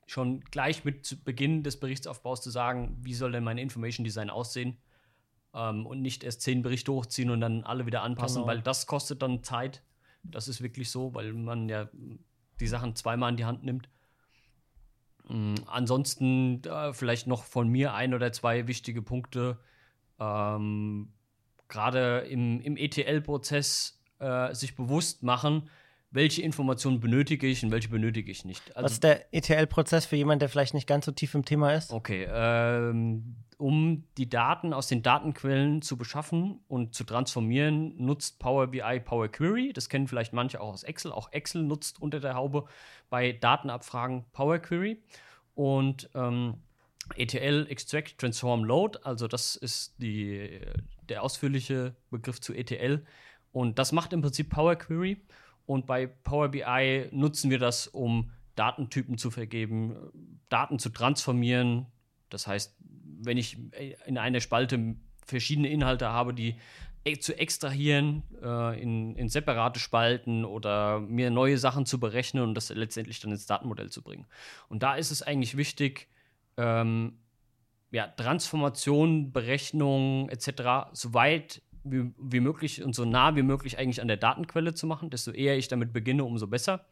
schon 0.08 0.42
gleich 0.42 0.84
mit 0.84 1.24
Beginn 1.24 1.64
des 1.64 1.80
Berichtsaufbaus 1.80 2.42
zu 2.42 2.50
sagen, 2.50 2.98
wie 3.02 3.14
soll 3.14 3.32
denn 3.32 3.44
mein 3.44 3.60
Information 3.60 4.04
Design 4.04 4.32
aussehen? 4.32 4.78
Ähm, 5.54 5.86
und 5.86 6.02
nicht 6.02 6.24
erst 6.24 6.42
zehn 6.42 6.64
Berichte 6.64 6.92
hochziehen 6.92 7.30
und 7.30 7.40
dann 7.40 7.64
alle 7.64 7.86
wieder 7.86 8.02
anpassen, 8.02 8.42
genau. 8.42 8.48
weil 8.48 8.62
das 8.62 8.88
kostet 8.88 9.22
dann 9.22 9.44
Zeit. 9.44 9.84
Das 10.24 10.48
ist 10.48 10.62
wirklich 10.62 10.92
so, 10.92 11.14
weil 11.14 11.34
man 11.34 11.70
ja 11.70 11.90
die 12.60 12.68
Sachen 12.68 12.96
zweimal 12.96 13.32
in 13.32 13.38
die 13.38 13.46
Hand 13.46 13.64
nimmt. 13.64 13.90
Mhm, 15.28 15.56
ansonsten 15.68 16.64
äh, 16.64 16.94
vielleicht 16.94 17.28
noch 17.28 17.44
von 17.44 17.68
mir 17.68 17.94
ein 17.94 18.14
oder 18.14 18.32
zwei 18.32 18.68
wichtige 18.68 19.02
Punkte. 19.02 19.60
Ähm, 20.20 21.14
Gerade 21.68 22.20
im, 22.30 22.60
im 22.60 22.76
ETL-Prozess 22.76 24.02
äh, 24.20 24.54
sich 24.54 24.76
bewusst 24.76 25.24
machen, 25.24 25.70
welche 26.12 26.42
Informationen 26.42 27.00
benötige 27.00 27.48
ich 27.48 27.64
und 27.64 27.72
welche 27.72 27.88
benötige 27.88 28.32
ich 28.32 28.44
nicht. 28.44 28.76
Also, 28.76 28.86
Was 28.86 28.92
ist 28.94 29.04
der 29.04 29.34
ETL-Prozess 29.34 30.06
für 30.06 30.18
jemanden, 30.18 30.40
der 30.40 30.50
vielleicht 30.50 30.74
nicht 30.74 30.86
ganz 30.86 31.06
so 31.06 31.12
tief 31.12 31.34
im 31.36 31.46
Thema 31.46 31.74
ist? 31.74 31.92
Okay, 31.92 32.28
ähm, 32.30 33.38
um 33.58 34.04
die 34.18 34.30
Daten 34.30 34.74
aus 34.74 34.88
den 34.88 35.04
Datenquellen 35.04 35.82
zu 35.82 35.98
beschaffen 35.98 36.60
und 36.68 36.94
zu 36.94 37.06
transformieren, 37.06 37.96
nutzt 37.98 38.40
Power 38.40 38.68
BI 38.68 39.00
Power 39.00 39.30
Query. 39.30 39.72
Das 39.72 39.88
kennen 39.88 40.08
vielleicht 40.08 40.34
manche 40.34 40.60
auch 40.60 40.74
aus 40.74 40.84
Excel. 40.84 41.14
Auch 41.14 41.32
Excel 41.32 41.64
nutzt 41.64 42.02
unter 42.02 42.20
der 42.20 42.36
Haube 42.36 42.66
bei 43.10 43.32
Datenabfragen 43.32 44.26
Power 44.34 44.60
Query. 44.60 45.02
Und 45.56 46.10
ähm, 46.14 46.56
ETL 47.16 47.68
Extract 47.70 48.18
Transform 48.18 48.64
Load, 48.66 49.00
also 49.04 49.28
das 49.28 49.56
ist 49.56 49.96
die, 49.98 50.62
der 51.08 51.24
ausführliche 51.24 51.96
Begriff 52.10 52.42
zu 52.42 52.54
ETL. 52.54 53.06
Und 53.54 53.80
das 53.80 53.92
macht 53.92 54.14
im 54.14 54.22
Prinzip 54.22 54.50
Power 54.50 54.76
Query. 54.76 55.18
Und 55.66 55.86
bei 55.86 56.08
Power 56.08 56.50
BI 56.50 57.08
nutzen 57.12 57.50
wir 57.50 57.60
das, 57.60 57.88
um 57.88 58.32
Datentypen 58.56 59.18
zu 59.18 59.32
vergeben, 59.32 59.96
Daten 60.50 60.80
zu 60.80 60.90
transformieren. 60.90 61.88
Das 62.30 62.48
heißt, 62.48 62.76
wenn 63.24 63.38
ich 63.38 63.58
in 64.06 64.18
einer 64.18 64.40
Spalte 64.40 64.96
verschiedene 65.26 65.70
Inhalte 65.70 66.10
habe, 66.10 66.34
die 66.34 66.56
e-, 67.06 67.18
zu 67.18 67.38
extrahieren 67.38 68.24
äh, 68.42 68.82
in, 68.82 69.16
in, 69.16 69.30
separate 69.30 69.80
Spalten 69.80 70.46
oder 70.46 71.00
mir 71.00 71.30
neue 71.30 71.58
Sachen 71.58 71.86
zu 71.86 72.00
berechnen 72.00 72.44
und 72.44 72.56
das 72.56 72.70
letztendlich 72.70 73.20
dann 73.20 73.32
ins 73.32 73.46
Datenmodell 73.46 73.90
zu 73.90 74.02
bringen. 74.02 74.26
Und 74.68 74.84
da 74.84 74.96
ist 74.96 75.12
es 75.12 75.22
eigentlich 75.22 75.58
wichtig, 75.58 76.08
ähm, 76.58 77.18
ja, 77.92 78.08
Transformation, 78.08 79.32
Berechnung 79.32 80.30
etc. 80.30 80.94
so 80.94 81.14
weit 81.14 81.62
wie, 81.84 82.12
wie 82.18 82.40
möglich 82.40 82.84
und 82.84 82.94
so 82.94 83.06
nah 83.06 83.36
wie 83.36 83.44
möglich 83.44 83.78
eigentlich 83.78 84.02
an 84.02 84.08
der 84.08 84.18
Datenquelle 84.18 84.74
zu 84.74 84.88
machen. 84.88 85.10
Desto 85.10 85.32
eher 85.32 85.58
ich 85.58 85.68
damit 85.68 85.94
beginne, 85.94 86.24
umso 86.24 86.48
besser, 86.48 86.86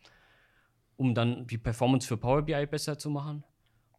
um 0.97 1.13
dann 1.13 1.47
die 1.47 1.57
Performance 1.57 2.07
für 2.07 2.17
Power 2.17 2.43
BI 2.43 2.65
besser 2.65 2.97
zu 2.97 3.09
machen. 3.09 3.43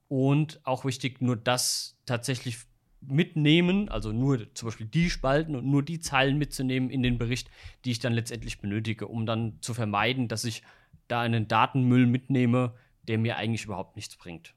Und 0.09 0.61
auch 0.65 0.85
wichtig, 0.85 1.21
nur 1.21 1.37
das 1.37 1.99
tatsächlich 2.05 2.59
mitnehmen, 3.01 3.89
also 3.89 4.13
nur 4.13 4.53
zum 4.55 4.69
Beispiel 4.69 4.87
die 4.87 5.09
Spalten 5.09 5.57
und 5.57 5.65
nur 5.65 5.83
die 5.83 6.01
Zeilen 6.01 6.37
mitzunehmen 6.37 6.91
in 6.91 7.03
den 7.03 7.17
Bericht, 7.17 7.51
die 7.85 7.93
ich 7.93 7.99
dann 7.99 8.13
letztendlich 8.13 8.61
benötige, 8.61 9.07
um 9.07 9.25
dann 9.25 9.59
zu 9.61 9.73
vermeiden, 9.73 10.29
dass 10.29 10.45
ich 10.45 10.63
da 11.09 11.21
einen 11.23 11.49
Datenmüll 11.49 12.07
mitnehme, 12.07 12.75
der 13.09 13.19
mir 13.19 13.37
eigentlich 13.37 13.65
überhaupt 13.65 13.97
nichts 13.97 14.17
bringt. 14.17 14.55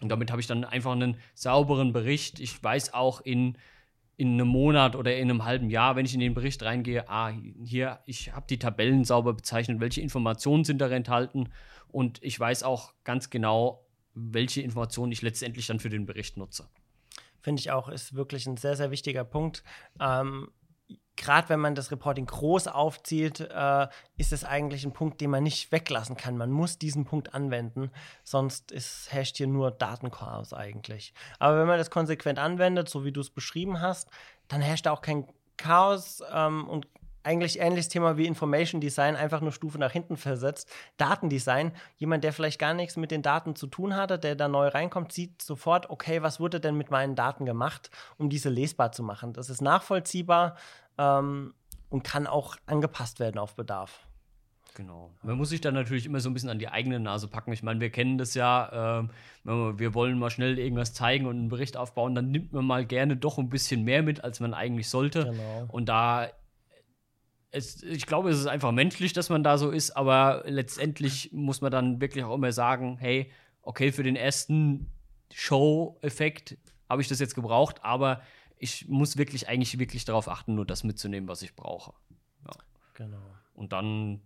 Und 0.00 0.08
damit 0.08 0.30
habe 0.30 0.40
ich 0.40 0.46
dann 0.46 0.64
einfach 0.64 0.92
einen 0.92 1.16
sauberen 1.34 1.92
Bericht. 1.92 2.40
Ich 2.40 2.62
weiß 2.62 2.94
auch 2.94 3.20
in 3.20 3.56
in 4.16 4.34
einem 4.34 4.48
Monat 4.48 4.96
oder 4.96 5.16
in 5.16 5.30
einem 5.30 5.44
halben 5.44 5.70
Jahr, 5.70 5.96
wenn 5.96 6.06
ich 6.06 6.14
in 6.14 6.20
den 6.20 6.34
Bericht 6.34 6.62
reingehe, 6.62 7.08
ah, 7.08 7.32
hier, 7.62 8.00
ich 8.06 8.32
habe 8.32 8.46
die 8.48 8.58
Tabellen 8.58 9.04
sauber 9.04 9.34
bezeichnet, 9.34 9.80
welche 9.80 10.00
Informationen 10.00 10.64
sind 10.64 10.80
da 10.80 10.88
enthalten 10.88 11.48
und 11.88 12.22
ich 12.22 12.38
weiß 12.38 12.62
auch 12.62 12.94
ganz 13.04 13.30
genau, 13.30 13.86
welche 14.14 14.62
Informationen 14.62 15.12
ich 15.12 15.22
letztendlich 15.22 15.66
dann 15.66 15.80
für 15.80 15.90
den 15.90 16.06
Bericht 16.06 16.36
nutze. 16.36 16.68
Finde 17.40 17.60
ich 17.60 17.70
auch, 17.70 17.88
ist 17.88 18.14
wirklich 18.14 18.46
ein 18.46 18.56
sehr, 18.56 18.76
sehr 18.76 18.90
wichtiger 18.90 19.24
Punkt. 19.24 19.64
Ähm, 20.00 20.48
gerade 21.16 21.48
wenn 21.48 21.60
man 21.60 21.74
das 21.74 21.90
Reporting 21.90 22.26
groß 22.26 22.68
aufzieht, 22.68 23.40
äh, 23.40 23.88
ist 24.16 24.32
es 24.32 24.44
eigentlich 24.44 24.84
ein 24.84 24.92
Punkt, 24.92 25.20
den 25.20 25.30
man 25.30 25.42
nicht 25.42 25.70
weglassen 25.72 26.16
kann. 26.16 26.36
Man 26.36 26.50
muss 26.50 26.78
diesen 26.78 27.04
Punkt 27.04 27.34
anwenden, 27.34 27.90
sonst 28.22 28.72
herrscht 29.10 29.36
hier 29.36 29.46
nur 29.46 29.70
Datenchaos 29.70 30.52
eigentlich. 30.52 31.14
Aber 31.38 31.58
wenn 31.58 31.66
man 31.66 31.78
das 31.78 31.90
konsequent 31.90 32.38
anwendet, 32.38 32.88
so 32.88 33.04
wie 33.04 33.12
du 33.12 33.20
es 33.20 33.30
beschrieben 33.30 33.80
hast, 33.80 34.08
dann 34.48 34.60
herrscht 34.60 34.86
auch 34.86 35.02
kein 35.02 35.26
Chaos 35.56 36.22
ähm, 36.32 36.68
und 36.68 36.86
eigentlich 37.24 37.58
ähnliches 37.58 37.88
Thema 37.88 38.16
wie 38.18 38.26
Information 38.26 38.80
Design, 38.80 39.16
einfach 39.16 39.40
nur 39.40 39.50
Stufe 39.50 39.78
nach 39.78 39.90
hinten 39.90 40.16
versetzt. 40.16 40.70
Datendesign, 40.98 41.72
jemand, 41.96 42.22
der 42.22 42.32
vielleicht 42.32 42.60
gar 42.60 42.74
nichts 42.74 42.96
mit 42.96 43.10
den 43.10 43.22
Daten 43.22 43.56
zu 43.56 43.66
tun 43.66 43.96
hatte, 43.96 44.18
der 44.18 44.36
da 44.36 44.46
neu 44.46 44.68
reinkommt, 44.68 45.12
sieht 45.12 45.40
sofort, 45.40 45.88
okay, 45.90 46.22
was 46.22 46.38
wurde 46.38 46.60
denn 46.60 46.76
mit 46.76 46.90
meinen 46.90 47.16
Daten 47.16 47.46
gemacht, 47.46 47.90
um 48.18 48.28
diese 48.28 48.50
lesbar 48.50 48.92
zu 48.92 49.02
machen. 49.02 49.32
Das 49.32 49.48
ist 49.48 49.62
nachvollziehbar 49.62 50.56
ähm, 50.98 51.54
und 51.90 52.02
kann 52.02 52.26
auch 52.26 52.56
angepasst 52.66 53.20
werden 53.20 53.38
auf 53.38 53.54
Bedarf. 53.56 54.06
Genau. 54.74 55.12
Man 55.22 55.36
muss 55.36 55.50
sich 55.50 55.60
dann 55.60 55.74
natürlich 55.74 56.04
immer 56.04 56.18
so 56.18 56.28
ein 56.28 56.34
bisschen 56.34 56.50
an 56.50 56.58
die 56.58 56.68
eigene 56.68 56.98
Nase 56.98 57.28
packen. 57.28 57.52
Ich 57.52 57.62
meine, 57.62 57.80
wir 57.80 57.90
kennen 57.90 58.18
das 58.18 58.34
ja, 58.34 59.02
äh, 59.02 59.08
wir 59.44 59.94
wollen 59.94 60.18
mal 60.18 60.30
schnell 60.30 60.58
irgendwas 60.58 60.94
zeigen 60.94 61.26
und 61.26 61.38
einen 61.38 61.48
Bericht 61.48 61.76
aufbauen, 61.76 62.16
dann 62.16 62.32
nimmt 62.32 62.52
man 62.52 62.64
mal 62.64 62.84
gerne 62.84 63.16
doch 63.16 63.38
ein 63.38 63.50
bisschen 63.50 63.84
mehr 63.84 64.02
mit, 64.02 64.24
als 64.24 64.40
man 64.40 64.52
eigentlich 64.52 64.88
sollte. 64.88 65.26
Genau. 65.26 65.66
Und 65.68 65.88
da 65.88 66.28
es, 67.54 67.82
ich 67.84 68.06
glaube, 68.06 68.30
es 68.30 68.40
ist 68.40 68.46
einfach 68.46 68.72
menschlich, 68.72 69.12
dass 69.12 69.30
man 69.30 69.44
da 69.44 69.58
so 69.58 69.70
ist, 69.70 69.92
aber 69.92 70.42
letztendlich 70.46 71.30
muss 71.32 71.60
man 71.60 71.70
dann 71.70 72.00
wirklich 72.00 72.24
auch 72.24 72.34
immer 72.34 72.52
sagen, 72.52 72.98
hey, 72.98 73.30
okay, 73.62 73.92
für 73.92 74.02
den 74.02 74.16
ersten 74.16 74.90
Show-Effekt 75.32 76.58
habe 76.88 77.00
ich 77.00 77.08
das 77.08 77.20
jetzt 77.20 77.34
gebraucht, 77.34 77.76
aber 77.82 78.22
ich 78.64 78.88
muss 78.88 79.18
wirklich 79.18 79.46
eigentlich 79.46 79.78
wirklich 79.78 80.06
darauf 80.06 80.26
achten, 80.26 80.54
nur 80.54 80.64
das 80.64 80.84
mitzunehmen, 80.84 81.28
was 81.28 81.42
ich 81.42 81.54
brauche. 81.54 81.92
Ja. 82.46 82.52
Genau. 82.94 83.22
Und 83.52 83.72
dann, 83.72 84.22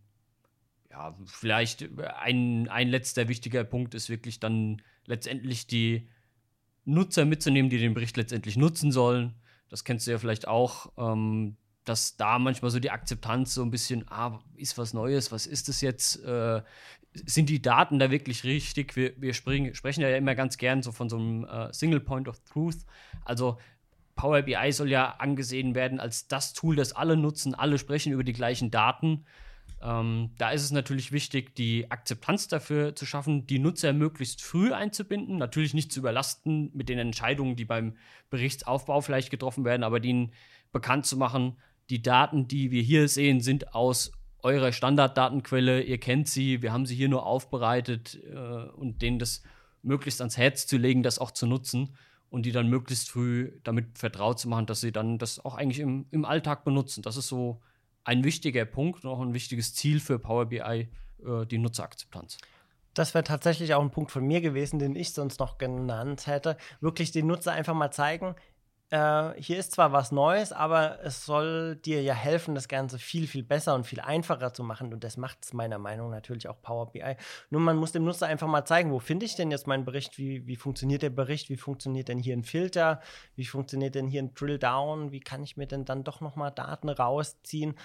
ja, 0.91 1.19
vielleicht 1.27 1.89
ein, 1.99 2.69
ein 2.69 2.89
letzter 2.89 3.29
wichtiger 3.29 3.65
Punkt 3.65 3.95
ist 3.95 4.09
wirklich 4.09 4.39
dann 4.39 4.81
letztendlich 5.07 5.67
die 5.67 6.09
Nutzer 6.85 7.25
mitzunehmen, 7.25 7.69
die 7.69 7.79
den 7.79 7.95
Bericht 7.95 8.17
letztendlich 8.17 8.57
nutzen 8.57 8.93
sollen. 8.93 9.35
Das 9.69 9.83
kennst 9.83 10.07
du 10.07 10.13
ja 10.13 10.19
vielleicht 10.19 10.47
auch. 10.47 10.93
Ähm, 10.97 11.57
dass 11.85 12.17
da 12.19 12.39
manchmal 12.39 12.71
so 12.71 12.81
die 12.81 12.91
Akzeptanz 12.91 13.55
so 13.55 13.63
ein 13.63 13.71
bisschen, 13.71 14.05
ah, 14.09 14.41
ist 14.57 14.77
was 14.77 14.93
Neues, 14.93 15.33
was 15.33 15.47
ist 15.47 15.69
das 15.69 15.81
jetzt? 15.81 16.23
Äh, 16.23 16.63
sind 17.15 17.49
die 17.49 17.63
Daten 17.63 17.99
da 17.99 18.11
wirklich 18.11 18.45
richtig? 18.45 18.95
Wir, 18.95 19.15
wir 19.17 19.33
springen, 19.33 19.75
sprechen 19.75 20.03
ja 20.03 20.15
immer 20.15 20.35
ganz 20.35 20.59
gern 20.59 20.83
so 20.83 20.93
von 20.93 21.09
so 21.09 21.17
einem 21.17 21.45
äh, 21.45 21.73
Single 21.73 22.01
Point 22.01 22.29
of 22.29 22.41
Truth. 22.41 22.85
Also 23.25 23.57
Power 24.19 24.43
BI 24.43 24.73
soll 24.73 24.91
ja 24.91 25.15
angesehen 25.19 25.75
werden 25.75 26.01
als 26.01 26.27
das 26.27 26.53
Tool, 26.53 26.77
das 26.77 26.93
alle 26.93 27.17
nutzen, 27.17 27.55
alle 27.55 27.79
sprechen 27.79 28.13
über 28.13 28.25
die 28.25 28.35
gleichen 28.35 28.71
Daten. 28.71 29.25
Ähm, 29.81 30.33
da 30.39 30.51
ist 30.51 30.65
es 30.65 30.73
natürlich 30.73 31.13
wichtig, 31.13 31.55
die 31.55 31.89
Akzeptanz 31.91 32.49
dafür 32.49 32.97
zu 32.97 33.07
schaffen, 33.07 33.47
die 33.47 33.61
Nutzer 33.61 33.93
möglichst 33.93 34.43
früh 34.43 34.73
einzubinden, 34.73 35.39
natürlich 35.39 35.73
nicht 35.73 35.93
zu 35.93 36.01
überlasten 36.01 36.71
mit 36.75 36.89
den 36.89 36.99
Entscheidungen, 36.99 37.55
die 37.55 37.65
beim 37.65 37.97
Berichtsaufbau 38.29 39.01
vielleicht 39.01 39.31
getroffen 39.31 39.65
werden, 39.65 39.85
aber 39.85 40.01
denen 40.01 40.33
bekannt 40.73 41.07
zu 41.07 41.17
machen, 41.17 41.57
die 41.89 42.03
Daten, 42.03 42.49
die 42.49 42.73
wir 42.73 42.83
hier 42.83 43.07
sehen, 43.07 43.41
sind 43.41 43.73
aus 43.73 44.11
eurer 44.43 44.73
Standarddatenquelle, 44.73 45.83
ihr 45.83 45.99
kennt 45.99 46.29
sie, 46.29 46.61
wir 46.61 46.73
haben 46.73 46.87
sie 46.87 46.97
hier 46.97 47.09
nur 47.09 47.25
aufbereitet 47.25 48.19
äh, 48.25 48.37
und 48.37 49.01
denen 49.01 49.21
das 49.21 49.45
möglichst 49.83 50.21
ans 50.21 50.37
Herz 50.37 50.67
zu 50.67 50.77
legen, 50.77 51.05
das 51.05 51.21
auch 51.21 51.31
zu 51.31 51.47
nutzen 51.47 51.97
und 52.31 52.45
die 52.45 52.53
dann 52.53 52.69
möglichst 52.69 53.11
früh 53.11 53.53
damit 53.65 53.99
vertraut 53.99 54.39
zu 54.39 54.49
machen, 54.49 54.67
dass 54.67 54.81
sie 54.81 54.93
dann 54.93 55.19
das 55.19 55.45
auch 55.45 55.55
eigentlich 55.55 55.81
im, 55.81 56.07
im 56.11 56.25
Alltag 56.25 56.65
benutzen. 56.65 57.03
Das 57.03 57.17
ist 57.17 57.29
so 57.29 57.61
ein 58.05 58.25
wichtiger 58.25 58.65
Punkt 58.65 59.05
und 59.05 59.11
auch 59.11 59.21
ein 59.21 59.35
wichtiges 59.35 59.75
Ziel 59.75 60.01
für 60.01 60.19
Power 60.19 60.47
BI, 60.47 60.61
äh, 60.61 60.89
die 61.51 61.59
Nutzerakzeptanz. 61.59 62.39
Das 62.95 63.15
wäre 63.15 63.25
tatsächlich 63.25 63.75
auch 63.75 63.83
ein 63.83 63.91
Punkt 63.91 64.11
von 64.11 64.27
mir 64.27 64.41
gewesen, 64.41 64.79
den 64.79 64.97
ich 64.97 65.13
sonst 65.13 65.41
noch 65.41 65.59
genannt 65.59 66.27
hätte. 66.27 66.57
Wirklich 66.81 67.13
den 67.13 67.27
Nutzer 67.27 67.53
einfach 67.53 67.75
mal 67.75 67.91
zeigen, 67.91 68.35
äh, 68.91 69.33
hier 69.37 69.59
ist 69.59 69.73
zwar 69.73 69.93
was 69.93 70.13
Neues, 70.13 70.53
aber 70.53 71.01
es 71.03 71.27
soll 71.27 71.77
dir 71.77 72.03
ja 72.03 72.15
helfen, 72.15 72.55
das 72.55 72.69
Ganze 72.69 72.99
viel, 72.99 73.27
viel 73.27 73.43
besser 73.43 73.75
und 73.75 73.87
viel 73.87 74.01
einfacher 74.01 74.55
zu 74.55 74.63
machen. 74.63 74.93
Und 74.93 75.05
das 75.05 75.17
macht 75.17 75.45
es 75.45 75.53
meiner 75.53 75.79
Meinung 75.79 76.11
nach 76.11 76.19
natürlich 76.19 76.49
auch 76.49 76.61
Power 76.63 76.91
BI. 76.91 77.17
Nur 77.51 77.61
man 77.61 77.77
muss 77.77 77.93
dem 77.93 78.05
Nutzer 78.05 78.27
einfach 78.27 78.49
mal 78.49 78.65
zeigen, 78.65 78.91
wo 78.91 78.99
finde 78.99 79.27
ich 79.27 79.37
denn 79.37 79.51
jetzt 79.51 79.67
meinen 79.67 79.85
Bericht? 79.85 80.19
Wie, 80.19 80.47
wie 80.47 80.57
funktioniert 80.57 81.03
der 81.03 81.11
Bericht? 81.11 81.51
Wie 81.51 81.57
funktioniert 81.57 82.09
denn 82.09 82.19
hier 82.19 82.37
ein 82.37 82.45
Filter? 82.45 83.01
Wie 83.35 83.45
funktioniert 83.45 83.95
denn 83.95 84.09
hier 84.09 84.23
ein 84.23 84.35
Drill 84.35 84.59
Down? 84.59 85.13
Wie 85.13 85.21
kann 85.21 85.43
ich 85.43 85.57
mir 85.57 85.67
denn 85.67 85.85
dann 85.85 86.05
doch 86.05 86.21
nochmal 86.21 86.51
Daten 86.51 86.89
rausziehen? 86.89 87.77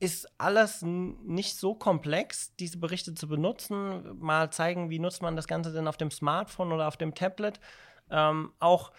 ist 0.00 0.28
alles 0.38 0.82
nicht 0.82 1.56
so 1.56 1.74
komplex, 1.74 2.54
diese 2.56 2.78
Berichte 2.78 3.14
zu 3.14 3.28
benutzen. 3.28 4.18
Mal 4.18 4.50
zeigen, 4.50 4.90
wie 4.90 4.98
nutzt 4.98 5.22
man 5.22 5.36
das 5.36 5.46
Ganze 5.46 5.72
denn 5.72 5.88
auf 5.88 5.96
dem 5.96 6.10
Smartphone 6.10 6.72
oder 6.72 6.88
auf 6.88 6.96
dem 6.96 7.14
Tablet. 7.14 7.60
Ähm, 8.10 8.52
auch 8.58 8.92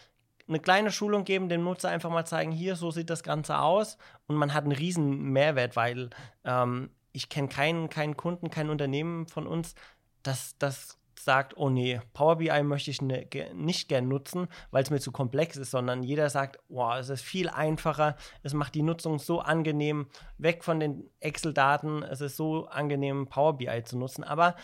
eine 0.47 0.59
kleine 0.59 0.91
Schulung 0.91 1.23
geben, 1.23 1.49
dem 1.49 1.63
Nutzer 1.63 1.89
einfach 1.89 2.09
mal 2.09 2.25
zeigen, 2.25 2.51
hier, 2.51 2.75
so 2.75 2.91
sieht 2.91 3.09
das 3.09 3.23
Ganze 3.23 3.59
aus. 3.59 3.97
Und 4.27 4.35
man 4.35 4.53
hat 4.53 4.63
einen 4.63 4.73
riesen 4.73 5.31
Mehrwert, 5.31 5.75
weil 5.75 6.09
ähm, 6.43 6.91
ich 7.11 7.29
kenne 7.29 7.47
keinen, 7.47 7.89
keinen 7.89 8.17
Kunden, 8.17 8.49
kein 8.49 8.69
Unternehmen 8.69 9.27
von 9.27 9.47
uns, 9.47 9.73
das, 10.21 10.57
das 10.57 10.99
sagt, 11.19 11.57
oh 11.57 11.69
nee, 11.69 11.99
Power 12.13 12.37
BI 12.37 12.63
möchte 12.63 12.91
ich 12.91 13.01
ne, 13.01 13.27
nicht 13.53 13.89
gern 13.89 14.07
nutzen, 14.07 14.47
weil 14.71 14.83
es 14.83 14.89
mir 14.89 14.99
zu 14.99 15.11
komplex 15.11 15.57
ist, 15.57 15.71
sondern 15.71 16.03
jeder 16.03 16.29
sagt, 16.29 16.59
wow, 16.69 16.95
es 16.97 17.09
ist 17.09 17.21
viel 17.21 17.49
einfacher, 17.49 18.15
es 18.43 18.53
macht 18.53 18.75
die 18.75 18.83
Nutzung 18.83 19.19
so 19.19 19.39
angenehm, 19.39 20.07
weg 20.37 20.63
von 20.63 20.79
den 20.79 21.09
Excel-Daten, 21.19 22.03
es 22.03 22.21
ist 22.21 22.37
so 22.37 22.67
angenehm, 22.67 23.27
Power 23.27 23.57
BI 23.57 23.83
zu 23.83 23.97
nutzen. 23.97 24.23
Aber 24.23 24.55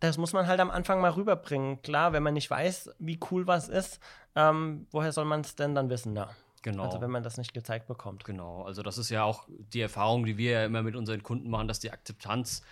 das 0.00 0.16
muss 0.16 0.32
man 0.32 0.46
halt 0.46 0.60
am 0.60 0.70
Anfang 0.70 1.00
mal 1.00 1.10
rüberbringen. 1.10 1.82
Klar, 1.82 2.12
wenn 2.12 2.22
man 2.22 2.34
nicht 2.34 2.50
weiß, 2.50 2.90
wie 2.98 3.20
cool 3.30 3.46
was 3.46 3.68
ist, 3.68 4.00
ähm, 4.34 4.86
woher 4.90 5.12
soll 5.12 5.24
man 5.24 5.40
es 5.40 5.54
denn 5.56 5.74
dann 5.74 5.90
wissen? 5.90 6.16
Ja. 6.16 6.30
Genau. 6.62 6.84
Also 6.84 7.00
wenn 7.00 7.10
man 7.10 7.22
das 7.22 7.38
nicht 7.38 7.54
gezeigt 7.54 7.86
bekommt. 7.86 8.24
Genau, 8.24 8.62
also 8.64 8.82
das 8.82 8.98
ist 8.98 9.08
ja 9.08 9.24
auch 9.24 9.48
die 9.48 9.80
Erfahrung, 9.80 10.26
die 10.26 10.36
wir 10.36 10.50
ja 10.50 10.64
immer 10.66 10.82
mit 10.82 10.94
unseren 10.94 11.22
Kunden 11.22 11.48
machen, 11.48 11.68
dass 11.68 11.80
die 11.80 11.90
Akzeptanz, 11.90 12.62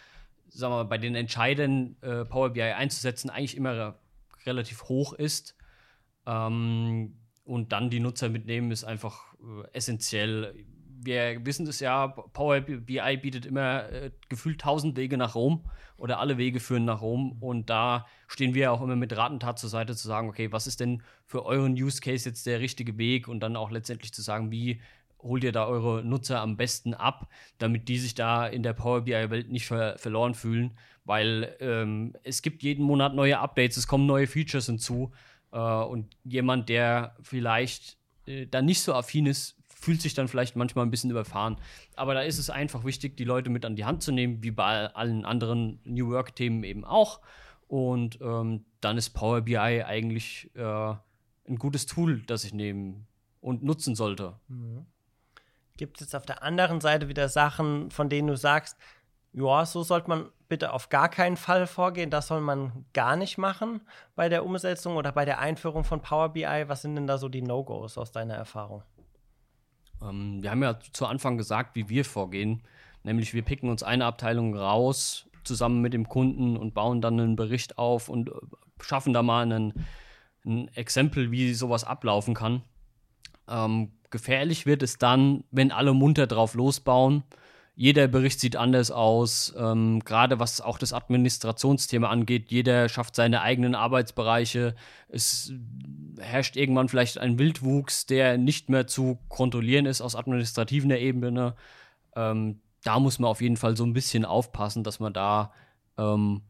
sagen 0.51 0.73
wir 0.73 0.77
mal, 0.79 0.85
bei 0.85 0.99
den 0.99 1.15
Entscheidern 1.15 1.97
äh, 2.03 2.25
Power 2.27 2.51
BI 2.51 2.63
einzusetzen, 2.63 3.31
eigentlich 3.31 3.57
immer 3.57 3.95
relativ 4.45 4.85
hoch 4.85 5.15
ist. 5.15 5.55
Ähm, 6.27 7.17
und 7.45 7.73
dann 7.73 7.89
die 7.89 8.01
Nutzer 8.01 8.29
mitnehmen, 8.29 8.71
ist 8.71 8.85
einfach 8.85 9.35
äh, 9.41 9.69
essentiell 9.73 10.55
wir 11.01 11.45
wissen 11.45 11.67
es 11.67 11.81
ja, 11.81 12.09
Power 12.09 12.61
BI 12.61 13.17
bietet 13.17 13.47
immer 13.47 13.91
äh, 13.91 14.11
gefühlt 14.29 14.61
tausend 14.61 14.97
Wege 14.97 15.17
nach 15.17 15.35
Rom 15.35 15.65
oder 15.97 16.19
alle 16.19 16.39
Wege 16.39 16.61
führen 16.61 16.85
nach 16.85 17.01
Rom. 17.01 17.37
Und 17.41 17.71
da 17.71 18.07
stehen 18.27 18.55
wir 18.55 18.73
auch 18.73 18.83
immer 18.83 18.97
mit 18.97 19.17
Ratentat 19.17 19.59
zur 19.59 19.71
Seite 19.71 19.95
zu 19.95 20.07
sagen, 20.07 20.29
okay, 20.29 20.53
was 20.53 20.67
ist 20.67 20.81
denn 20.81 21.03
für 21.25 21.45
euren 21.45 21.73
Use 21.73 22.01
Case 22.01 22.29
jetzt 22.29 22.47
der 22.47 22.61
richtige 22.61 22.99
Weg? 22.99 23.29
Und 23.29 23.41
dann 23.41 23.57
auch 23.57 23.71
letztendlich 23.71 24.13
zu 24.13 24.23
sagen, 24.23 24.51
wie 24.51 24.81
holt 25.21 25.45
ihr 25.45 25.53
da 25.53 25.67
eure 25.67 26.05
Nutzer 26.05 26.41
am 26.41 26.57
besten 26.57 26.95
ab, 26.95 27.29
damit 27.59 27.89
die 27.89 27.99
sich 27.99 28.15
da 28.15 28.47
in 28.47 28.63
der 28.63 28.73
Power 28.73 29.03
BI-Welt 29.03 29.51
nicht 29.51 29.67
ver 29.67 29.99
verloren 29.99 30.35
fühlen. 30.35 30.77
Weil 31.05 31.57
ähm, 31.61 32.15
es 32.23 32.43
gibt 32.43 32.63
jeden 32.63 32.85
Monat 32.85 33.15
neue 33.15 33.39
Updates, 33.39 33.77
es 33.77 33.87
kommen 33.87 34.07
neue 34.07 34.27
Features 34.27 34.67
hinzu. 34.67 35.13
Äh, 35.53 35.59
und 35.59 36.17
jemand, 36.25 36.69
der 36.69 37.17
vielleicht 37.23 37.99
äh, 38.27 38.47
da 38.47 38.63
nicht 38.63 38.83
so 38.83 38.95
affin 38.95 39.27
ist, 39.27 39.58
fühlt 39.81 40.03
sich 40.03 40.15
dann 40.15 40.29
vielleicht 40.29 40.57
manchmal 40.57 40.85
ein 40.85 40.91
bisschen 40.91 41.11
überfahren. 41.11 41.57
Aber 41.97 42.15
da 42.15 42.23
ist 42.23 42.39
es 42.39 42.51
einfach 42.51 42.85
wichtig, 42.85 43.17
die 43.17 43.25
Leute 43.25 43.51
mit 43.51 43.65
an 43.65 43.77
die 43.77 43.85
Hand 43.85 44.03
zu 44.03 44.13
nehmen, 44.13 44.43
wie 44.43 44.51
bei 44.51 44.93
allen 44.95 45.25
anderen 45.25 45.81
New 45.85 46.11
Work-Themen 46.11 46.65
eben 46.65 46.85
auch. 46.85 47.21
Und 47.69 48.19
ähm, 48.21 48.65
dann 48.81 48.97
ist 48.97 49.11
Power 49.11 49.43
BI 49.43 49.57
eigentlich 49.57 50.51
äh, 50.55 50.63
ein 50.63 51.57
gutes 51.59 51.87
Tool, 51.87 52.23
das 52.27 52.45
ich 52.45 52.55
nehmen 52.55 53.07
und 53.41 53.63
nutzen 53.63 53.95
sollte. 53.95 54.35
Mhm. 54.49 54.87
Gibt 55.77 55.99
es 55.99 56.07
jetzt 56.07 56.17
auf 56.17 56.27
der 56.27 56.43
anderen 56.43 56.81
Seite 56.81 57.09
wieder 57.09 57.29
Sachen, 57.29 57.91
von 57.91 58.09
denen 58.09 58.29
du 58.29 58.37
sagst, 58.37 58.77
ja, 59.33 59.65
so 59.65 59.83
sollte 59.83 60.09
man 60.09 60.29
bitte 60.49 60.73
auf 60.73 60.89
gar 60.89 61.09
keinen 61.09 61.37
Fall 61.37 61.67
vorgehen. 61.67 62.11
Das 62.11 62.27
soll 62.27 62.41
man 62.41 62.87
gar 62.95 63.15
nicht 63.15 63.39
machen 63.39 63.83
bei 64.17 64.29
der 64.29 64.45
Umsetzung 64.45 64.97
oder 64.97 65.13
bei 65.13 65.25
der 65.25 65.39
Einführung 65.39 65.85
von 65.85 66.01
Power 66.01 66.31
BI. 66.31 66.65
Was 66.67 66.83
sind 66.83 66.97
denn 66.97 67.07
da 67.07 67.19
so 67.19 67.29
die 67.29 67.43
No-Gos 67.43 67.99
aus 67.99 68.11
deiner 68.11 68.35
Erfahrung? 68.35 68.83
Ähm, 70.03 70.43
wir 70.43 70.51
haben 70.51 70.63
ja 70.63 70.79
zu 70.93 71.07
Anfang 71.07 71.37
gesagt, 71.37 71.77
wie 71.77 71.89
wir 71.89 72.05
vorgehen. 72.05 72.63
Nämlich 73.03 73.35
wir 73.35 73.43
picken 73.43 73.71
uns 73.71 73.83
eine 73.83 74.05
Abteilung 74.05 74.57
raus 74.57 75.29
zusammen 75.45 75.81
mit 75.81 75.95
dem 75.95 76.09
Kunden 76.09 76.57
und 76.57 76.75
bauen 76.75 77.01
dann 77.01 77.19
einen 77.19 77.37
Bericht 77.37 77.79
auf 77.79 78.09
und 78.09 78.29
äh, 78.29 78.33
schaffen 78.81 79.13
da 79.13 79.23
mal 79.23 79.43
einen, 79.43 79.73
ein 80.45 80.69
Exempel, 80.75 81.31
wie 81.31 81.55
sowas 81.55 81.85
ablaufen 81.85 82.35
kann. 82.35 82.63
Ähm, 83.49 83.93
gefährlich 84.11 84.67
wird 84.67 84.83
es 84.83 84.99
dann, 84.99 85.45
wenn 85.51 85.73
alle 85.73 85.95
munter 85.95 86.27
drauf 86.27 86.55
losbauen 86.55 87.23
jeder 87.81 88.09
Bericht 88.09 88.41
sieht 88.41 88.57
anders 88.57 88.91
aus, 88.91 89.55
ähm, 89.57 90.01
gerade 90.05 90.41
was 90.41 90.61
auch 90.61 90.79
das 90.79 90.93
Administrationsthema 90.93 92.09
angeht. 92.09 92.51
Jeder 92.51 92.89
schafft 92.89 93.15
seine 93.15 93.41
eigenen 93.41 93.77
Arbeitsbereiche. 93.77 94.75
Es 95.09 95.53
herrscht 96.19 96.57
irgendwann 96.57 96.89
vielleicht 96.89 97.19
ein 97.19 97.39
Wildwuchs, 97.39 98.07
der 98.07 98.37
nicht 98.37 98.69
mehr 98.69 98.89
zu 98.89 99.21
kontrollieren 99.29 99.87
ist 99.87 100.01
aus 100.01 100.17
administrativer 100.17 100.99
Ebene. 100.99 101.55
Ähm, 102.17 102.63
da 102.83 102.99
muss 102.99 103.21
man 103.21 103.31
auf 103.31 103.41
jeden 103.41 103.57
Fall 103.57 103.77
so 103.77 103.85
ein 103.85 103.93
bisschen 103.93 104.25
aufpassen, 104.25 104.83
dass 104.83 104.99
man 104.99 105.13
da 105.13 105.53
ähm, 105.99 106.43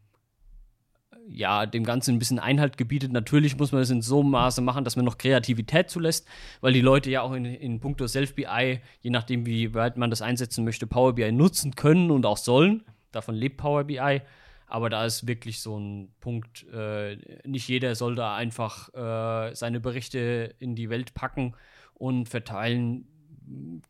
ja, 1.30 1.66
dem 1.66 1.84
Ganzen 1.84 2.14
ein 2.14 2.18
bisschen 2.18 2.38
Einhalt 2.38 2.76
gebietet. 2.76 3.12
Natürlich 3.12 3.56
muss 3.56 3.72
man 3.72 3.80
das 3.82 3.90
in 3.90 4.02
so 4.02 4.20
einem 4.20 4.30
Maße 4.30 4.60
machen, 4.62 4.84
dass 4.84 4.96
man 4.96 5.04
noch 5.04 5.18
Kreativität 5.18 5.90
zulässt, 5.90 6.26
weil 6.60 6.72
die 6.72 6.80
Leute 6.80 7.10
ja 7.10 7.22
auch 7.22 7.32
in, 7.32 7.44
in 7.44 7.80
puncto 7.80 8.06
Self-BI, 8.06 8.80
je 9.00 9.10
nachdem, 9.10 9.46
wie 9.46 9.74
weit 9.74 9.96
man 9.96 10.10
das 10.10 10.22
einsetzen 10.22 10.64
möchte, 10.64 10.86
Power 10.86 11.14
BI 11.14 11.30
nutzen 11.32 11.74
können 11.74 12.10
und 12.10 12.26
auch 12.26 12.36
sollen. 12.36 12.84
Davon 13.12 13.34
lebt 13.34 13.58
Power 13.58 13.84
BI. 13.84 14.20
Aber 14.66 14.90
da 14.90 15.06
ist 15.06 15.26
wirklich 15.26 15.60
so 15.62 15.78
ein 15.78 16.12
Punkt, 16.20 16.66
äh, 16.74 17.16
nicht 17.46 17.68
jeder 17.68 17.94
soll 17.94 18.14
da 18.14 18.36
einfach 18.36 18.92
äh, 18.92 19.54
seine 19.54 19.80
Berichte 19.80 20.54
in 20.58 20.74
die 20.74 20.90
Welt 20.90 21.14
packen 21.14 21.54
und 21.94 22.28
verteilen. 22.28 23.06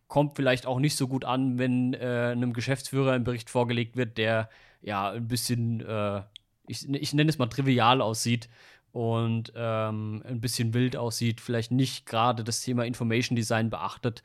Kommt 0.07 0.37
vielleicht 0.37 0.67
auch 0.67 0.79
nicht 0.79 0.95
so 0.95 1.09
gut 1.09 1.25
an, 1.25 1.59
wenn 1.59 1.95
äh, 1.95 2.31
einem 2.31 2.53
Geschäftsführer 2.53 3.13
ein 3.13 3.25
Bericht 3.25 3.51
vorgelegt 3.51 3.97
wird, 3.97 4.19
der 4.19 4.49
ja 4.81 5.11
ein 5.11 5.27
bisschen 5.27 5.81
äh, 5.81 6.23
ich, 6.69 6.89
ich 6.89 7.15
nenne 7.15 7.31
es 7.31 7.39
mal 7.39 7.47
trivial 7.47 8.01
aussieht 8.01 8.49
und 8.93 9.53
ähm, 9.55 10.23
ein 10.27 10.41
bisschen 10.41 10.75
wild 10.75 10.97
aussieht, 10.97 11.41
vielleicht 11.41 11.71
nicht 11.71 12.07
gerade 12.07 12.45
das 12.45 12.63
Thema 12.63 12.85
Information 12.85 13.37
Design 13.37 13.71
beachtet. 13.71 14.23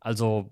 Also 0.00 0.50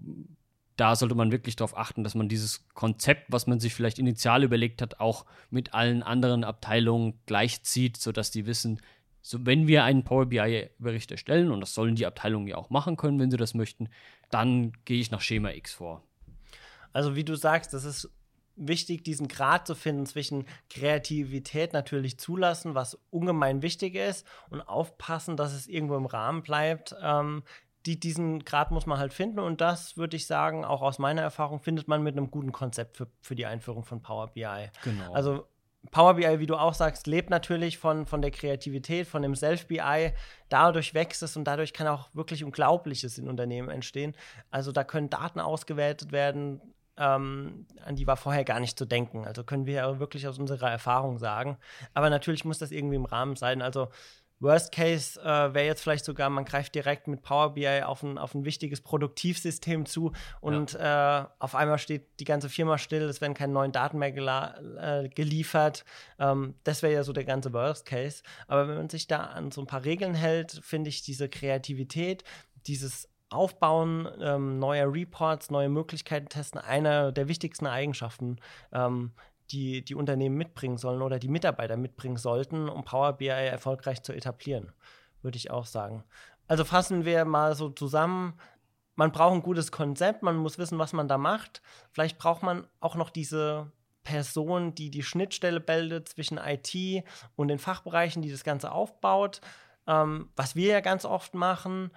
da 0.77 0.97
sollte 0.97 1.15
man 1.15 1.31
wirklich 1.31 1.57
darauf 1.57 1.77
achten, 1.77 2.05
dass 2.05 2.15
man 2.15 2.29
dieses 2.29 2.67
Konzept, 2.73 3.27
was 3.31 3.47
man 3.47 3.61
sich 3.61 3.75
vielleicht 3.75 3.99
initial 3.99 4.45
überlegt 4.45 4.81
hat, 4.81 4.99
auch 4.99 5.27
mit 5.51 5.75
allen 5.75 6.03
anderen 6.03 6.43
Abteilungen 6.43 7.21
gleichzieht, 7.27 7.99
sodass 7.99 8.31
die 8.31 8.47
wissen, 8.47 8.81
so, 9.23 9.45
wenn 9.45 9.67
wir 9.67 9.85
einen 9.85 10.05
Power 10.05 10.27
BI-Bericht 10.27 11.11
erstellen, 11.11 11.51
und 11.51 11.61
das 11.61 11.75
sollen 11.75 11.97
die 11.97 12.07
Abteilungen 12.07 12.47
ja 12.47 12.57
auch 12.57 12.71
machen 12.71 12.97
können, 12.97 13.19
wenn 13.19 13.31
sie 13.31 13.37
das 13.37 13.53
möchten, 13.53 13.91
dann 14.31 14.73
gehe 14.87 15.01
ich 15.01 15.11
nach 15.11 15.21
Schema 15.21 15.51
X 15.51 15.75
vor. 15.75 16.03
Also 16.93 17.15
wie 17.15 17.25
du 17.25 17.37
sagst, 17.37 17.75
das 17.75 17.85
ist 17.85 18.11
wichtig, 18.61 19.05
diesen 19.05 19.29
Grad 19.29 19.67
zu 19.67 19.75
finden 19.75 20.07
zwischen 20.07 20.47
Kreativität 20.69 21.73
natürlich 21.73 22.19
zulassen, 22.19 22.75
was 22.75 22.99
ungemein 23.11 23.63
wichtig 23.63 23.95
ist, 23.95 24.27
und 24.51 24.61
aufpassen, 24.61 25.37
dass 25.37 25.53
es 25.53 25.67
irgendwo 25.67 25.97
im 25.97 26.07
Rahmen 26.07 26.43
bleibt. 26.43 26.95
Ähm, 27.03 27.43
die, 27.87 27.99
diesen 27.99 28.45
Grad 28.45 28.71
muss 28.71 28.87
man 28.87 28.99
halt 28.99 29.15
finden 29.15 29.39
und 29.39 29.61
das 29.61 29.97
würde 29.97 30.17
ich 30.17 30.27
sagen, 30.27 30.65
auch 30.65 30.83
aus 30.83 30.99
meiner 30.99 31.23
Erfahrung, 31.23 31.61
findet 31.61 31.89
man 31.89 32.03
mit 32.03 32.17
einem 32.17 32.31
guten 32.31 32.53
Konzept 32.53 32.99
für, 32.99 33.09
für 33.23 33.35
die 33.35 33.47
Einführung 33.47 33.85
von 33.85 34.03
Power 34.03 34.29
BI. 34.29 34.71
Genau. 34.85 35.13
Also 35.15 35.47
Power 35.91 36.15
BI, 36.15 36.39
wie 36.39 36.47
du 36.47 36.57
auch 36.57 36.75
sagst, 36.75 37.07
lebt 37.07 37.31
natürlich 37.31 37.79
von, 37.79 38.05
von 38.05 38.21
der 38.21 38.31
Kreativität, 38.31 39.07
von 39.07 39.23
dem 39.23 39.35
Self-BI. 39.35 40.13
Dadurch 40.51 40.93
wächst 40.93 41.23
es 41.23 41.37
und 41.37 41.45
dadurch 41.45 41.73
kann 41.73 41.87
auch 41.87 42.15
wirklich 42.15 42.45
Unglaubliches 42.45 43.17
in 43.17 43.29
Unternehmen 43.29 43.71
entstehen. 43.71 44.15
Also 44.51 44.73
da 44.73 44.85
können 44.85 45.09
Daten 45.09 45.41
ausgewertet 45.41 46.13
werden, 46.13 46.61
ähm, 47.01 47.67
an 47.85 47.97
die 47.97 48.07
war 48.07 48.17
vorher 48.17 48.45
gar 48.45 48.61
nicht 48.61 48.79
zu 48.79 48.85
denken. 48.85 49.27
Also 49.27 49.43
können 49.43 49.67
wir 49.67 49.75
ja 49.75 49.99
wirklich 49.99 50.29
aus 50.29 50.39
unserer 50.39 50.71
Erfahrung 50.71 51.19
sagen. 51.19 51.57
Aber 51.95 52.11
natürlich 52.11 52.45
muss 52.45 52.59
das 52.59 52.71
irgendwie 52.71 52.97
im 52.97 53.07
Rahmen 53.07 53.37
sein. 53.37 53.63
Also 53.63 53.89
Worst 54.41 54.73
Case 54.73 55.21
äh, 55.21 55.55
wäre 55.55 55.67
jetzt 55.67 55.83
vielleicht 55.83 56.07
sogar, 56.07 56.31
man 56.31 56.47
greift 56.47 56.75
direkt 56.75 57.09
mit 57.09 57.23
Power 57.23 57.55
BI 57.55 57.83
auf 57.83 58.03
ein, 58.03 58.17
auf 58.17 58.35
ein 58.35 58.47
wichtiges 58.47 58.81
Produktivsystem 58.81 59.85
zu 59.85 60.13
und 60.41 60.73
ja. 60.73 61.25
äh, 61.25 61.27
auf 61.39 61.55
einmal 61.55 61.79
steht 61.79 62.19
die 62.21 62.25
ganze 62.25 62.49
Firma 62.49 62.79
still, 62.79 63.03
es 63.03 63.21
werden 63.21 63.35
keine 63.35 63.53
neuen 63.53 63.73
Daten 63.73 63.99
mehr 63.99 64.15
äh, 64.15 65.09
geliefert. 65.11 65.85
Ähm, 66.19 66.55
das 66.65 66.83
wäre 66.83 66.95
ja 66.95 67.05
so 67.05 67.13
der 67.13 67.25
ganze 67.25 67.53
Worst 67.53 67.85
Case. 67.85 68.23
Aber 68.49 68.67
wenn 68.67 68.77
man 68.77 68.89
sich 68.89 69.07
da 69.07 69.25
an 69.25 69.51
so 69.51 69.61
ein 69.61 69.67
paar 69.67 69.85
Regeln 69.85 70.15
hält, 70.15 70.59
finde 70.65 70.89
ich 70.89 71.03
diese 71.03 71.29
Kreativität, 71.29 72.25
dieses 72.67 73.10
Aufbauen 73.31 74.09
ähm, 74.21 74.59
neuer 74.59 74.93
Reports, 74.93 75.51
neue 75.51 75.69
Möglichkeiten 75.69 76.29
testen, 76.29 76.61
einer 76.61 77.13
der 77.13 77.29
wichtigsten 77.29 77.67
Eigenschaften, 77.67 78.39
ähm, 78.73 79.13
die 79.51 79.85
die 79.85 79.95
Unternehmen 79.95 80.37
mitbringen 80.37 80.79
sollen 80.79 81.03
oder 81.03 81.19
die 81.19 81.29
Mitarbeiter 81.29 81.77
mitbringen 81.77 82.17
sollten, 82.17 82.69
um 82.69 82.85
Power 82.85 83.15
BI 83.15 83.29
erfolgreich 83.29 84.03
zu 84.03 84.13
etablieren, 84.13 84.73
würde 85.23 85.37
ich 85.37 85.51
auch 85.51 85.67
sagen. 85.67 86.05
Also 86.47 86.65
fassen 86.65 87.05
wir 87.05 87.25
mal 87.25 87.55
so 87.55 87.71
zusammen. 87.71 88.35
Man 88.97 89.13
braucht 89.13 89.35
ein 89.35 89.43
gutes 89.43 89.71
Konzept, 89.71 90.23
man 90.23 90.37
muss 90.37 90.59
wissen, 90.59 90.79
was 90.79 90.93
man 90.93 91.09
da 91.09 91.17
macht. 91.17 91.63
Vielleicht 91.93 92.19
braucht 92.19 92.43
man 92.43 92.67
auch 92.81 92.97
noch 92.97 93.11
diese 93.11 93.71
Person, 94.03 94.75
die 94.75 94.91
die 94.91 95.03
Schnittstelle 95.03 95.61
bildet 95.61 96.09
zwischen 96.09 96.39
IT 96.39 97.05
und 97.37 97.49
den 97.49 97.59
Fachbereichen, 97.59 98.23
die 98.23 98.31
das 98.31 98.45
Ganze 98.45 98.73
aufbaut. 98.73 99.41
Ähm, 99.87 100.31
was 100.37 100.57
wir 100.57 100.73
ja 100.73 100.81
ganz 100.81 101.05
oft 101.05 101.35
machen, 101.35 101.91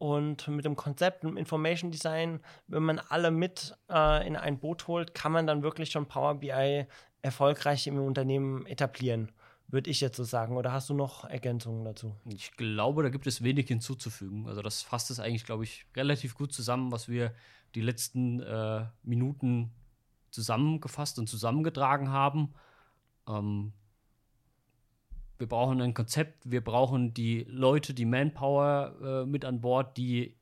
und 0.00 0.48
mit 0.48 0.64
dem 0.64 0.76
Konzept, 0.76 1.24
dem 1.24 1.36
Information 1.36 1.90
Design, 1.90 2.40
wenn 2.68 2.82
man 2.82 2.98
alle 2.98 3.30
mit 3.30 3.76
äh, 3.90 4.26
in 4.26 4.34
ein 4.34 4.58
Boot 4.58 4.86
holt, 4.88 5.12
kann 5.12 5.30
man 5.30 5.46
dann 5.46 5.62
wirklich 5.62 5.90
schon 5.90 6.06
Power 6.06 6.36
BI 6.36 6.86
erfolgreich 7.20 7.86
im 7.86 7.98
Unternehmen 7.98 8.64
etablieren, 8.64 9.30
würde 9.68 9.90
ich 9.90 10.00
jetzt 10.00 10.16
so 10.16 10.24
sagen. 10.24 10.56
Oder 10.56 10.72
hast 10.72 10.88
du 10.88 10.94
noch 10.94 11.24
Ergänzungen 11.24 11.84
dazu? 11.84 12.16
Ich 12.24 12.56
glaube, 12.56 13.02
da 13.02 13.10
gibt 13.10 13.26
es 13.26 13.44
wenig 13.44 13.68
hinzuzufügen. 13.68 14.48
Also 14.48 14.62
das 14.62 14.80
fasst 14.80 15.10
es 15.10 15.20
eigentlich, 15.20 15.44
glaube 15.44 15.64
ich, 15.64 15.84
relativ 15.94 16.34
gut 16.34 16.54
zusammen, 16.54 16.90
was 16.92 17.10
wir 17.10 17.34
die 17.74 17.82
letzten 17.82 18.40
äh, 18.40 18.86
Minuten 19.02 19.70
zusammengefasst 20.30 21.18
und 21.18 21.28
zusammengetragen 21.28 22.10
haben. 22.10 22.54
Ähm, 23.28 23.74
wir 25.40 25.48
brauchen 25.48 25.80
ein 25.80 25.94
Konzept, 25.94 26.50
wir 26.50 26.62
brauchen 26.62 27.14
die 27.14 27.44
Leute, 27.48 27.94
die 27.94 28.04
Manpower 28.04 28.94
äh, 29.02 29.26
mit 29.26 29.44
an 29.44 29.60
Bord, 29.60 29.96
die 29.96 30.36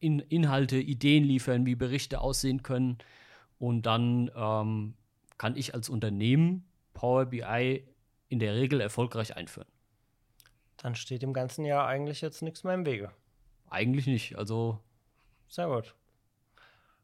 in 0.00 0.18
Inhalte, 0.18 0.76
Ideen 0.76 1.24
liefern, 1.24 1.64
wie 1.64 1.74
Berichte 1.74 2.20
aussehen 2.20 2.62
können. 2.62 2.98
Und 3.58 3.86
dann 3.86 4.30
ähm, 4.36 4.94
kann 5.38 5.56
ich 5.56 5.72
als 5.72 5.88
Unternehmen 5.88 6.68
Power 6.92 7.24
BI 7.24 7.88
in 8.28 8.38
der 8.38 8.54
Regel 8.54 8.82
erfolgreich 8.82 9.34
einführen. 9.34 9.68
Dann 10.76 10.94
steht 10.94 11.22
im 11.22 11.32
ganzen 11.32 11.64
Jahr 11.64 11.86
eigentlich 11.86 12.20
jetzt 12.20 12.42
nichts 12.42 12.64
mehr 12.64 12.74
im 12.74 12.84
Wege. 12.84 13.10
Eigentlich 13.70 14.06
nicht. 14.06 14.36
Also. 14.36 14.78
Sehr 15.48 15.68
gut. 15.68 15.94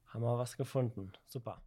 Haben 0.09 0.23
wir 0.23 0.37
was 0.37 0.59
gefunden. 0.59 1.13
Super. 1.27 1.63